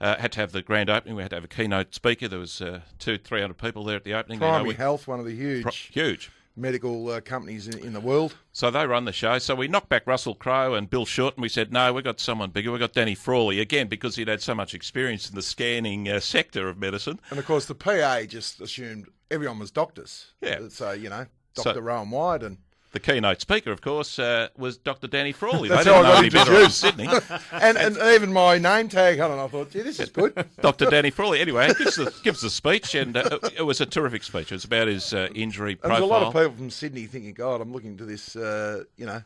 uh, 0.00 0.16
had 0.16 0.30
to 0.32 0.40
have 0.40 0.52
the 0.52 0.62
grand 0.62 0.88
opening. 0.88 1.16
We 1.16 1.22
had 1.22 1.30
to 1.30 1.36
have 1.36 1.44
a 1.44 1.48
keynote 1.48 1.94
speaker. 1.94 2.28
There 2.28 2.38
was 2.38 2.62
uh, 2.62 2.80
two, 2.98 3.18
three 3.18 3.40
hundred 3.40 3.58
people 3.58 3.84
there 3.84 3.96
at 3.96 4.04
the 4.04 4.14
opening. 4.14 4.38
You 4.38 4.46
know, 4.46 4.50
Primary 4.52 4.68
we- 4.68 4.74
Health, 4.74 5.08
one 5.08 5.18
of 5.18 5.26
the 5.26 5.34
huge 5.34 5.62
pro- 5.62 5.72
huge. 5.72 6.30
Medical 6.56 7.08
uh, 7.08 7.20
companies 7.20 7.68
in, 7.68 7.78
in 7.78 7.92
the 7.92 8.00
world. 8.00 8.34
So 8.52 8.70
they 8.70 8.86
run 8.86 9.04
the 9.04 9.12
show. 9.12 9.38
So 9.38 9.54
we 9.54 9.68
knocked 9.68 9.88
back 9.88 10.06
Russell 10.06 10.34
Crowe 10.34 10.74
and 10.74 10.90
Bill 10.90 11.06
Short, 11.06 11.36
and 11.36 11.42
we 11.42 11.48
said, 11.48 11.72
no, 11.72 11.92
we've 11.92 12.04
got 12.04 12.20
someone 12.20 12.50
bigger. 12.50 12.70
We've 12.70 12.80
got 12.80 12.92
Danny 12.92 13.14
Frawley, 13.14 13.60
again, 13.60 13.86
because 13.88 14.16
he'd 14.16 14.28
had 14.28 14.42
so 14.42 14.54
much 14.54 14.74
experience 14.74 15.28
in 15.28 15.36
the 15.36 15.42
scanning 15.42 16.08
uh, 16.08 16.20
sector 16.20 16.68
of 16.68 16.76
medicine. 16.78 17.20
And 17.30 17.38
of 17.38 17.46
course, 17.46 17.66
the 17.66 17.74
PA 17.74 18.22
just 18.24 18.60
assumed 18.60 19.08
everyone 19.30 19.58
was 19.58 19.70
doctors. 19.70 20.32
Yeah. 20.40 20.68
So, 20.70 20.90
you 20.92 21.08
know, 21.08 21.26
So- 21.54 21.62
Dr. 21.64 21.82
Rohan 21.82 22.10
White 22.10 22.42
and. 22.42 22.58
The 22.92 22.98
keynote 22.98 23.40
speaker, 23.40 23.70
of 23.70 23.80
course, 23.80 24.18
uh, 24.18 24.48
was 24.56 24.76
Dr. 24.76 25.06
Danny 25.06 25.30
Frawley. 25.30 25.68
That's 25.68 25.84
they 25.84 25.92
didn't 25.92 26.02
know 26.04 26.14
any 26.14 26.28
better 26.28 26.54
in. 26.60 26.70
Sydney. 26.70 27.08
And, 27.52 27.76
and 27.78 27.96
even 27.96 28.32
my 28.32 28.58
name 28.58 28.88
tag 28.88 29.20
on 29.20 29.30
it, 29.30 29.42
I 29.42 29.46
thought, 29.46 29.70
gee, 29.70 29.82
this 29.82 30.00
is 30.00 30.08
good. 30.08 30.32
Dr. 30.60 30.86
Danny 30.86 31.10
Frawley. 31.10 31.40
Anyway, 31.40 31.68
gives 31.78 31.96
the, 31.96 32.12
gives 32.24 32.40
the 32.40 32.50
speech, 32.50 32.94
and 32.96 33.16
uh, 33.16 33.38
it 33.56 33.62
was 33.62 33.80
a 33.80 33.86
terrific 33.86 34.24
speech. 34.24 34.50
It 34.50 34.56
was 34.56 34.64
about 34.64 34.88
his 34.88 35.14
uh, 35.14 35.28
injury 35.34 35.78
And 35.82 35.92
there's 35.92 36.02
a 36.02 36.06
lot 36.06 36.22
of 36.22 36.32
people 36.32 36.52
from 36.56 36.70
Sydney 36.70 37.06
thinking, 37.06 37.34
God, 37.34 37.60
I'm 37.60 37.72
looking 37.72 37.96
to 37.98 38.04
this, 38.04 38.34
uh, 38.34 38.84
you 38.96 39.06
know, 39.06 39.22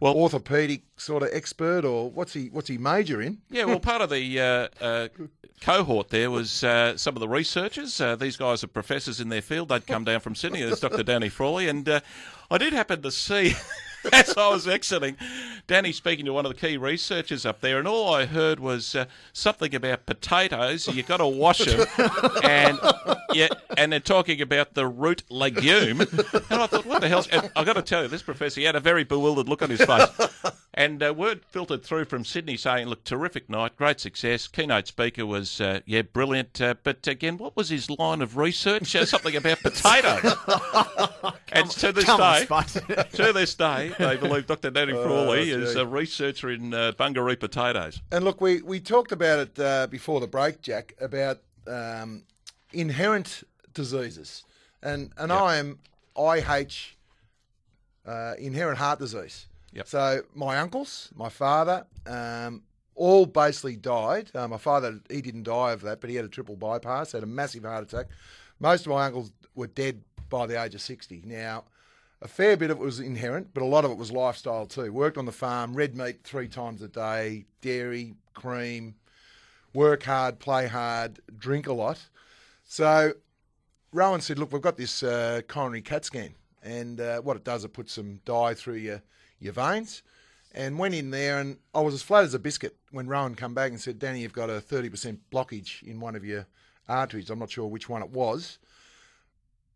Well- 0.00 0.14
orthopedic 0.14 0.82
sort 0.96 1.22
of 1.24 1.30
expert, 1.32 1.84
or 1.84 2.10
what's 2.10 2.32
he 2.32 2.48
what's 2.50 2.68
he 2.68 2.78
major 2.78 3.20
in? 3.20 3.38
Yeah, 3.50 3.64
well, 3.64 3.80
part 3.80 4.02
of 4.02 4.10
the 4.10 4.40
uh, 4.40 4.68
uh, 4.80 5.08
cohort 5.60 6.10
there 6.10 6.30
was 6.30 6.64
uh, 6.64 6.96
some 6.96 7.16
of 7.16 7.20
the 7.20 7.28
researchers. 7.28 8.00
Uh, 8.00 8.16
these 8.16 8.36
guys 8.36 8.64
are 8.64 8.68
professors 8.68 9.20
in 9.20 9.28
their 9.28 9.42
field. 9.42 9.68
They'd 9.68 9.86
come 9.86 10.04
down 10.04 10.20
from 10.20 10.34
Sydney. 10.34 10.62
There's 10.62 10.80
Dr. 10.80 11.02
Danny 11.02 11.28
Frawley, 11.28 11.68
and 11.68 11.88
uh, 11.88 12.00
I 12.50 12.58
did 12.58 12.72
happen 12.72 13.02
to 13.02 13.10
see. 13.10 13.54
As 14.12 14.36
I 14.36 14.48
was 14.48 14.68
exiting, 14.68 15.16
Danny 15.68 15.92
speaking 15.92 16.24
to 16.24 16.32
one 16.32 16.46
of 16.46 16.52
the 16.54 16.58
key 16.58 16.78
researchers 16.78 17.44
up 17.44 17.60
there, 17.60 17.78
and 17.78 17.86
all 17.86 18.14
I 18.14 18.24
heard 18.24 18.58
was 18.58 18.94
uh, 18.94 19.04
something 19.34 19.74
about 19.74 20.06
potatoes. 20.06 20.88
You 20.88 21.02
got 21.02 21.18
to 21.18 21.26
wash 21.26 21.58
them, 21.58 21.86
and 22.42 22.78
yeah, 23.34 23.48
and 23.76 23.92
they're 23.92 24.00
talking 24.00 24.40
about 24.40 24.72
the 24.72 24.86
root 24.86 25.24
legume. 25.28 26.00
And 26.00 26.10
I 26.50 26.66
thought, 26.66 26.86
what 26.86 27.02
the 27.02 27.08
hell? 27.08 27.26
And 27.30 27.50
I 27.54 27.64
got 27.64 27.74
to 27.74 27.82
tell 27.82 28.02
you, 28.02 28.08
this 28.08 28.22
professor 28.22 28.60
he 28.60 28.64
had 28.66 28.76
a 28.76 28.80
very 28.80 29.04
bewildered 29.04 29.46
look 29.46 29.60
on 29.60 29.68
his 29.68 29.84
face, 29.84 30.08
And 30.78 31.02
uh, 31.02 31.12
word 31.12 31.44
filtered 31.44 31.82
through 31.82 32.04
from 32.04 32.24
Sydney 32.24 32.56
saying, 32.56 32.86
"Look, 32.86 33.02
terrific 33.02 33.50
night, 33.50 33.74
great 33.74 33.98
success. 33.98 34.46
Keynote 34.46 34.86
speaker 34.86 35.26
was, 35.26 35.60
uh, 35.60 35.80
yeah, 35.86 36.02
brilliant. 36.02 36.60
Uh, 36.60 36.74
but 36.84 37.04
again, 37.08 37.36
what 37.36 37.56
was 37.56 37.68
his 37.68 37.90
line 37.90 38.22
of 38.22 38.36
research? 38.36 38.94
Uh, 38.94 39.04
something 39.04 39.34
about 39.34 39.58
potatoes. 39.58 40.36
and 41.52 41.68
to 41.72 41.90
this 41.90 42.08
on, 42.08 42.20
day, 42.20 42.46
to 43.12 43.32
this 43.32 43.56
day, 43.56 43.92
they 43.98 44.16
believe 44.18 44.46
Dr. 44.46 44.70
Danny 44.70 44.92
Oh, 44.92 45.02
Frawley 45.02 45.50
is 45.62 45.76
a 45.76 45.86
researcher 45.86 46.50
in 46.50 46.74
uh, 46.74 46.92
Bungaree 46.92 47.38
potatoes. 47.38 48.00
And 48.10 48.24
look, 48.24 48.40
we, 48.40 48.62
we 48.62 48.80
talked 48.80 49.12
about 49.12 49.38
it 49.38 49.58
uh, 49.58 49.86
before 49.86 50.20
the 50.20 50.26
break, 50.26 50.62
Jack, 50.62 50.94
about 51.00 51.40
um, 51.66 52.22
inherent 52.72 53.44
diseases. 53.74 54.44
And 54.82 55.12
and 55.16 55.32
I 55.32 55.56
am 55.56 55.78
IH, 56.16 56.96
uh, 58.06 58.34
inherent 58.38 58.78
heart 58.78 58.98
disease. 58.98 59.46
Yep. 59.72 59.88
So 59.88 60.22
my 60.34 60.58
uncles, 60.58 61.10
my 61.14 61.28
father, 61.28 61.86
um, 62.06 62.62
all 62.94 63.26
basically 63.26 63.76
died. 63.76 64.30
Uh, 64.34 64.48
my 64.48 64.56
father, 64.56 65.00
he 65.10 65.20
didn't 65.20 65.44
die 65.44 65.72
of 65.72 65.82
that, 65.82 66.00
but 66.00 66.10
he 66.10 66.16
had 66.16 66.24
a 66.24 66.28
triple 66.28 66.56
bypass, 66.56 67.12
had 67.12 67.22
a 67.22 67.26
massive 67.26 67.64
heart 67.64 67.84
attack. 67.84 68.06
Most 68.60 68.86
of 68.86 68.92
my 68.92 69.06
uncles 69.06 69.30
were 69.54 69.68
dead 69.68 70.02
by 70.28 70.46
the 70.46 70.62
age 70.62 70.74
of 70.74 70.80
60. 70.80 71.22
Now, 71.24 71.64
a 72.20 72.28
fair 72.28 72.56
bit 72.56 72.70
of 72.70 72.78
it 72.78 72.84
was 72.84 73.00
inherent, 73.00 73.54
but 73.54 73.62
a 73.62 73.66
lot 73.66 73.84
of 73.84 73.90
it 73.90 73.96
was 73.96 74.10
lifestyle 74.10 74.66
too. 74.66 74.92
Worked 74.92 75.18
on 75.18 75.26
the 75.26 75.32
farm, 75.32 75.74
red 75.74 75.96
meat 75.96 76.24
three 76.24 76.48
times 76.48 76.82
a 76.82 76.88
day, 76.88 77.44
dairy, 77.60 78.14
cream, 78.34 78.94
work 79.72 80.02
hard, 80.02 80.38
play 80.38 80.66
hard, 80.66 81.20
drink 81.38 81.66
a 81.66 81.72
lot. 81.72 82.08
So 82.64 83.12
Rohan 83.92 84.20
said, 84.20 84.38
"Look, 84.38 84.52
we've 84.52 84.62
got 84.62 84.76
this 84.76 85.02
uh, 85.02 85.42
coronary 85.46 85.82
CAT 85.82 86.04
scan, 86.04 86.34
and 86.62 87.00
uh, 87.00 87.20
what 87.20 87.36
it 87.36 87.44
does, 87.44 87.64
it 87.64 87.72
puts 87.72 87.92
some 87.92 88.20
dye 88.24 88.54
through 88.54 88.74
your 88.74 89.02
your 89.38 89.52
veins." 89.52 90.02
And 90.52 90.78
went 90.78 90.94
in 90.94 91.10
there, 91.10 91.38
and 91.38 91.58
I 91.74 91.80
was 91.80 91.94
as 91.94 92.02
flat 92.02 92.24
as 92.24 92.32
a 92.34 92.38
biscuit 92.38 92.74
when 92.90 93.06
Rohan 93.06 93.34
come 93.34 93.54
back 93.54 93.70
and 93.70 93.80
said, 93.80 93.98
"Danny, 93.98 94.22
you've 94.22 94.32
got 94.32 94.50
a 94.50 94.60
thirty 94.60 94.88
percent 94.88 95.20
blockage 95.30 95.82
in 95.84 96.00
one 96.00 96.16
of 96.16 96.24
your 96.24 96.46
arteries. 96.88 97.30
I'm 97.30 97.38
not 97.38 97.50
sure 97.50 97.66
which 97.66 97.88
one 97.88 98.02
it 98.02 98.10
was." 98.10 98.58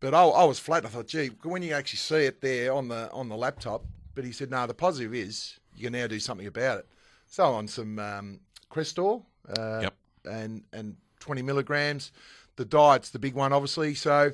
But 0.03 0.13
I, 0.13 0.25
I 0.25 0.43
was 0.43 0.59
flat. 0.59 0.85
I 0.85 0.89
thought, 0.89 1.07
gee, 1.07 1.27
when 1.43 1.63
you 1.63 1.73
actually 1.73 1.99
see 1.99 2.25
it 2.25 2.41
there 2.41 2.73
on 2.73 2.89
the 2.89 3.09
on 3.13 3.29
the 3.29 3.37
laptop. 3.37 3.85
But 4.13 4.25
he 4.25 4.33
said, 4.33 4.51
no, 4.51 4.67
the 4.67 4.73
positive 4.73 5.15
is 5.15 5.59
you 5.77 5.85
can 5.85 5.93
now 5.93 6.07
do 6.07 6.19
something 6.19 6.45
about 6.45 6.79
it. 6.79 6.87
So 7.25 7.45
on 7.45 7.69
some 7.69 7.97
um, 7.99 8.41
Crestor 8.69 9.23
uh, 9.57 9.79
Yep. 9.83 9.93
and 10.25 10.63
and 10.73 10.97
20 11.21 11.41
milligrams. 11.41 12.11
The 12.57 12.65
diet's 12.65 13.11
the 13.11 13.17
big 13.17 13.33
one, 13.33 13.53
obviously. 13.53 13.95
So 13.95 14.31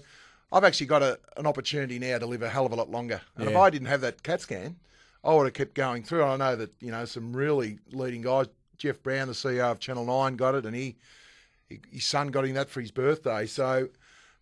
I've 0.52 0.64
actually 0.64 0.88
got 0.88 1.04
a, 1.04 1.20
an 1.38 1.46
opportunity 1.46 2.00
now 2.00 2.18
to 2.18 2.26
live 2.26 2.42
a 2.42 2.50
hell 2.50 2.66
of 2.66 2.72
a 2.72 2.76
lot 2.76 2.90
longer. 2.90 3.22
And 3.36 3.48
if 3.48 3.56
I 3.56 3.70
didn't 3.70 3.90
have 3.90 4.02
that 4.02 4.24
CAT 4.24 4.42
scan, 4.42 4.76
I 5.24 5.36
would 5.36 5.46
have 5.46 5.54
kept 5.54 5.76
going 5.76 6.02
through. 6.02 6.24
I 6.24 6.36
know 6.36 6.56
that 6.56 6.72
you 6.80 6.90
know 6.90 7.06
some 7.06 7.32
really 7.32 7.78
leading 7.92 8.24
guys. 8.24 8.48
Jeff 8.80 9.04
Brown, 9.04 9.28
the 9.28 9.34
CEO 9.34 9.72
of 9.72 9.80
Channel 9.80 10.06
Nine, 10.06 10.36
got 10.36 10.56
it, 10.56 10.66
and 10.66 10.76
he, 10.76 10.96
he 11.68 11.80
his 11.92 12.06
son 12.06 12.30
got 12.30 12.46
him 12.46 12.56
that 12.56 12.72
for 12.72 12.82
his 12.82 12.90
birthday. 12.90 13.46
So 13.46 13.90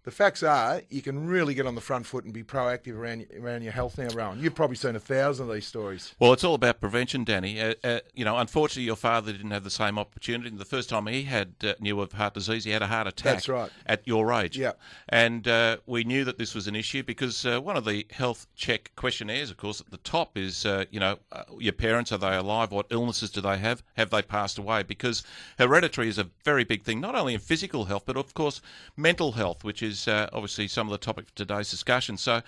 the 0.08 0.12
facts 0.12 0.42
are, 0.42 0.82
you 0.90 1.02
can 1.02 1.28
really 1.28 1.54
get 1.54 1.66
on 1.66 1.76
the 1.76 1.82
front 1.82 2.06
foot 2.06 2.24
and 2.24 2.34
be 2.34 2.42
proactive 2.42 2.96
around 2.96 3.26
around 3.38 3.62
your 3.62 3.74
health 3.74 3.98
now, 3.98 4.08
Rohan. 4.16 4.40
You've 4.40 4.56
probably 4.56 4.78
seen 4.78 4.96
a 4.96 5.02
thousand 5.02 5.50
of 5.50 5.54
these 5.54 5.68
stories. 5.68 6.16
Well, 6.18 6.32
it's 6.32 6.46
all 6.46 6.54
about 6.54 6.80
prevention, 6.80 7.26
Danny. 7.26 7.60
Uh, 7.60 7.74
uh, 7.84 8.00
you 8.14 8.24
know, 8.24 8.38
unfortunately, 8.38 8.84
your 8.84 8.96
father 8.96 9.34
didn't 9.34 9.52
have 9.52 9.66
the 9.66 9.70
same 9.70 10.00
opportunity. 10.00 10.50
The 10.56 10.64
first 10.64 10.88
time 10.88 11.08
he 11.08 11.24
had 11.24 11.56
uh, 11.62 11.74
knew 11.82 12.00
of 12.00 12.14
heart 12.14 12.36
disease, 12.36 12.64
he 12.64 12.72
had 12.72 12.82
a 12.82 12.88
heart 12.88 13.08
attack. 13.08 13.34
That's 13.34 13.50
right. 13.50 13.70
At 13.86 14.08
your 14.08 14.32
age. 14.32 14.58
Yeah. 14.58 14.72
And 15.10 15.46
uh, 15.46 15.78
we 15.86 16.06
knew 16.06 16.24
that 16.24 16.38
this 16.38 16.56
was 16.56 16.70
an 16.70 16.76
issue 16.78 17.04
because 17.04 17.46
uh, 17.46 17.60
one 17.60 17.76
of 17.76 17.84
the 17.84 18.08
health 18.10 18.48
check 18.56 18.94
questionnaires, 18.96 19.52
of 19.52 19.58
course, 19.58 19.82
at 19.82 19.92
the 19.92 19.98
top 19.98 20.38
is, 20.38 20.66
uh, 20.66 20.86
you 20.90 21.02
know, 21.02 21.20
uh, 21.34 21.44
your 21.60 21.74
parents 21.74 22.14
are 22.14 22.18
they 22.18 22.34
alive? 22.34 22.72
What 22.72 22.88
illnesses 22.92 23.30
do 23.30 23.42
they 23.42 23.58
have? 23.58 23.84
Have 23.98 24.12
they 24.12 24.22
passed 24.22 24.58
away? 24.58 24.84
Because 24.84 25.24
hereditary 25.58 26.08
is 26.08 26.18
a 26.18 26.30
very 26.46 26.64
big 26.64 26.84
thing, 26.84 27.02
not 27.02 27.14
only 27.14 27.34
in 27.34 27.42
physical 27.42 27.84
health, 27.84 28.04
but 28.06 28.16
of 28.16 28.34
course 28.34 28.62
mental 28.96 29.34
health, 29.34 29.66
which 29.66 29.84
is 29.84 29.97
uh, 30.06 30.28
obviously 30.34 30.68
some 30.68 30.86
of 30.86 30.92
the 30.92 30.98
topic 30.98 31.28
for 31.28 31.36
today's 31.36 31.72
discussion. 31.72 32.18
So, 32.18 32.42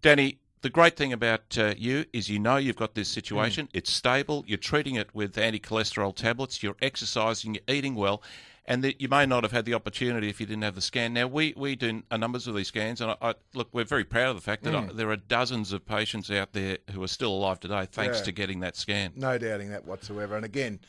Danny. 0.00 0.38
The 0.60 0.70
great 0.70 0.96
thing 0.96 1.12
about 1.12 1.56
uh, 1.56 1.74
you 1.78 2.04
is 2.12 2.28
you 2.28 2.40
know 2.40 2.56
you've 2.56 2.74
got 2.74 2.96
this 2.96 3.08
situation. 3.08 3.68
It's 3.72 3.92
stable. 3.92 4.42
You're 4.48 4.58
treating 4.58 4.96
it 4.96 5.14
with 5.14 5.38
anti-cholesterol 5.38 6.16
tablets. 6.16 6.64
You're 6.64 6.74
exercising. 6.82 7.54
You're 7.54 7.76
eating 7.76 7.94
well, 7.94 8.24
and 8.64 8.82
that 8.82 9.00
you 9.00 9.08
may 9.08 9.24
not 9.24 9.44
have 9.44 9.52
had 9.52 9.66
the 9.66 9.74
opportunity 9.74 10.28
if 10.28 10.40
you 10.40 10.46
didn't 10.46 10.64
have 10.64 10.74
the 10.74 10.80
scan. 10.80 11.12
Now 11.14 11.28
we 11.28 11.54
we 11.56 11.76
do 11.76 12.02
a 12.10 12.18
numbers 12.18 12.48
of 12.48 12.56
these 12.56 12.66
scans, 12.66 13.00
and 13.00 13.12
I, 13.12 13.16
I, 13.22 13.34
look, 13.54 13.68
we're 13.72 13.84
very 13.84 14.02
proud 14.02 14.30
of 14.30 14.34
the 14.34 14.42
fact 14.42 14.64
that 14.64 14.74
I, 14.74 14.84
there 14.92 15.08
are 15.10 15.16
dozens 15.16 15.72
of 15.72 15.86
patients 15.86 16.28
out 16.28 16.52
there 16.54 16.78
who 16.90 17.04
are 17.04 17.08
still 17.08 17.30
alive 17.30 17.60
today 17.60 17.86
thanks 17.92 18.18
Yeah. 18.18 18.24
to 18.24 18.32
getting 18.32 18.58
that 18.58 18.74
scan. 18.76 19.12
No 19.14 19.38
doubting 19.38 19.70
that 19.70 19.84
whatsoever. 19.84 20.34
And 20.34 20.44
again, 20.44 20.80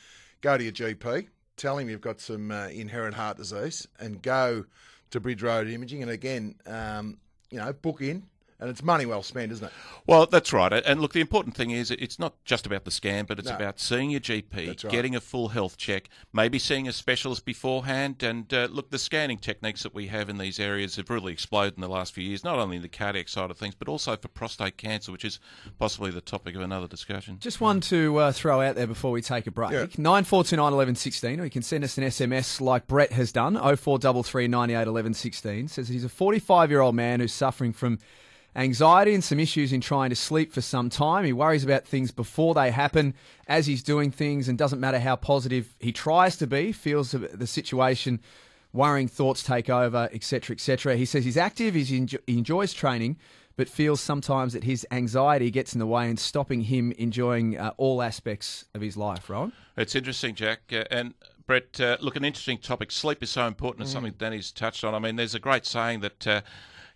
go 0.41 0.57
to 0.57 0.63
your 0.63 0.73
GP, 0.73 1.27
tell 1.57 1.77
him 1.77 1.91
you've 1.91 2.01
got 2.01 2.19
some 2.19 2.49
uh, 2.49 2.69
inherent 2.69 3.13
heart 3.13 3.37
disease, 3.37 3.87
and 3.99 4.19
go 4.19 4.65
to 5.11 5.19
Bridge 5.19 5.41
Road 5.41 5.67
Imaging. 5.67 6.01
And 6.01 6.11
again, 6.11 6.55
um, 6.65 7.17
you 7.51 7.57
know, 7.57 7.71
book 7.73 8.01
in, 8.01 8.23
and 8.59 8.69
it's 8.69 8.83
money 8.83 9.05
well 9.05 9.23
spent, 9.23 9.51
isn't 9.51 9.65
it? 9.65 9.71
Well, 10.05 10.25
that's 10.25 10.51
right. 10.51 10.71
And 10.73 10.99
look, 11.01 11.13
the 11.13 11.21
important 11.21 11.55
thing 11.55 11.71
is 11.71 11.91
it's 11.91 12.19
not 12.19 12.33
just 12.45 12.65
about 12.65 12.83
the 12.85 12.91
scan, 12.91 13.25
but 13.25 13.39
it's 13.39 13.47
No. 13.49 13.55
about 13.55 13.79
seeing 13.79 14.09
your 14.09 14.19
GP, 14.19 14.67
right. 14.67 14.91
getting 14.91 15.15
a 15.15 15.21
full 15.21 15.49
health 15.49 15.77
check, 15.77 16.09
maybe 16.33 16.59
seeing 16.59 16.87
a 16.87 16.91
specialist 16.91 17.45
beforehand. 17.45 18.21
And 18.23 18.53
uh, 18.53 18.67
look, 18.71 18.89
the 18.89 18.99
scanning 18.99 19.37
techniques 19.37 19.83
that 19.83 19.93
we 19.93 20.07
have 20.07 20.29
in 20.29 20.37
these 20.37 20.59
areas 20.59 20.95
have 20.97 21.09
really 21.09 21.31
exploded 21.31 21.75
in 21.75 21.81
the 21.81 21.87
last 21.87 22.13
few 22.13 22.23
years, 22.23 22.43
not 22.43 22.57
only 22.59 22.75
in 22.77 22.81
the 22.81 22.89
cardiac 22.89 23.29
side 23.29 23.51
of 23.51 23.57
things, 23.57 23.75
but 23.75 23.87
also 23.87 24.15
for 24.17 24.27
prostate 24.27 24.77
cancer, 24.77 25.11
which 25.11 25.23
is 25.25 25.39
possibly 25.77 26.11
the 26.11 26.21
topic 26.21 26.55
of 26.55 26.61
another 26.61 26.87
discussion. 26.87 27.37
Just 27.39 27.61
one 27.61 27.79
to 27.81 28.17
uh, 28.17 28.31
throw 28.31 28.61
out 28.61 28.75
there 28.75 28.87
before 28.87 29.11
we 29.11 29.21
take 29.21 29.47
a 29.47 29.51
break. 29.51 29.71
Yeah. 29.71 29.85
Nine 29.97 30.23
four 30.23 30.43
two 30.43 30.55
nine 30.57 30.73
eleven 30.73 30.95
sixteen, 30.95 31.39
or 31.39 31.43
you 31.45 31.49
can 31.51 31.61
send 31.61 31.83
us 31.83 31.97
an 31.97 32.03
SMS 32.03 32.59
like 32.59 32.87
Brett 32.87 33.11
has 33.13 33.31
done. 33.31 33.55
Oh 33.57 33.75
four 33.75 33.99
double 33.99 34.23
three 34.23 34.47
ninety 34.47 34.73
eight 34.73 34.87
eleven 34.87 35.13
sixteen 35.13 35.67
says 35.67 35.87
he's 35.87 36.03
a 36.03 36.09
forty 36.09 36.39
five 36.39 36.69
year 36.69 36.81
old 36.81 36.95
man 36.95 37.19
who's 37.19 37.33
suffering 37.33 37.73
from 37.73 37.99
anxiety 38.55 39.13
and 39.13 39.23
some 39.23 39.39
issues 39.39 39.71
in 39.71 39.81
trying 39.81 40.09
to 40.09 40.15
sleep 40.15 40.51
for 40.53 40.61
some 40.61 40.89
time. 40.89 41.25
He 41.25 41.33
worries 41.33 41.63
about 41.63 41.85
things 41.85 42.11
before 42.11 42.53
they 42.53 42.71
happen, 42.71 43.13
as 43.47 43.67
he's 43.67 43.83
doing 43.83 44.11
things, 44.11 44.47
and 44.47 44.57
doesn't 44.57 44.79
matter 44.79 44.99
how 44.99 45.15
positive 45.15 45.75
he 45.79 45.91
tries 45.91 46.35
to 46.37 46.47
be. 46.47 46.71
Feels 46.71 47.11
the- 47.11 47.47
situation. 47.47 48.19
Worrying 48.71 49.07
thoughts 49.07 49.41
take 49.41 49.67
over, 49.67 50.09
etc., 50.13 50.53
etc. 50.53 50.95
He 50.95 51.05
says 51.05 51.25
he's 51.25 51.37
active, 51.37 51.73
he's 51.73 51.89
enjo- 51.89 52.21
he 52.27 52.37
enjoys 52.37 52.71
training, 52.71 53.17
but 53.55 53.67
feels 53.67 53.99
sometimes 53.99 54.53
that 54.53 54.63
his 54.63 54.85
anxiety 54.91 55.49
gets 55.49 55.73
in 55.73 55.79
the 55.79 55.87
way 55.87 56.07
and 56.07 56.19
stopping 56.19 56.61
him 56.61 56.91
enjoying 56.91 57.57
uh, 57.57 57.71
all 57.77 58.03
aspects 58.03 58.65
of 58.75 58.81
his 58.81 58.95
life, 58.95 59.27
Rohan. 59.27 59.53
It's 59.75 59.95
interesting, 59.95 60.35
Jack. 60.35 60.59
Uh, 60.71 60.83
and 60.91 61.15
Brett, 61.47 61.81
uh, 61.81 61.97
look, 61.99 62.15
an 62.15 62.23
interesting 62.23 62.59
topic. 62.59 62.91
Sleep 62.91 63.23
is 63.23 63.31
so 63.31 63.47
important. 63.47 63.81
It's 63.81 63.91
something 63.91 64.13
Danny's 64.19 64.51
touched 64.51 64.83
on. 64.83 64.93
I 64.93 64.99
mean, 64.99 65.15
there's 65.15 65.33
a 65.33 65.39
great 65.39 65.65
saying 65.65 66.01
that 66.01 66.27
uh, 66.27 66.41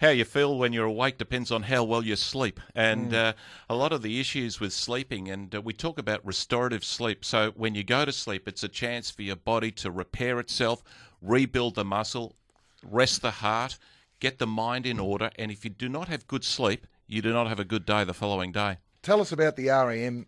how 0.03 0.09
you 0.09 0.25
feel 0.25 0.57
when 0.57 0.73
you're 0.73 0.85
awake 0.85 1.17
depends 1.17 1.49
on 1.49 1.63
how 1.63 1.81
well 1.81 2.03
you 2.03 2.17
sleep. 2.17 2.59
And 2.75 3.13
uh, 3.13 3.33
a 3.69 3.75
lot 3.75 3.93
of 3.93 4.01
the 4.01 4.19
issues 4.19 4.59
with 4.59 4.73
sleeping, 4.73 5.29
and 5.29 5.55
uh, 5.55 5.61
we 5.61 5.71
talk 5.71 5.97
about 5.97 6.25
restorative 6.25 6.83
sleep. 6.83 7.23
So 7.23 7.51
when 7.55 7.73
you 7.73 7.85
go 7.85 8.03
to 8.03 8.11
sleep, 8.11 8.45
it's 8.45 8.63
a 8.63 8.67
chance 8.67 9.09
for 9.09 9.21
your 9.21 9.37
body 9.37 9.71
to 9.71 9.89
repair 9.89 10.41
itself, 10.41 10.83
rebuild 11.21 11.75
the 11.75 11.85
muscle, 11.85 12.35
rest 12.83 13.21
the 13.21 13.31
heart, 13.31 13.77
get 14.19 14.39
the 14.39 14.47
mind 14.47 14.85
in 14.85 14.99
order. 14.99 15.31
And 15.37 15.49
if 15.51 15.63
you 15.63 15.69
do 15.69 15.87
not 15.87 16.09
have 16.09 16.27
good 16.27 16.43
sleep, 16.43 16.85
you 17.07 17.21
do 17.21 17.31
not 17.31 17.47
have 17.47 17.61
a 17.61 17.65
good 17.65 17.85
day 17.85 18.03
the 18.03 18.13
following 18.13 18.51
day. 18.51 18.79
Tell 19.03 19.21
us 19.21 19.31
about 19.31 19.55
the 19.55 19.69
REM, 19.69 20.25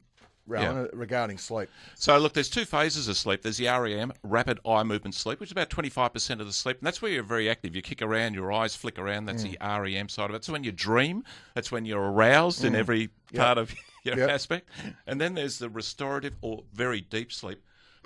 Rohan, 0.47 0.77
uh, 0.77 0.87
regarding 0.93 1.37
sleep. 1.37 1.69
So, 1.95 2.17
look, 2.17 2.33
there's 2.33 2.49
two 2.49 2.65
phases 2.65 3.07
of 3.07 3.17
sleep. 3.17 3.41
There's 3.41 3.57
the 3.57 3.67
REM, 3.67 4.13
rapid 4.23 4.59
eye 4.65 4.83
movement 4.83 5.15
sleep, 5.15 5.39
which 5.39 5.47
is 5.47 5.51
about 5.51 5.69
25% 5.69 6.39
of 6.39 6.45
the 6.45 6.53
sleep. 6.53 6.77
And 6.77 6.85
that's 6.85 7.01
where 7.01 7.11
you're 7.11 7.23
very 7.23 7.49
active. 7.49 7.75
You 7.75 7.81
kick 7.81 8.01
around, 8.01 8.33
your 8.35 8.51
eyes 8.51 8.75
flick 8.75 8.99
around. 8.99 9.25
That's 9.25 9.43
the 9.43 9.57
REM 9.61 10.09
side 10.09 10.29
of 10.29 10.35
it. 10.35 10.43
So 10.43 10.53
when 10.53 10.63
you 10.63 10.71
dream. 10.71 11.23
That's 11.53 11.71
when 11.71 11.85
you're 11.85 12.11
aroused 12.11 12.63
in 12.63 12.75
every 12.75 13.09
part 13.33 13.57
of 13.57 13.73
your 14.03 14.17
Yep. 14.17 14.29
aspect. 14.29 14.69
And 15.07 15.19
then 15.19 15.33
there's 15.33 15.57
the 15.57 15.69
restorative 15.69 16.33
or 16.41 16.63
very 16.73 17.01
deep 17.01 17.31
sleep. 17.33 17.61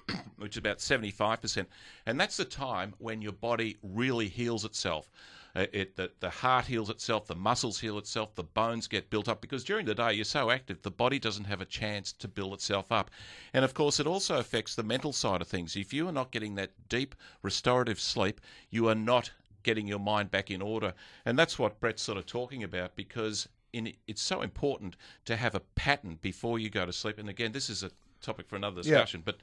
Which 0.37 0.53
is 0.53 0.57
about 0.57 0.77
75%. 0.79 1.65
And 2.05 2.19
that's 2.19 2.37
the 2.37 2.45
time 2.45 2.93
when 2.97 3.21
your 3.21 3.33
body 3.33 3.77
really 3.83 4.27
heals 4.27 4.65
itself. 4.65 5.09
Uh, 5.55 5.65
it, 5.73 5.95
the, 5.95 6.11
the 6.19 6.29
heart 6.29 6.65
heals 6.65 6.89
itself, 6.89 7.27
the 7.27 7.35
muscles 7.35 7.79
heal 7.79 7.97
itself, 7.97 8.35
the 8.35 8.43
bones 8.43 8.87
get 8.87 9.09
built 9.09 9.27
up 9.27 9.41
because 9.41 9.63
during 9.63 9.85
the 9.85 9.95
day 9.95 10.13
you're 10.13 10.25
so 10.25 10.51
active, 10.51 10.81
the 10.81 10.91
body 10.91 11.19
doesn't 11.19 11.45
have 11.45 11.61
a 11.61 11.65
chance 11.65 12.13
to 12.13 12.27
build 12.27 12.53
itself 12.53 12.91
up. 12.91 13.09
And 13.53 13.65
of 13.65 13.73
course, 13.73 13.99
it 13.99 14.07
also 14.07 14.37
affects 14.37 14.75
the 14.75 14.83
mental 14.83 15.13
side 15.13 15.41
of 15.41 15.47
things. 15.47 15.75
If 15.75 15.93
you 15.93 16.07
are 16.07 16.11
not 16.11 16.31
getting 16.31 16.55
that 16.55 16.71
deep 16.87 17.15
restorative 17.41 17.99
sleep, 17.99 18.41
you 18.69 18.87
are 18.89 18.95
not 18.95 19.31
getting 19.63 19.87
your 19.87 19.99
mind 19.99 20.31
back 20.31 20.51
in 20.51 20.61
order. 20.61 20.93
And 21.25 21.37
that's 21.37 21.59
what 21.59 21.79
Brett's 21.79 22.01
sort 22.01 22.17
of 22.17 22.25
talking 22.25 22.63
about 22.63 22.95
because 22.95 23.47
in, 23.73 23.93
it's 24.07 24.21
so 24.21 24.41
important 24.41 24.95
to 25.25 25.35
have 25.35 25.55
a 25.55 25.59
pattern 25.75 26.17
before 26.21 26.59
you 26.59 26.69
go 26.69 26.85
to 26.85 26.93
sleep. 26.93 27.17
And 27.17 27.29
again, 27.29 27.51
this 27.51 27.69
is 27.69 27.83
a 27.83 27.91
topic 28.21 28.47
for 28.47 28.55
another 28.55 28.81
discussion, 28.81 29.21
but 29.23 29.37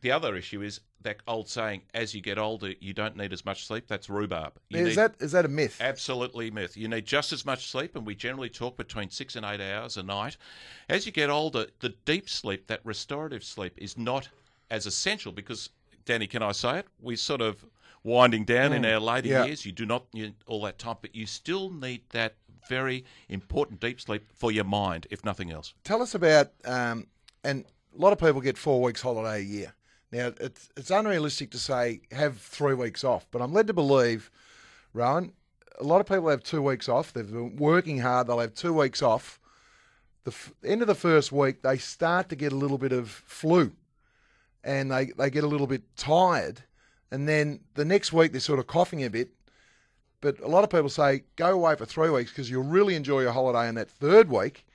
the 0.00 0.12
other 0.12 0.36
issue 0.36 0.62
is 0.62 0.80
that 1.02 1.18
old 1.26 1.48
saying: 1.48 1.82
as 1.94 2.14
you 2.14 2.20
get 2.20 2.38
older, 2.38 2.74
you 2.80 2.92
don't 2.92 3.16
need 3.16 3.32
as 3.32 3.44
much 3.44 3.66
sleep. 3.66 3.86
That's 3.86 4.08
rhubarb. 4.08 4.54
You 4.68 4.80
is 4.80 4.88
need- 4.88 4.94
that 4.96 5.14
is 5.20 5.32
that 5.32 5.44
a 5.44 5.48
myth? 5.48 5.78
Absolutely 5.80 6.50
myth. 6.50 6.76
You 6.76 6.88
need 6.88 7.06
just 7.06 7.32
as 7.32 7.44
much 7.44 7.70
sleep, 7.70 7.96
and 7.96 8.06
we 8.06 8.14
generally 8.14 8.48
talk 8.48 8.76
between 8.76 9.10
six 9.10 9.36
and 9.36 9.44
eight 9.44 9.60
hours 9.60 9.96
a 9.96 10.02
night. 10.02 10.36
As 10.88 11.06
you 11.06 11.12
get 11.12 11.30
older, 11.30 11.66
the 11.80 11.90
deep 12.04 12.28
sleep, 12.28 12.66
that 12.66 12.80
restorative 12.84 13.44
sleep, 13.44 13.74
is 13.76 13.96
not 13.96 14.28
as 14.70 14.86
essential 14.86 15.32
because, 15.32 15.70
Danny, 16.04 16.26
can 16.26 16.42
I 16.42 16.52
say 16.52 16.80
it? 16.80 16.86
We 17.00 17.16
sort 17.16 17.40
of 17.40 17.64
winding 18.04 18.44
down 18.44 18.72
in 18.72 18.84
our 18.84 19.00
later 19.00 19.28
yeah. 19.28 19.44
years. 19.44 19.66
You 19.66 19.72
do 19.72 19.86
not 19.86 20.12
need 20.14 20.34
all 20.46 20.62
that 20.62 20.78
time, 20.78 20.96
but 21.00 21.14
you 21.14 21.26
still 21.26 21.70
need 21.70 22.02
that 22.10 22.34
very 22.68 23.04
important 23.28 23.80
deep 23.80 24.00
sleep 24.00 24.24
for 24.34 24.52
your 24.52 24.64
mind, 24.64 25.06
if 25.10 25.24
nothing 25.24 25.50
else. 25.50 25.74
Tell 25.84 26.02
us 26.02 26.14
about, 26.14 26.52
um, 26.64 27.06
and 27.44 27.64
a 27.96 28.00
lot 28.00 28.12
of 28.12 28.18
people 28.18 28.40
get 28.40 28.58
four 28.58 28.82
weeks 28.82 29.00
holiday 29.00 29.38
a 29.38 29.44
year. 29.44 29.74
Now, 30.10 30.32
it's, 30.40 30.70
it's 30.76 30.90
unrealistic 30.90 31.50
to 31.50 31.58
say 31.58 32.00
have 32.12 32.38
three 32.38 32.74
weeks 32.74 33.04
off, 33.04 33.26
but 33.30 33.42
I'm 33.42 33.52
led 33.52 33.66
to 33.66 33.74
believe, 33.74 34.30
Rohan, 34.94 35.32
a 35.78 35.84
lot 35.84 36.00
of 36.00 36.06
people 36.06 36.28
have 36.28 36.42
two 36.42 36.62
weeks 36.62 36.88
off. 36.88 37.12
They've 37.12 37.30
been 37.30 37.56
working 37.56 37.98
hard, 37.98 38.26
they'll 38.26 38.38
have 38.38 38.54
two 38.54 38.72
weeks 38.72 39.02
off. 39.02 39.38
The 40.24 40.30
f- 40.30 40.52
end 40.64 40.82
of 40.82 40.88
the 40.88 40.94
first 40.94 41.30
week, 41.30 41.62
they 41.62 41.76
start 41.76 42.28
to 42.30 42.36
get 42.36 42.52
a 42.52 42.56
little 42.56 42.78
bit 42.78 42.92
of 42.92 43.10
flu 43.10 43.72
and 44.64 44.90
they, 44.90 45.06
they 45.16 45.30
get 45.30 45.44
a 45.44 45.48
little 45.48 45.66
bit 45.66 45.82
tired. 45.96 46.62
And 47.10 47.28
then 47.28 47.60
the 47.74 47.84
next 47.84 48.12
week, 48.12 48.32
they're 48.32 48.40
sort 48.40 48.58
of 48.58 48.66
coughing 48.66 49.04
a 49.04 49.10
bit. 49.10 49.30
But 50.20 50.40
a 50.40 50.48
lot 50.48 50.64
of 50.64 50.70
people 50.70 50.88
say 50.88 51.22
go 51.36 51.50
away 51.52 51.76
for 51.76 51.86
three 51.86 52.10
weeks 52.10 52.30
because 52.30 52.50
you'll 52.50 52.64
really 52.64 52.96
enjoy 52.96 53.20
your 53.20 53.32
holiday 53.32 53.68
in 53.68 53.76
that 53.76 53.88
third 53.88 54.28
week 54.28 54.66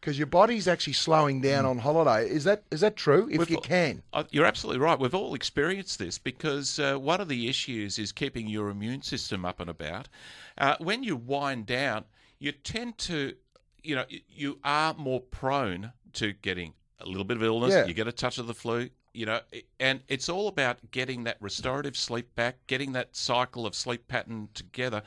because 0.00 0.16
your 0.18 0.26
body's 0.26 0.66
actually 0.66 0.94
slowing 0.94 1.40
down 1.40 1.66
on 1.66 1.78
holiday. 1.78 2.28
Is 2.28 2.44
that 2.44 2.64
is 2.70 2.80
that 2.80 2.96
true? 2.96 3.28
If 3.30 3.38
We've 3.38 3.50
you 3.50 3.58
can, 3.58 4.02
Uh, 4.12 4.24
You're 4.30 4.46
absolutely 4.46 4.80
right. 4.80 4.98
We've 4.98 5.14
all 5.14 5.34
experienced 5.34 5.98
this 5.98 6.18
because 6.18 6.78
uh, 6.78 6.96
one 6.96 7.20
of 7.20 7.28
the 7.28 7.48
issues 7.48 7.98
is 7.98 8.12
keeping 8.12 8.48
your 8.48 8.70
immune 8.70 9.02
system 9.02 9.44
up 9.44 9.60
and 9.60 9.68
about. 9.68 10.08
Uh, 10.56 10.76
when 10.78 11.02
you 11.02 11.16
wind 11.16 11.66
down, 11.66 12.04
you 12.38 12.52
tend 12.52 12.96
to, 12.98 13.34
you 13.82 13.94
know, 13.94 14.04
you 14.28 14.58
are 14.64 14.94
more 14.94 15.20
prone 15.20 15.92
to 16.14 16.32
getting 16.32 16.72
a 17.00 17.06
little 17.06 17.24
bit 17.24 17.36
of 17.36 17.42
illness. 17.42 17.72
Yeah. 17.72 17.86
You 17.86 17.94
get 17.94 18.08
a 18.08 18.12
touch 18.12 18.38
of 18.38 18.46
the 18.46 18.54
flu, 18.54 18.88
you 19.12 19.26
know, 19.26 19.40
and 19.78 20.00
it's 20.08 20.28
all 20.28 20.48
about 20.48 20.78
getting 20.90 21.24
that 21.24 21.36
restorative 21.40 21.96
sleep 21.96 22.34
back, 22.34 22.56
getting 22.66 22.92
that 22.92 23.14
cycle 23.14 23.66
of 23.66 23.74
sleep 23.74 24.08
pattern 24.08 24.48
together. 24.54 25.02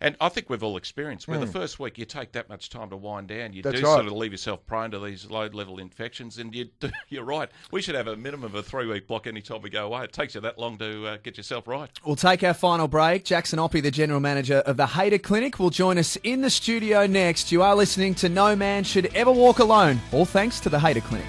And 0.00 0.16
I 0.20 0.28
think 0.28 0.48
we've 0.48 0.62
all 0.62 0.76
experienced 0.76 1.26
where 1.28 1.38
the 1.38 1.46
first 1.46 1.78
week 1.80 1.98
you 1.98 2.04
take 2.04 2.32
that 2.32 2.48
much 2.48 2.70
time 2.70 2.90
to 2.90 2.96
wind 2.96 3.28
down, 3.28 3.52
you 3.52 3.62
Hmm. 3.62 3.68
That's 3.70 3.80
do 3.80 3.86
right. 3.86 3.94
sort 3.94 4.06
of 4.06 4.12
leave 4.12 4.32
yourself 4.32 4.64
prone 4.66 4.90
to 4.92 4.98
these 4.98 5.30
low 5.30 5.46
level 5.46 5.78
infections. 5.78 6.38
And 6.38 6.54
you, 6.54 6.68
you're 7.08 7.24
right. 7.24 7.50
We 7.70 7.82
should 7.82 7.94
have 7.94 8.06
a 8.06 8.16
minimum 8.16 8.44
of 8.44 8.54
a 8.54 8.62
three 8.62 8.86
week 8.86 9.06
block 9.06 9.26
any 9.26 9.40
time 9.42 9.62
we 9.62 9.70
go 9.70 9.86
away. 9.86 10.04
It 10.04 10.12
takes 10.12 10.34
you 10.34 10.40
that 10.42 10.58
long 10.58 10.78
to 10.78 11.06
uh, 11.06 11.16
get 11.22 11.36
yourself 11.36 11.66
right. 11.66 11.90
We'll 12.04 12.16
take 12.16 12.42
our 12.44 12.54
final 12.54 12.88
break. 12.88 13.24
Jackson 13.24 13.58
Oppy, 13.58 13.82
the 13.82 13.90
general 13.90 14.20
manager 14.20 14.58
of 14.58 14.76
the 14.76 14.86
Hader 14.86 15.22
Clinic, 15.22 15.58
will 15.58 15.70
join 15.70 15.98
us 15.98 16.16
in 16.22 16.42
the 16.42 16.50
studio 16.50 17.06
next. 17.06 17.50
You 17.52 17.62
are 17.62 17.74
listening 17.74 18.14
to 18.16 18.28
No 18.28 18.54
Man 18.54 18.84
Should 18.84 19.06
Ever 19.14 19.32
Walk 19.32 19.58
Alone, 19.58 20.00
all 20.12 20.24
thanks 20.24 20.60
to 20.60 20.68
the 20.68 20.78
Hader 20.78 21.02
Clinic. 21.02 21.26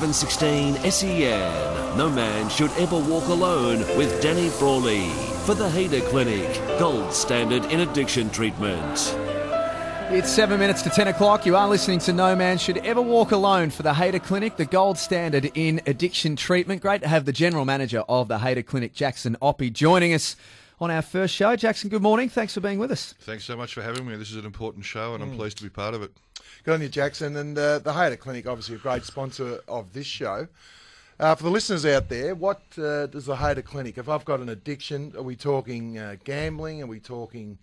On 0.00 0.06
1116 0.08 0.90
SEN, 0.90 1.98
no 1.98 2.08
man 2.08 2.48
should 2.48 2.70
ever 2.78 2.98
walk 2.98 3.28
alone 3.28 3.80
with 3.98 4.22
Danny 4.22 4.48
Frawley 4.48 5.10
for 5.44 5.52
the 5.52 5.68
Hader 5.68 6.00
Clinic, 6.08 6.50
gold 6.78 7.12
standard 7.12 7.66
in 7.66 7.80
addiction 7.80 8.30
treatment. 8.30 9.14
It's 10.08 10.30
seven 10.30 10.58
minutes 10.58 10.80
to 10.84 10.88
10 10.88 11.08
o'clock. 11.08 11.44
You 11.44 11.54
are 11.54 11.68
listening 11.68 11.98
to 11.98 12.14
No 12.14 12.34
Man 12.34 12.56
Should 12.56 12.78
Ever 12.78 13.02
Walk 13.02 13.32
Alone 13.32 13.68
for 13.68 13.82
the 13.82 13.92
Hader 13.92 14.22
Clinic, 14.22 14.56
the 14.56 14.64
gold 14.64 14.96
standard 14.96 15.52
in 15.54 15.82
addiction 15.86 16.34
treatment. 16.34 16.80
Great 16.80 17.02
to 17.02 17.08
have 17.08 17.26
the 17.26 17.32
general 17.32 17.66
manager 17.66 18.02
of 18.08 18.28
the 18.28 18.38
Hader 18.38 18.64
Clinic, 18.64 18.94
Jackson 18.94 19.36
Oppy, 19.42 19.70
joining 19.70 20.14
us 20.14 20.34
on 20.80 20.90
our 20.90 21.02
first 21.02 21.34
show. 21.34 21.56
Jackson, 21.56 21.90
good 21.90 22.00
morning. 22.00 22.30
Thanks 22.30 22.54
for 22.54 22.60
being 22.60 22.78
with 22.78 22.90
us. 22.90 23.14
Thanks 23.20 23.44
so 23.44 23.54
much 23.54 23.74
for 23.74 23.82
having 23.82 24.06
me. 24.06 24.16
This 24.16 24.30
is 24.30 24.36
an 24.36 24.46
important 24.46 24.86
show, 24.86 25.12
and 25.12 25.22
I'm 25.22 25.32
mm. 25.32 25.36
pleased 25.36 25.58
to 25.58 25.62
be 25.62 25.68
part 25.68 25.92
of 25.92 26.02
it. 26.02 26.12
Good 26.62 26.74
on 26.74 26.82
you, 26.82 26.90
Jackson. 26.90 27.36
And 27.36 27.56
uh, 27.56 27.78
the 27.78 27.92
Hader 27.92 28.18
Clinic, 28.18 28.46
obviously 28.46 28.74
a 28.74 28.78
great 28.78 29.04
sponsor 29.04 29.60
of 29.66 29.94
this 29.94 30.06
show. 30.06 30.46
Uh, 31.18 31.34
for 31.34 31.44
the 31.44 31.50
listeners 31.50 31.86
out 31.86 32.10
there, 32.10 32.34
what 32.34 32.60
uh, 32.76 33.06
does 33.06 33.26
the 33.26 33.36
Hader 33.36 33.64
Clinic? 33.64 33.96
If 33.96 34.10
I've 34.10 34.26
got 34.26 34.40
an 34.40 34.50
addiction, 34.50 35.14
are 35.16 35.22
we 35.22 35.36
talking 35.36 35.98
uh, 35.98 36.16
gambling? 36.22 36.82
Are 36.82 36.86
we 36.86 37.00
talking 37.00 37.56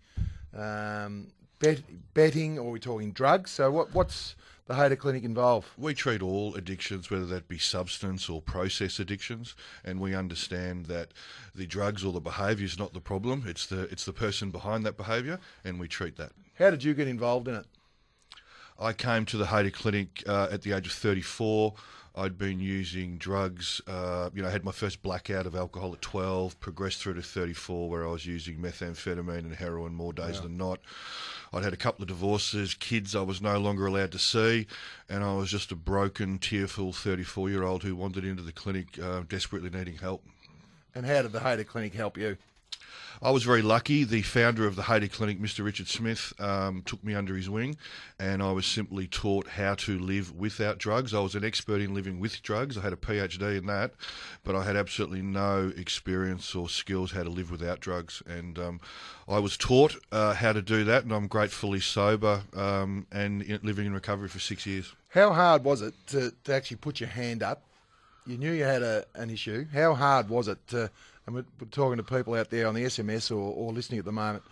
um, 0.55 1.27
bet- 1.59 1.83
betting? 2.15 2.57
Or 2.57 2.69
are 2.69 2.71
we 2.71 2.79
talking 2.79 3.11
drugs? 3.11 3.51
So 3.51 3.69
what, 3.69 3.93
what's 3.93 4.35
the 4.65 4.73
Hader 4.73 4.97
Clinic 4.97 5.23
involve? 5.23 5.71
We 5.77 5.93
treat 5.93 6.23
all 6.23 6.55
addictions, 6.55 7.11
whether 7.11 7.27
that 7.27 7.47
be 7.47 7.59
substance 7.59 8.27
or 8.27 8.41
process 8.41 8.99
addictions, 8.99 9.53
and 9.85 9.99
we 9.99 10.15
understand 10.15 10.87
that 10.87 11.09
the 11.53 11.67
drugs 11.67 12.03
or 12.03 12.13
the 12.13 12.19
behaviour 12.19 12.65
is 12.65 12.79
not 12.79 12.93
the 12.93 13.01
problem. 13.01 13.43
It's 13.45 13.67
the 13.67 13.81
it's 13.83 14.05
the 14.05 14.13
person 14.13 14.49
behind 14.49 14.87
that 14.87 14.97
behaviour, 14.97 15.39
and 15.63 15.79
we 15.79 15.87
treat 15.87 16.17
that. 16.17 16.31
How 16.57 16.71
did 16.71 16.83
you 16.83 16.95
get 16.95 17.07
involved 17.07 17.47
in 17.47 17.55
it? 17.55 17.65
I 18.79 18.93
came 18.93 19.25
to 19.25 19.37
the 19.37 19.45
Hader 19.45 19.73
Clinic 19.73 20.23
uh, 20.27 20.47
at 20.51 20.61
the 20.61 20.73
age 20.73 20.87
of 20.87 20.93
34. 20.93 21.73
I'd 22.15 22.37
been 22.37 22.59
using 22.59 23.17
drugs. 23.17 23.79
Uh, 23.87 24.31
you 24.33 24.41
know, 24.41 24.47
I 24.47 24.51
had 24.51 24.63
my 24.63 24.71
first 24.71 25.03
blackout 25.03 25.45
of 25.45 25.55
alcohol 25.55 25.93
at 25.93 26.01
12, 26.01 26.59
progressed 26.59 26.99
through 26.99 27.13
to 27.15 27.21
34, 27.21 27.89
where 27.89 28.07
I 28.07 28.11
was 28.11 28.25
using 28.25 28.57
methamphetamine 28.57 29.39
and 29.39 29.53
heroin 29.53 29.93
more 29.93 30.13
days 30.13 30.41
than 30.41 30.57
not. 30.57 30.79
I'd 31.53 31.63
had 31.63 31.73
a 31.73 31.77
couple 31.77 32.03
of 32.03 32.07
divorces, 32.07 32.73
kids 32.73 33.15
I 33.15 33.21
was 33.21 33.39
no 33.39 33.59
longer 33.59 33.85
allowed 33.85 34.11
to 34.13 34.19
see, 34.19 34.65
and 35.07 35.23
I 35.23 35.35
was 35.35 35.51
just 35.51 35.71
a 35.71 35.75
broken, 35.75 36.39
tearful 36.39 36.91
34 36.91 37.49
year 37.51 37.63
old 37.63 37.83
who 37.83 37.95
wandered 37.95 38.25
into 38.25 38.41
the 38.41 38.51
clinic 38.51 38.99
uh, 38.99 39.21
desperately 39.29 39.69
needing 39.69 39.97
help. 39.97 40.23
And 40.95 41.05
how 41.05 41.21
did 41.21 41.31
the 41.31 41.39
Hader 41.39 41.67
Clinic 41.67 41.93
help 41.93 42.17
you? 42.17 42.37
I 43.21 43.31
was 43.31 43.43
very 43.43 43.61
lucky. 43.61 44.03
The 44.03 44.21
founder 44.21 44.67
of 44.67 44.75
the 44.75 44.83
Hader 44.83 45.11
Clinic, 45.11 45.39
Mr. 45.39 45.65
Richard 45.65 45.87
Smith, 45.87 46.33
um, 46.39 46.83
took 46.85 47.03
me 47.03 47.15
under 47.15 47.35
his 47.35 47.49
wing, 47.49 47.77
and 48.19 48.43
I 48.43 48.51
was 48.51 48.65
simply 48.65 49.07
taught 49.07 49.47
how 49.47 49.75
to 49.75 49.97
live 49.97 50.35
without 50.35 50.77
drugs. 50.77 51.13
I 51.13 51.19
was 51.19 51.35
an 51.35 51.43
expert 51.43 51.81
in 51.81 51.93
living 51.93 52.19
with 52.19 52.41
drugs. 52.43 52.77
I 52.77 52.81
had 52.81 52.93
a 52.93 52.97
PhD 52.97 53.57
in 53.57 53.65
that, 53.67 53.93
but 54.43 54.55
I 54.55 54.63
had 54.63 54.75
absolutely 54.75 55.21
no 55.21 55.71
experience 55.75 56.53
or 56.53 56.69
skills 56.69 57.11
how 57.11 57.23
to 57.23 57.29
live 57.29 57.49
without 57.49 57.79
drugs. 57.79 58.21
And 58.27 58.59
um, 58.59 58.79
I 59.27 59.39
was 59.39 59.57
taught 59.57 59.95
uh, 60.11 60.33
how 60.33 60.53
to 60.53 60.61
do 60.61 60.83
that, 60.83 61.03
and 61.03 61.11
I'm 61.11 61.27
gratefully 61.27 61.79
sober 61.79 62.43
um, 62.55 63.07
and 63.11 63.41
in, 63.41 63.59
living 63.63 63.87
in 63.87 63.93
recovery 63.93 64.27
for 64.27 64.39
six 64.39 64.65
years. 64.65 64.93
How 65.09 65.33
hard 65.33 65.63
was 65.63 65.81
it 65.81 65.95
to, 66.07 66.33
to 66.43 66.53
actually 66.53 66.77
put 66.77 66.99
your 66.99 67.09
hand 67.09 67.41
up? 67.41 67.63
You 68.25 68.37
knew 68.37 68.51
you 68.51 68.65
had 68.65 68.83
a, 68.83 69.05
an 69.15 69.29
issue. 69.29 69.65
How 69.73 69.95
hard 69.95 70.29
was 70.29 70.47
it 70.47 70.59
to, 70.67 70.91
and 71.27 71.35
we're, 71.35 71.45
we're 71.59 71.67
talking 71.67 71.97
to 71.97 72.03
people 72.03 72.33
out 72.33 72.49
there 72.49 72.67
on 72.67 72.73
the 72.73 72.83
SMS 72.85 73.29
or, 73.29 73.35
or 73.35 73.71
listening 73.73 73.99
at 73.99 74.05
the 74.05 74.11
moment, 74.11 74.43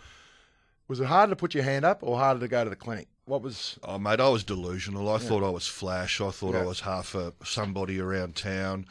was 0.88 1.00
it 1.00 1.06
harder 1.06 1.30
to 1.30 1.36
put 1.36 1.54
your 1.54 1.64
hand 1.64 1.84
up 1.84 2.02
or 2.02 2.16
harder 2.18 2.38
to 2.40 2.48
go 2.48 2.62
to 2.62 2.70
the 2.70 2.76
clinic? 2.76 3.08
What 3.24 3.42
was, 3.42 3.76
Oh, 3.82 3.98
mate, 3.98 4.20
I 4.20 4.28
was 4.28 4.44
delusional. 4.44 5.10
I 5.10 5.18
thought 5.18 5.42
I 5.42 5.50
was 5.50 5.66
flash. 5.66 6.20
I 6.20 6.30
thought 6.30 6.54
I 6.54 6.64
was 6.64 6.80
half 6.80 7.16
a 7.16 7.32
somebody 7.44 7.98
around 7.98 8.36
town. 8.36 8.86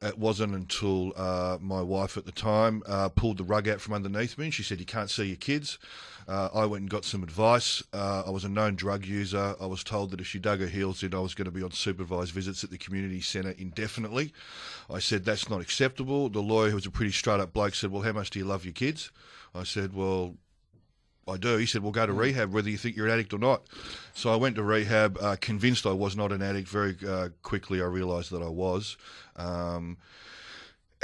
It 0.00 0.16
wasn't 0.16 0.54
until 0.54 1.12
uh, 1.16 1.58
my 1.60 1.82
wife 1.82 2.16
at 2.16 2.24
the 2.24 2.32
time 2.32 2.82
uh, 2.86 3.10
pulled 3.10 3.36
the 3.36 3.44
rug 3.44 3.68
out 3.68 3.82
from 3.82 3.92
underneath 3.92 4.38
me 4.38 4.46
and 4.46 4.54
she 4.54 4.62
said, 4.62 4.80
You 4.80 4.86
can't 4.86 5.10
see 5.10 5.24
your 5.26 5.36
kids. 5.36 5.78
Uh, 6.26 6.48
I 6.54 6.64
went 6.66 6.82
and 6.82 6.90
got 6.90 7.04
some 7.04 7.22
advice. 7.22 7.82
Uh, 7.92 8.22
I 8.26 8.30
was 8.30 8.44
a 8.44 8.48
known 8.48 8.74
drug 8.76 9.04
user. 9.04 9.54
I 9.60 9.66
was 9.66 9.84
told 9.84 10.10
that 10.10 10.20
if 10.20 10.26
she 10.26 10.38
dug 10.38 10.60
her 10.60 10.66
heels 10.66 11.02
in, 11.02 11.14
I 11.14 11.20
was 11.20 11.34
going 11.34 11.46
to 11.46 11.50
be 11.50 11.62
on 11.62 11.72
supervised 11.72 12.32
visits 12.32 12.64
at 12.64 12.70
the 12.70 12.78
community 12.78 13.20
centre 13.20 13.54
indefinitely. 13.58 14.32
I 14.90 14.98
said, 14.98 15.24
That's 15.24 15.50
not 15.50 15.60
acceptable. 15.60 16.28
The 16.28 16.40
lawyer, 16.40 16.70
who 16.70 16.76
was 16.76 16.86
a 16.86 16.90
pretty 16.90 17.12
straight 17.12 17.40
up 17.40 17.52
bloke, 17.52 17.74
said, 17.74 17.90
Well, 17.90 18.02
how 18.02 18.12
much 18.12 18.30
do 18.30 18.38
you 18.38 18.44
love 18.44 18.64
your 18.64 18.72
kids? 18.72 19.10
I 19.54 19.64
said, 19.64 19.94
Well, 19.94 20.36
I 21.26 21.36
do. 21.36 21.56
He 21.56 21.66
said, 21.66 21.82
"Well, 21.82 21.92
go 21.92 22.06
to 22.06 22.12
rehab, 22.12 22.52
whether 22.52 22.68
you 22.68 22.76
think 22.76 22.96
you're 22.96 23.06
an 23.06 23.12
addict 23.12 23.32
or 23.32 23.38
not." 23.38 23.62
So 24.14 24.32
I 24.32 24.36
went 24.36 24.56
to 24.56 24.62
rehab, 24.62 25.18
uh, 25.20 25.36
convinced 25.40 25.86
I 25.86 25.92
was 25.92 26.16
not 26.16 26.32
an 26.32 26.42
addict. 26.42 26.68
Very 26.68 26.96
uh, 27.06 27.30
quickly, 27.42 27.80
I 27.80 27.86
realised 27.86 28.30
that 28.30 28.42
I 28.42 28.48
was, 28.48 28.96
um, 29.36 29.96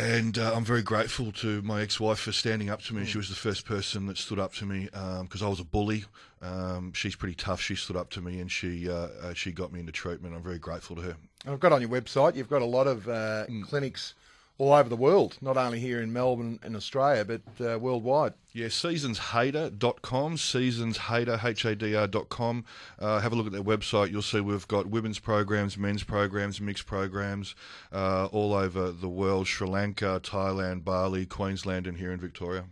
and 0.01 0.39
uh, 0.39 0.55
I'm 0.55 0.65
very 0.65 0.83
grateful 0.83 1.31
to 1.33 1.61
my 1.61 1.83
ex-wife 1.83 2.21
for 2.21 2.33
standing 2.33 2.71
up 2.71 2.81
to 2.83 2.95
me. 2.95 3.05
She 3.05 3.19
was 3.19 3.29
the 3.29 3.35
first 3.35 3.67
person 3.67 4.07
that 4.07 4.17
stood 4.17 4.39
up 4.39 4.55
to 4.55 4.65
me 4.65 4.89
because 5.23 5.43
I 5.43 5.49
was 5.49 5.61
a 5.61 5.65
bully. 5.65 6.05
Um, 6.41 6.95
she's 6.95 7.15
pretty 7.15 7.35
tough. 7.35 7.61
She 7.61 7.75
stood 7.75 7.97
up 7.97 8.09
to 8.11 8.23
me 8.23 8.41
and 8.41 8.51
she 8.51 8.89
uh, 8.89 9.09
uh, 9.23 9.35
she 9.35 9.53
got 9.53 9.73
me 9.73 9.81
into 9.81 9.93
treatment. 9.93 10.35
I'm 10.35 10.43
very 10.43 10.59
grateful 10.59 10.97
to 10.97 11.03
her. 11.03 11.17
I've 11.47 11.61
got 11.61 11.73
on 11.73 11.83
your 11.83 11.91
website, 11.91 12.35
you've 12.35 12.49
got 12.49 12.63
a 12.63 12.67
lot 12.67 12.87
of 12.87 13.09
uh, 13.09 13.45
clinics 13.65 14.15
all 14.61 14.75
over 14.75 14.89
the 14.91 14.97
world, 14.97 15.39
not 15.41 15.57
only 15.57 15.81
here 15.81 16.03
in 16.03 16.13
Melbourne 16.13 16.59
and 16.63 16.77
Australia, 16.77 17.25
but 17.25 17.41
uh, 17.67 17.79
worldwide. 17.79 18.35
Yeah, 18.53 18.67
seasonshader.com, 18.67 20.37
seasonshader, 20.37 21.43
H-A-D-R.com. 21.43 22.65
Uh, 22.99 23.21
have 23.21 23.33
a 23.33 23.37
look 23.37 23.47
at 23.47 23.53
their 23.53 23.63
website. 23.63 24.11
You'll 24.11 24.23
see 24.23 24.41
we've 24.41 24.69
got 24.69 24.87
women's 24.87 25.19
programs, 25.19 25.79
men's 25.79 26.03
programs, 26.03 26.61
mixed 26.61 26.87
programs 26.87 27.55
uh, 27.93 28.27
all 28.27 28.53
over 28.53 28.93
the 28.93 29.09
world, 29.09 29.47
Sri 29.47 29.67
Lanka, 29.67 30.21
Thailand, 30.23 30.85
Bali, 30.85 31.25
Queensland 31.27 31.87
and 31.87 31.97
here 31.97 32.13
in 32.13 32.21
Victoria. 32.21 32.65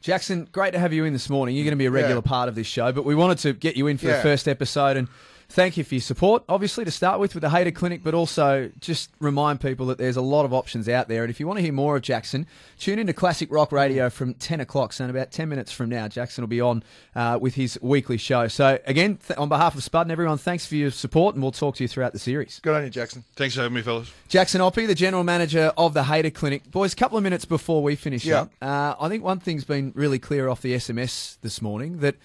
Jackson, 0.00 0.48
great 0.52 0.72
to 0.74 0.78
have 0.78 0.92
you 0.92 1.04
in 1.04 1.12
this 1.12 1.28
morning. 1.28 1.56
You're 1.56 1.64
going 1.64 1.72
to 1.72 1.76
be 1.76 1.86
a 1.86 1.90
regular 1.90 2.22
Yeah. 2.24 2.28
part 2.28 2.48
of 2.48 2.54
this 2.54 2.68
show, 2.68 2.92
but 2.92 3.04
we 3.04 3.16
wanted 3.16 3.38
to 3.38 3.52
get 3.54 3.76
you 3.76 3.88
in 3.88 3.98
for 3.98 4.06
the 4.06 4.14
first 4.22 4.46
episode 4.46 4.96
and 4.96 5.08
thank 5.50 5.76
you 5.76 5.84
for 5.84 5.94
your 5.94 6.02
support, 6.02 6.44
obviously, 6.48 6.84
to 6.84 6.90
start 6.90 7.18
with 7.20 7.34
with 7.34 7.42
the 7.42 7.48
Hader 7.48 7.74
Clinic, 7.74 8.02
but 8.04 8.12
also 8.14 8.70
just 8.80 9.10
remind 9.18 9.60
people 9.60 9.86
that 9.86 9.96
there's 9.98 10.16
a 10.16 10.22
lot 10.22 10.44
of 10.44 10.52
options 10.52 10.88
out 10.88 11.08
there. 11.08 11.22
And 11.24 11.30
if 11.30 11.40
you 11.40 11.46
want 11.46 11.56
to 11.58 11.62
hear 11.62 11.72
more 11.72 11.96
of 11.96 12.02
Jackson, 12.02 12.46
tune 12.78 12.98
into 12.98 13.12
Classic 13.12 13.50
Rock 13.50 13.72
Radio 13.72 14.10
from 14.10 14.34
10 14.34 14.60
o'clock. 14.60 14.92
So 14.92 15.04
in 15.04 15.10
about 15.10 15.30
10 15.32 15.48
minutes 15.48 15.72
from 15.72 15.88
now, 15.88 16.06
Jackson 16.08 16.42
will 16.42 16.48
be 16.48 16.60
on 16.60 16.82
uh, 17.14 17.38
with 17.40 17.54
his 17.54 17.78
weekly 17.80 18.18
show. 18.18 18.46
So 18.48 18.78
again, 18.86 19.18
th- 19.26 19.38
on 19.38 19.48
behalf 19.48 19.74
of 19.74 19.82
Spud 19.82 20.06
and 20.06 20.12
everyone, 20.12 20.38
thanks 20.38 20.66
for 20.66 20.74
your 20.76 20.90
support 20.90 21.34
and 21.34 21.42
we'll 21.42 21.52
talk 21.52 21.76
to 21.76 21.84
you 21.84 21.88
throughout 21.88 22.12
the 22.12 22.18
series. 22.18 22.60
Good 22.60 22.76
on 22.76 22.84
you, 22.84 22.90
Jackson. 22.90 23.24
Thanks 23.36 23.54
for 23.54 23.62
having 23.62 23.74
me, 23.74 23.82
fellas. 23.82 24.12
Jackson 24.28 24.60
Oppy, 24.60 24.86
the 24.86 24.94
general 24.94 25.24
manager 25.24 25.72
of 25.78 25.94
the 25.94 26.02
Hader 26.02 26.32
Clinic. 26.32 26.70
Boys, 26.70 26.92
a 26.92 26.96
couple 26.96 27.16
of 27.16 27.24
minutes 27.24 27.44
before 27.46 27.82
we 27.82 27.96
finish 27.96 28.24
Yeah. 28.24 28.42
up, 28.42 28.50
uh, 28.60 28.94
I 29.00 29.08
think 29.08 29.24
one 29.24 29.40
thing's 29.40 29.64
been 29.64 29.92
really 29.94 30.18
clear 30.18 30.48
off 30.48 30.60
the 30.60 30.74
SMS 30.74 31.38
this 31.40 31.62
morning 31.62 31.98
that 32.00 32.16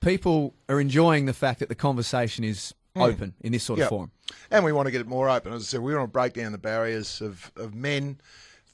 people 0.00 0.54
are 0.68 0.80
enjoying 0.80 1.26
the 1.26 1.32
fact 1.32 1.60
that 1.60 1.68
the 1.68 1.74
conversation 1.74 2.44
is 2.44 2.74
open 2.96 3.34
in 3.42 3.52
this 3.52 3.62
sort 3.64 3.78
Hmm. 3.78 3.80
Yeah. 3.80 3.84
of 3.86 3.90
forum. 3.90 4.10
And 4.50 4.64
we 4.64 4.72
want 4.72 4.86
to 4.86 4.90
get 4.90 5.00
it 5.02 5.06
more 5.06 5.28
open. 5.28 5.52
As 5.52 5.62
I 5.62 5.64
said, 5.66 5.80
we 5.80 5.94
want 5.94 6.08
to 6.08 6.12
break 6.12 6.32
down 6.32 6.52
the 6.52 6.58
barriers 6.58 7.20
of, 7.20 7.52
of 7.56 7.74
men 7.74 8.18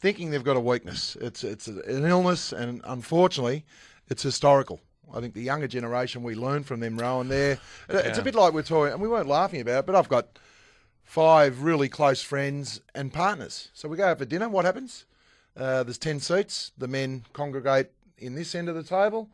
thinking 0.00 0.30
they've 0.30 0.44
got 0.44 0.56
a 0.56 0.60
weakness. 0.60 1.16
It's 1.20 1.42
it's 1.44 1.66
an 1.66 2.04
illness, 2.06 2.52
and 2.52 2.80
unfortunately, 2.84 3.64
it's 4.08 4.22
historical. 4.22 4.80
I 5.12 5.20
think 5.20 5.34
the 5.34 5.42
younger 5.42 5.66
generation, 5.68 6.22
we 6.22 6.34
learn 6.34 6.62
from 6.64 6.80
them, 6.80 6.96
Rohan. 6.96 7.28
There, 7.28 7.58
it's 7.88 8.18
a 8.18 8.22
bit 8.22 8.34
like 8.34 8.52
we're 8.54 8.62
talking, 8.62 8.92
and 8.94 9.02
we 9.02 9.08
weren't 9.08 9.28
laughing 9.28 9.60
about 9.60 9.80
it, 9.80 9.86
but 9.86 9.94
I've 9.94 10.08
got 10.08 10.38
five 11.04 11.62
really 11.62 11.88
close 11.88 12.22
friends 12.22 12.80
and 12.94 13.12
partners. 13.12 13.68
So 13.74 13.88
we 13.88 13.96
go 13.96 14.06
out 14.06 14.18
for 14.18 14.24
dinner. 14.24 14.48
What 14.48 14.64
happens? 14.64 15.04
Uh, 15.56 15.82
there's 15.82 15.98
ten 15.98 16.20
seats. 16.20 16.72
The 16.78 16.88
men 16.88 17.24
congregate 17.32 17.88
in 18.18 18.34
this 18.34 18.54
end 18.54 18.68
of 18.68 18.74
the 18.74 18.82
table, 18.84 19.28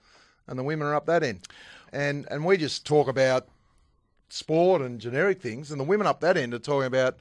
and 0.47 0.59
the 0.59 0.63
women 0.65 0.87
are 0.89 0.95
up 0.95 1.07
that 1.07 1.23
end. 1.23 1.47
And 1.93 2.27
and 2.31 2.45
we 2.45 2.57
just 2.57 2.87
talk 2.87 3.09
about 3.09 3.49
sport 4.29 4.83
and 4.83 5.01
generic 5.01 5.41
things, 5.41 5.71
and 5.71 5.81
the 5.81 5.85
women 5.85 6.07
up 6.07 6.21
that 6.21 6.37
end 6.37 6.55
are 6.55 6.59
talking 6.59 6.87
about 6.87 7.17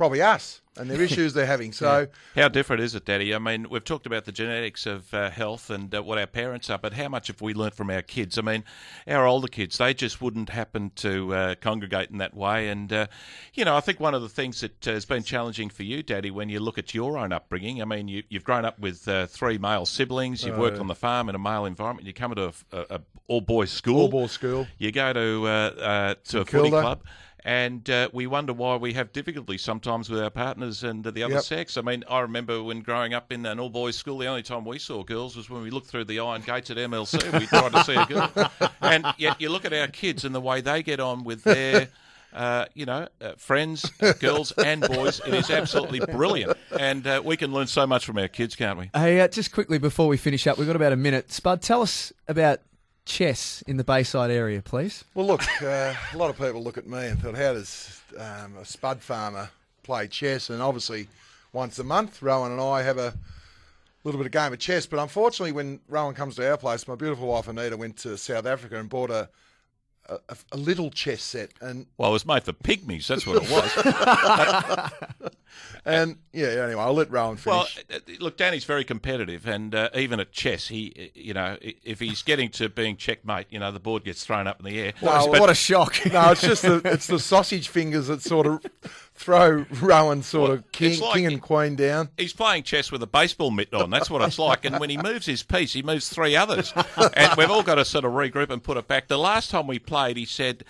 probably 0.00 0.22
us 0.22 0.62
and 0.78 0.88
their 0.88 1.02
issues 1.08 1.34
they're 1.34 1.44
having. 1.44 1.72
So 1.72 2.06
How 2.34 2.48
different 2.48 2.80
is 2.80 2.94
it, 2.94 3.04
Daddy? 3.04 3.34
I 3.34 3.38
mean, 3.38 3.66
we've 3.68 3.84
talked 3.84 4.06
about 4.06 4.24
the 4.24 4.32
genetics 4.32 4.86
of 4.86 5.12
uh, 5.12 5.28
health 5.28 5.68
and 5.68 5.94
uh, 5.94 6.02
what 6.02 6.16
our 6.16 6.26
parents 6.26 6.70
are, 6.70 6.78
but 6.78 6.94
how 6.94 7.08
much 7.08 7.26
have 7.26 7.42
we 7.42 7.52
learnt 7.52 7.74
from 7.74 7.90
our 7.90 8.00
kids? 8.00 8.38
I 8.38 8.40
mean, 8.40 8.64
our 9.06 9.26
older 9.26 9.46
kids, 9.46 9.76
they 9.76 9.92
just 9.92 10.22
wouldn't 10.22 10.48
happen 10.48 10.92
to 10.96 11.34
uh, 11.34 11.54
congregate 11.56 12.08
in 12.08 12.16
that 12.16 12.32
way. 12.32 12.68
And, 12.68 12.90
uh, 12.90 13.08
you 13.52 13.66
know, 13.66 13.76
I 13.76 13.80
think 13.80 14.00
one 14.00 14.14
of 14.14 14.22
the 14.22 14.30
things 14.30 14.62
that 14.62 14.88
uh, 14.88 14.92
has 14.92 15.04
been 15.04 15.22
challenging 15.22 15.68
for 15.68 15.82
you, 15.82 16.02
Daddy, 16.02 16.30
when 16.30 16.48
you 16.48 16.60
look 16.60 16.78
at 16.78 16.94
your 16.94 17.18
own 17.18 17.30
upbringing, 17.30 17.82
I 17.82 17.84
mean, 17.84 18.08
you, 18.08 18.22
you've 18.30 18.44
grown 18.44 18.64
up 18.64 18.78
with 18.78 19.06
uh, 19.06 19.26
three 19.26 19.58
male 19.58 19.84
siblings, 19.84 20.46
you've 20.46 20.56
worked 20.56 20.78
on 20.78 20.86
the 20.86 20.94
farm 20.94 21.28
in 21.28 21.34
a 21.34 21.38
male 21.38 21.66
environment, 21.66 22.06
you 22.06 22.14
come 22.14 22.32
into 22.32 22.46
a, 22.46 22.52
a, 22.72 22.86
a 22.88 23.00
all-boys 23.26 23.70
school. 23.70 24.00
all-boys 24.00 24.32
school. 24.32 24.66
You 24.78 24.92
go 24.92 25.12
to, 25.12 25.46
uh, 25.46 25.50
uh, 25.50 26.14
to 26.28 26.40
a 26.40 26.44
footy 26.46 26.70
club. 26.70 27.02
And 27.44 27.88
uh, 27.88 28.08
we 28.12 28.26
wonder 28.26 28.52
why 28.52 28.76
we 28.76 28.92
have 28.94 29.12
difficulty 29.12 29.56
sometimes 29.58 30.10
with 30.10 30.20
our 30.20 30.30
partners 30.30 30.84
and 30.84 31.02
the 31.04 31.22
other 31.22 31.34
Yep. 31.34 31.42
sex. 31.42 31.76
I 31.76 31.80
mean, 31.82 32.04
I 32.08 32.20
remember 32.20 32.62
when 32.62 32.80
growing 32.82 33.14
up 33.14 33.32
in 33.32 33.46
an 33.46 33.58
all 33.58 33.70
boys 33.70 33.96
school, 33.96 34.18
the 34.18 34.26
only 34.26 34.42
time 34.42 34.64
we 34.64 34.78
saw 34.78 35.02
girls 35.02 35.36
was 35.36 35.48
when 35.48 35.62
we 35.62 35.70
looked 35.70 35.86
through 35.86 36.04
the 36.04 36.20
iron 36.20 36.42
gates 36.42 36.70
at 36.70 36.76
MLC. 36.76 37.38
We 37.38 37.46
tried 37.46 37.72
to 37.72 37.84
see 37.84 37.94
a 37.94 38.06
girl. 38.06 38.30
And 38.80 39.06
yet 39.18 39.40
you 39.40 39.48
look 39.48 39.64
at 39.64 39.72
our 39.72 39.88
kids 39.88 40.24
and 40.24 40.34
the 40.34 40.40
way 40.40 40.60
they 40.60 40.82
get 40.82 41.00
on 41.00 41.24
with 41.24 41.42
their. 41.44 41.88
Uh, 42.32 42.64
you 42.74 42.86
know, 42.86 43.08
uh, 43.20 43.32
friends, 43.38 43.90
uh, 44.00 44.12
girls, 44.20 44.52
and 44.52 44.82
boys. 44.82 45.20
It 45.26 45.34
is 45.34 45.50
absolutely 45.50 45.98
brilliant, 45.98 46.56
and 46.78 47.04
uh, 47.04 47.20
we 47.24 47.36
can 47.36 47.52
learn 47.52 47.66
so 47.66 47.88
much 47.88 48.04
from 48.06 48.18
our 48.18 48.28
kids, 48.28 48.54
can't 48.54 48.78
we? 48.78 48.88
Hey, 48.94 49.20
uh, 49.20 49.26
just 49.26 49.50
quickly 49.50 49.78
before 49.78 50.06
we 50.06 50.16
finish 50.16 50.46
up, 50.46 50.56
we've 50.56 50.68
got 50.68 50.76
about 50.76 50.92
a 50.92 50.96
minute. 50.96 51.32
Spud, 51.32 51.60
tell 51.60 51.82
us 51.82 52.12
about 52.28 52.60
chess 53.04 53.62
in 53.66 53.76
the 53.76 53.84
Bayside 53.84 54.30
area, 54.30 54.62
please. 54.62 55.04
Well, 55.14 55.26
look, 55.26 55.42
uh, 55.62 55.94
a 56.12 56.16
lot 56.16 56.30
of 56.30 56.38
people 56.38 56.62
look 56.62 56.78
at 56.78 56.86
me 56.86 57.06
and 57.06 57.20
thought, 57.20 57.36
how 57.36 57.54
does 57.54 58.00
um, 58.18 58.56
a 58.56 58.64
spud 58.64 59.00
farmer 59.00 59.50
play 59.82 60.06
chess? 60.08 60.50
And 60.50 60.62
obviously, 60.62 61.08
once 61.52 61.78
a 61.78 61.84
month, 61.84 62.22
Rohan 62.22 62.52
and 62.52 62.60
I 62.60 62.82
have 62.82 62.98
a 62.98 63.14
little 64.04 64.18
bit 64.18 64.26
of 64.26 64.32
game 64.32 64.52
of 64.52 64.58
chess. 64.58 64.86
But 64.86 65.00
unfortunately, 65.00 65.52
when 65.52 65.80
Rohan 65.88 66.14
comes 66.14 66.36
to 66.36 66.48
our 66.48 66.56
place, 66.56 66.86
my 66.86 66.94
beautiful 66.94 67.28
wife 67.28 67.48
Anita 67.48 67.76
went 67.76 67.96
to 67.98 68.16
South 68.16 68.46
Africa 68.46 68.78
and 68.78 68.88
bought 68.88 69.10
a 69.10 69.28
a, 70.28 70.36
a 70.52 70.56
little 70.56 70.90
chess 70.90 71.22
set, 71.22 71.50
and 71.60 71.86
Well, 71.98 72.10
it 72.10 72.12
was 72.12 72.26
made 72.26 72.44
for 72.44 72.52
pygmies. 72.52 73.06
That's 73.06 73.26
what 73.26 73.42
it 73.42 73.50
was. 73.50 75.20
and 75.84 76.16
yeah. 76.32 76.48
Anyway, 76.48 76.80
I'll 76.80 76.94
let 76.94 77.10
Rohan 77.10 77.36
finish. 77.36 77.78
uh, 77.90 77.96
uh, 77.96 77.98
look, 78.18 78.36
Danny's 78.36 78.64
very 78.64 78.84
competitive, 78.84 79.46
and 79.46 79.74
uh, 79.74 79.90
even 79.94 80.20
at 80.20 80.32
chess, 80.32 80.68
he, 80.68 80.92
uh, 80.98 81.18
you 81.18 81.34
know, 81.34 81.56
if 81.60 82.00
he's 82.00 82.22
getting 82.22 82.50
to 82.50 82.68
being 82.68 82.96
checkmate, 82.96 83.46
you 83.50 83.58
know, 83.58 83.72
the 83.72 83.80
board 83.80 84.04
gets 84.04 84.24
thrown 84.24 84.46
up 84.46 84.58
in 84.60 84.66
the 84.66 84.78
air. 84.80 84.92
No, 85.02 85.26
what 85.26 85.50
a 85.50 85.54
shock. 85.54 85.96
no, 86.12 86.32
it's 86.32 86.42
just 86.42 86.62
the 86.62 86.80
it's 86.84 87.06
the 87.06 87.18
sausage 87.18 87.68
fingers 87.68 88.08
that 88.08 88.22
sort 88.22 88.46
of 88.46 88.64
throw 89.20 89.66
Rohan 89.82 90.22
sort 90.22 90.48
Well, 90.48 90.58
of 90.58 90.72
king, 90.72 90.98
like- 91.00 91.12
king 91.14 91.26
and 91.26 91.42
queen 91.42 91.76
down. 91.76 92.08
He's 92.16 92.32
playing 92.32 92.62
chess 92.62 92.90
with 92.90 93.02
a 93.02 93.06
baseball 93.06 93.50
mitt 93.50 93.72
on. 93.74 93.90
That's 93.90 94.08
what 94.10 94.22
it's 94.22 94.38
like. 94.38 94.64
And 94.64 94.80
when 94.80 94.88
he 94.90 94.96
moves 94.96 95.26
his 95.26 95.42
piece, 95.42 95.72
he 95.74 95.82
moves 95.82 96.08
three 96.08 96.36
others, 96.36 96.72
and 97.14 97.32
we've 97.36 97.50
all 97.50 97.62
got 97.62 97.74
to 97.74 97.84
sort 97.84 98.04
of 98.06 98.12
regroup 98.12 98.50
and 98.50 98.62
put 98.62 98.76
it 98.78 98.88
back. 98.88 99.08
The 99.08 99.18
last 99.18 99.50
time 99.50 99.66
we 99.66 99.78
played, 99.78 100.16
he 100.16 100.24
said. 100.24 100.64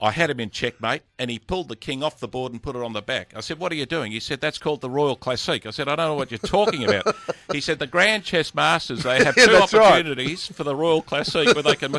I 0.00 0.10
had 0.10 0.28
him 0.28 0.40
in 0.40 0.50
checkmate, 0.50 1.02
and 1.20 1.30
he 1.30 1.38
pulled 1.38 1.68
the 1.68 1.76
king 1.76 2.02
off 2.02 2.18
the 2.18 2.26
board 2.26 2.50
and 2.52 2.60
put 2.60 2.74
it 2.74 2.82
on 2.82 2.92
the 2.92 3.00
back. 3.00 3.32
I 3.36 3.40
said, 3.40 3.58
"What 3.60 3.70
are 3.70 3.76
you 3.76 3.86
doing?" 3.86 4.10
He 4.10 4.18
said, 4.18 4.40
"That's 4.40 4.58
called 4.58 4.80
the 4.80 4.90
Royal 4.90 5.14
Classique." 5.16 5.66
I 5.66 5.70
said, 5.70 5.88
"I 5.88 5.94
don't 5.94 6.08
know 6.08 6.14
what 6.14 6.32
you're 6.32 6.38
talking 6.38 6.84
about." 6.84 7.14
He 7.52 7.60
said, 7.60 7.78
"The 7.78 7.86
Grand 7.86 8.24
Chess 8.24 8.54
Masters 8.56 9.04
they 9.04 9.22
have 9.24 9.34
Yeah, 9.36 9.46
two 9.46 9.52
that's 9.52 9.72
right. 9.72 9.92
opportunities 9.92 10.48
for 10.48 10.64
the 10.64 10.74
Royal 10.74 11.00
Classique 11.00 11.54
where 11.54 11.62
they 11.62 11.76
can." 11.76 11.92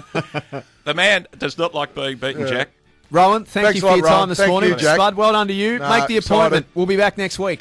The 0.84 0.94
man 0.94 1.26
does 1.38 1.58
not 1.58 1.74
like 1.74 1.96
being 1.96 2.18
beaten, 2.18 2.46
Jack. 2.46 2.70
Rohan, 3.12 3.46
thank 3.46 3.66
Thanks 3.66 3.76
you 3.76 3.82
for 3.82 3.88
lot, 3.88 3.96
your 3.98 4.06
time 4.06 4.14
Rohan. 4.14 4.30
this 4.30 4.38
Thank 4.40 4.50
morning. 4.50 4.70
you, 4.72 4.76
Jack. 4.76 4.96
Spud, 4.96 5.16
well 5.16 5.32
done 5.32 5.48
to 5.48 5.54
you. 5.54 5.80
Make 5.80 6.08
the 6.08 6.18
excited. 6.18 6.26
appointment. 6.26 6.66
We'll 6.74 6.86
be 6.86 6.98
back 6.98 7.18
next 7.18 7.40
week. 7.40 7.60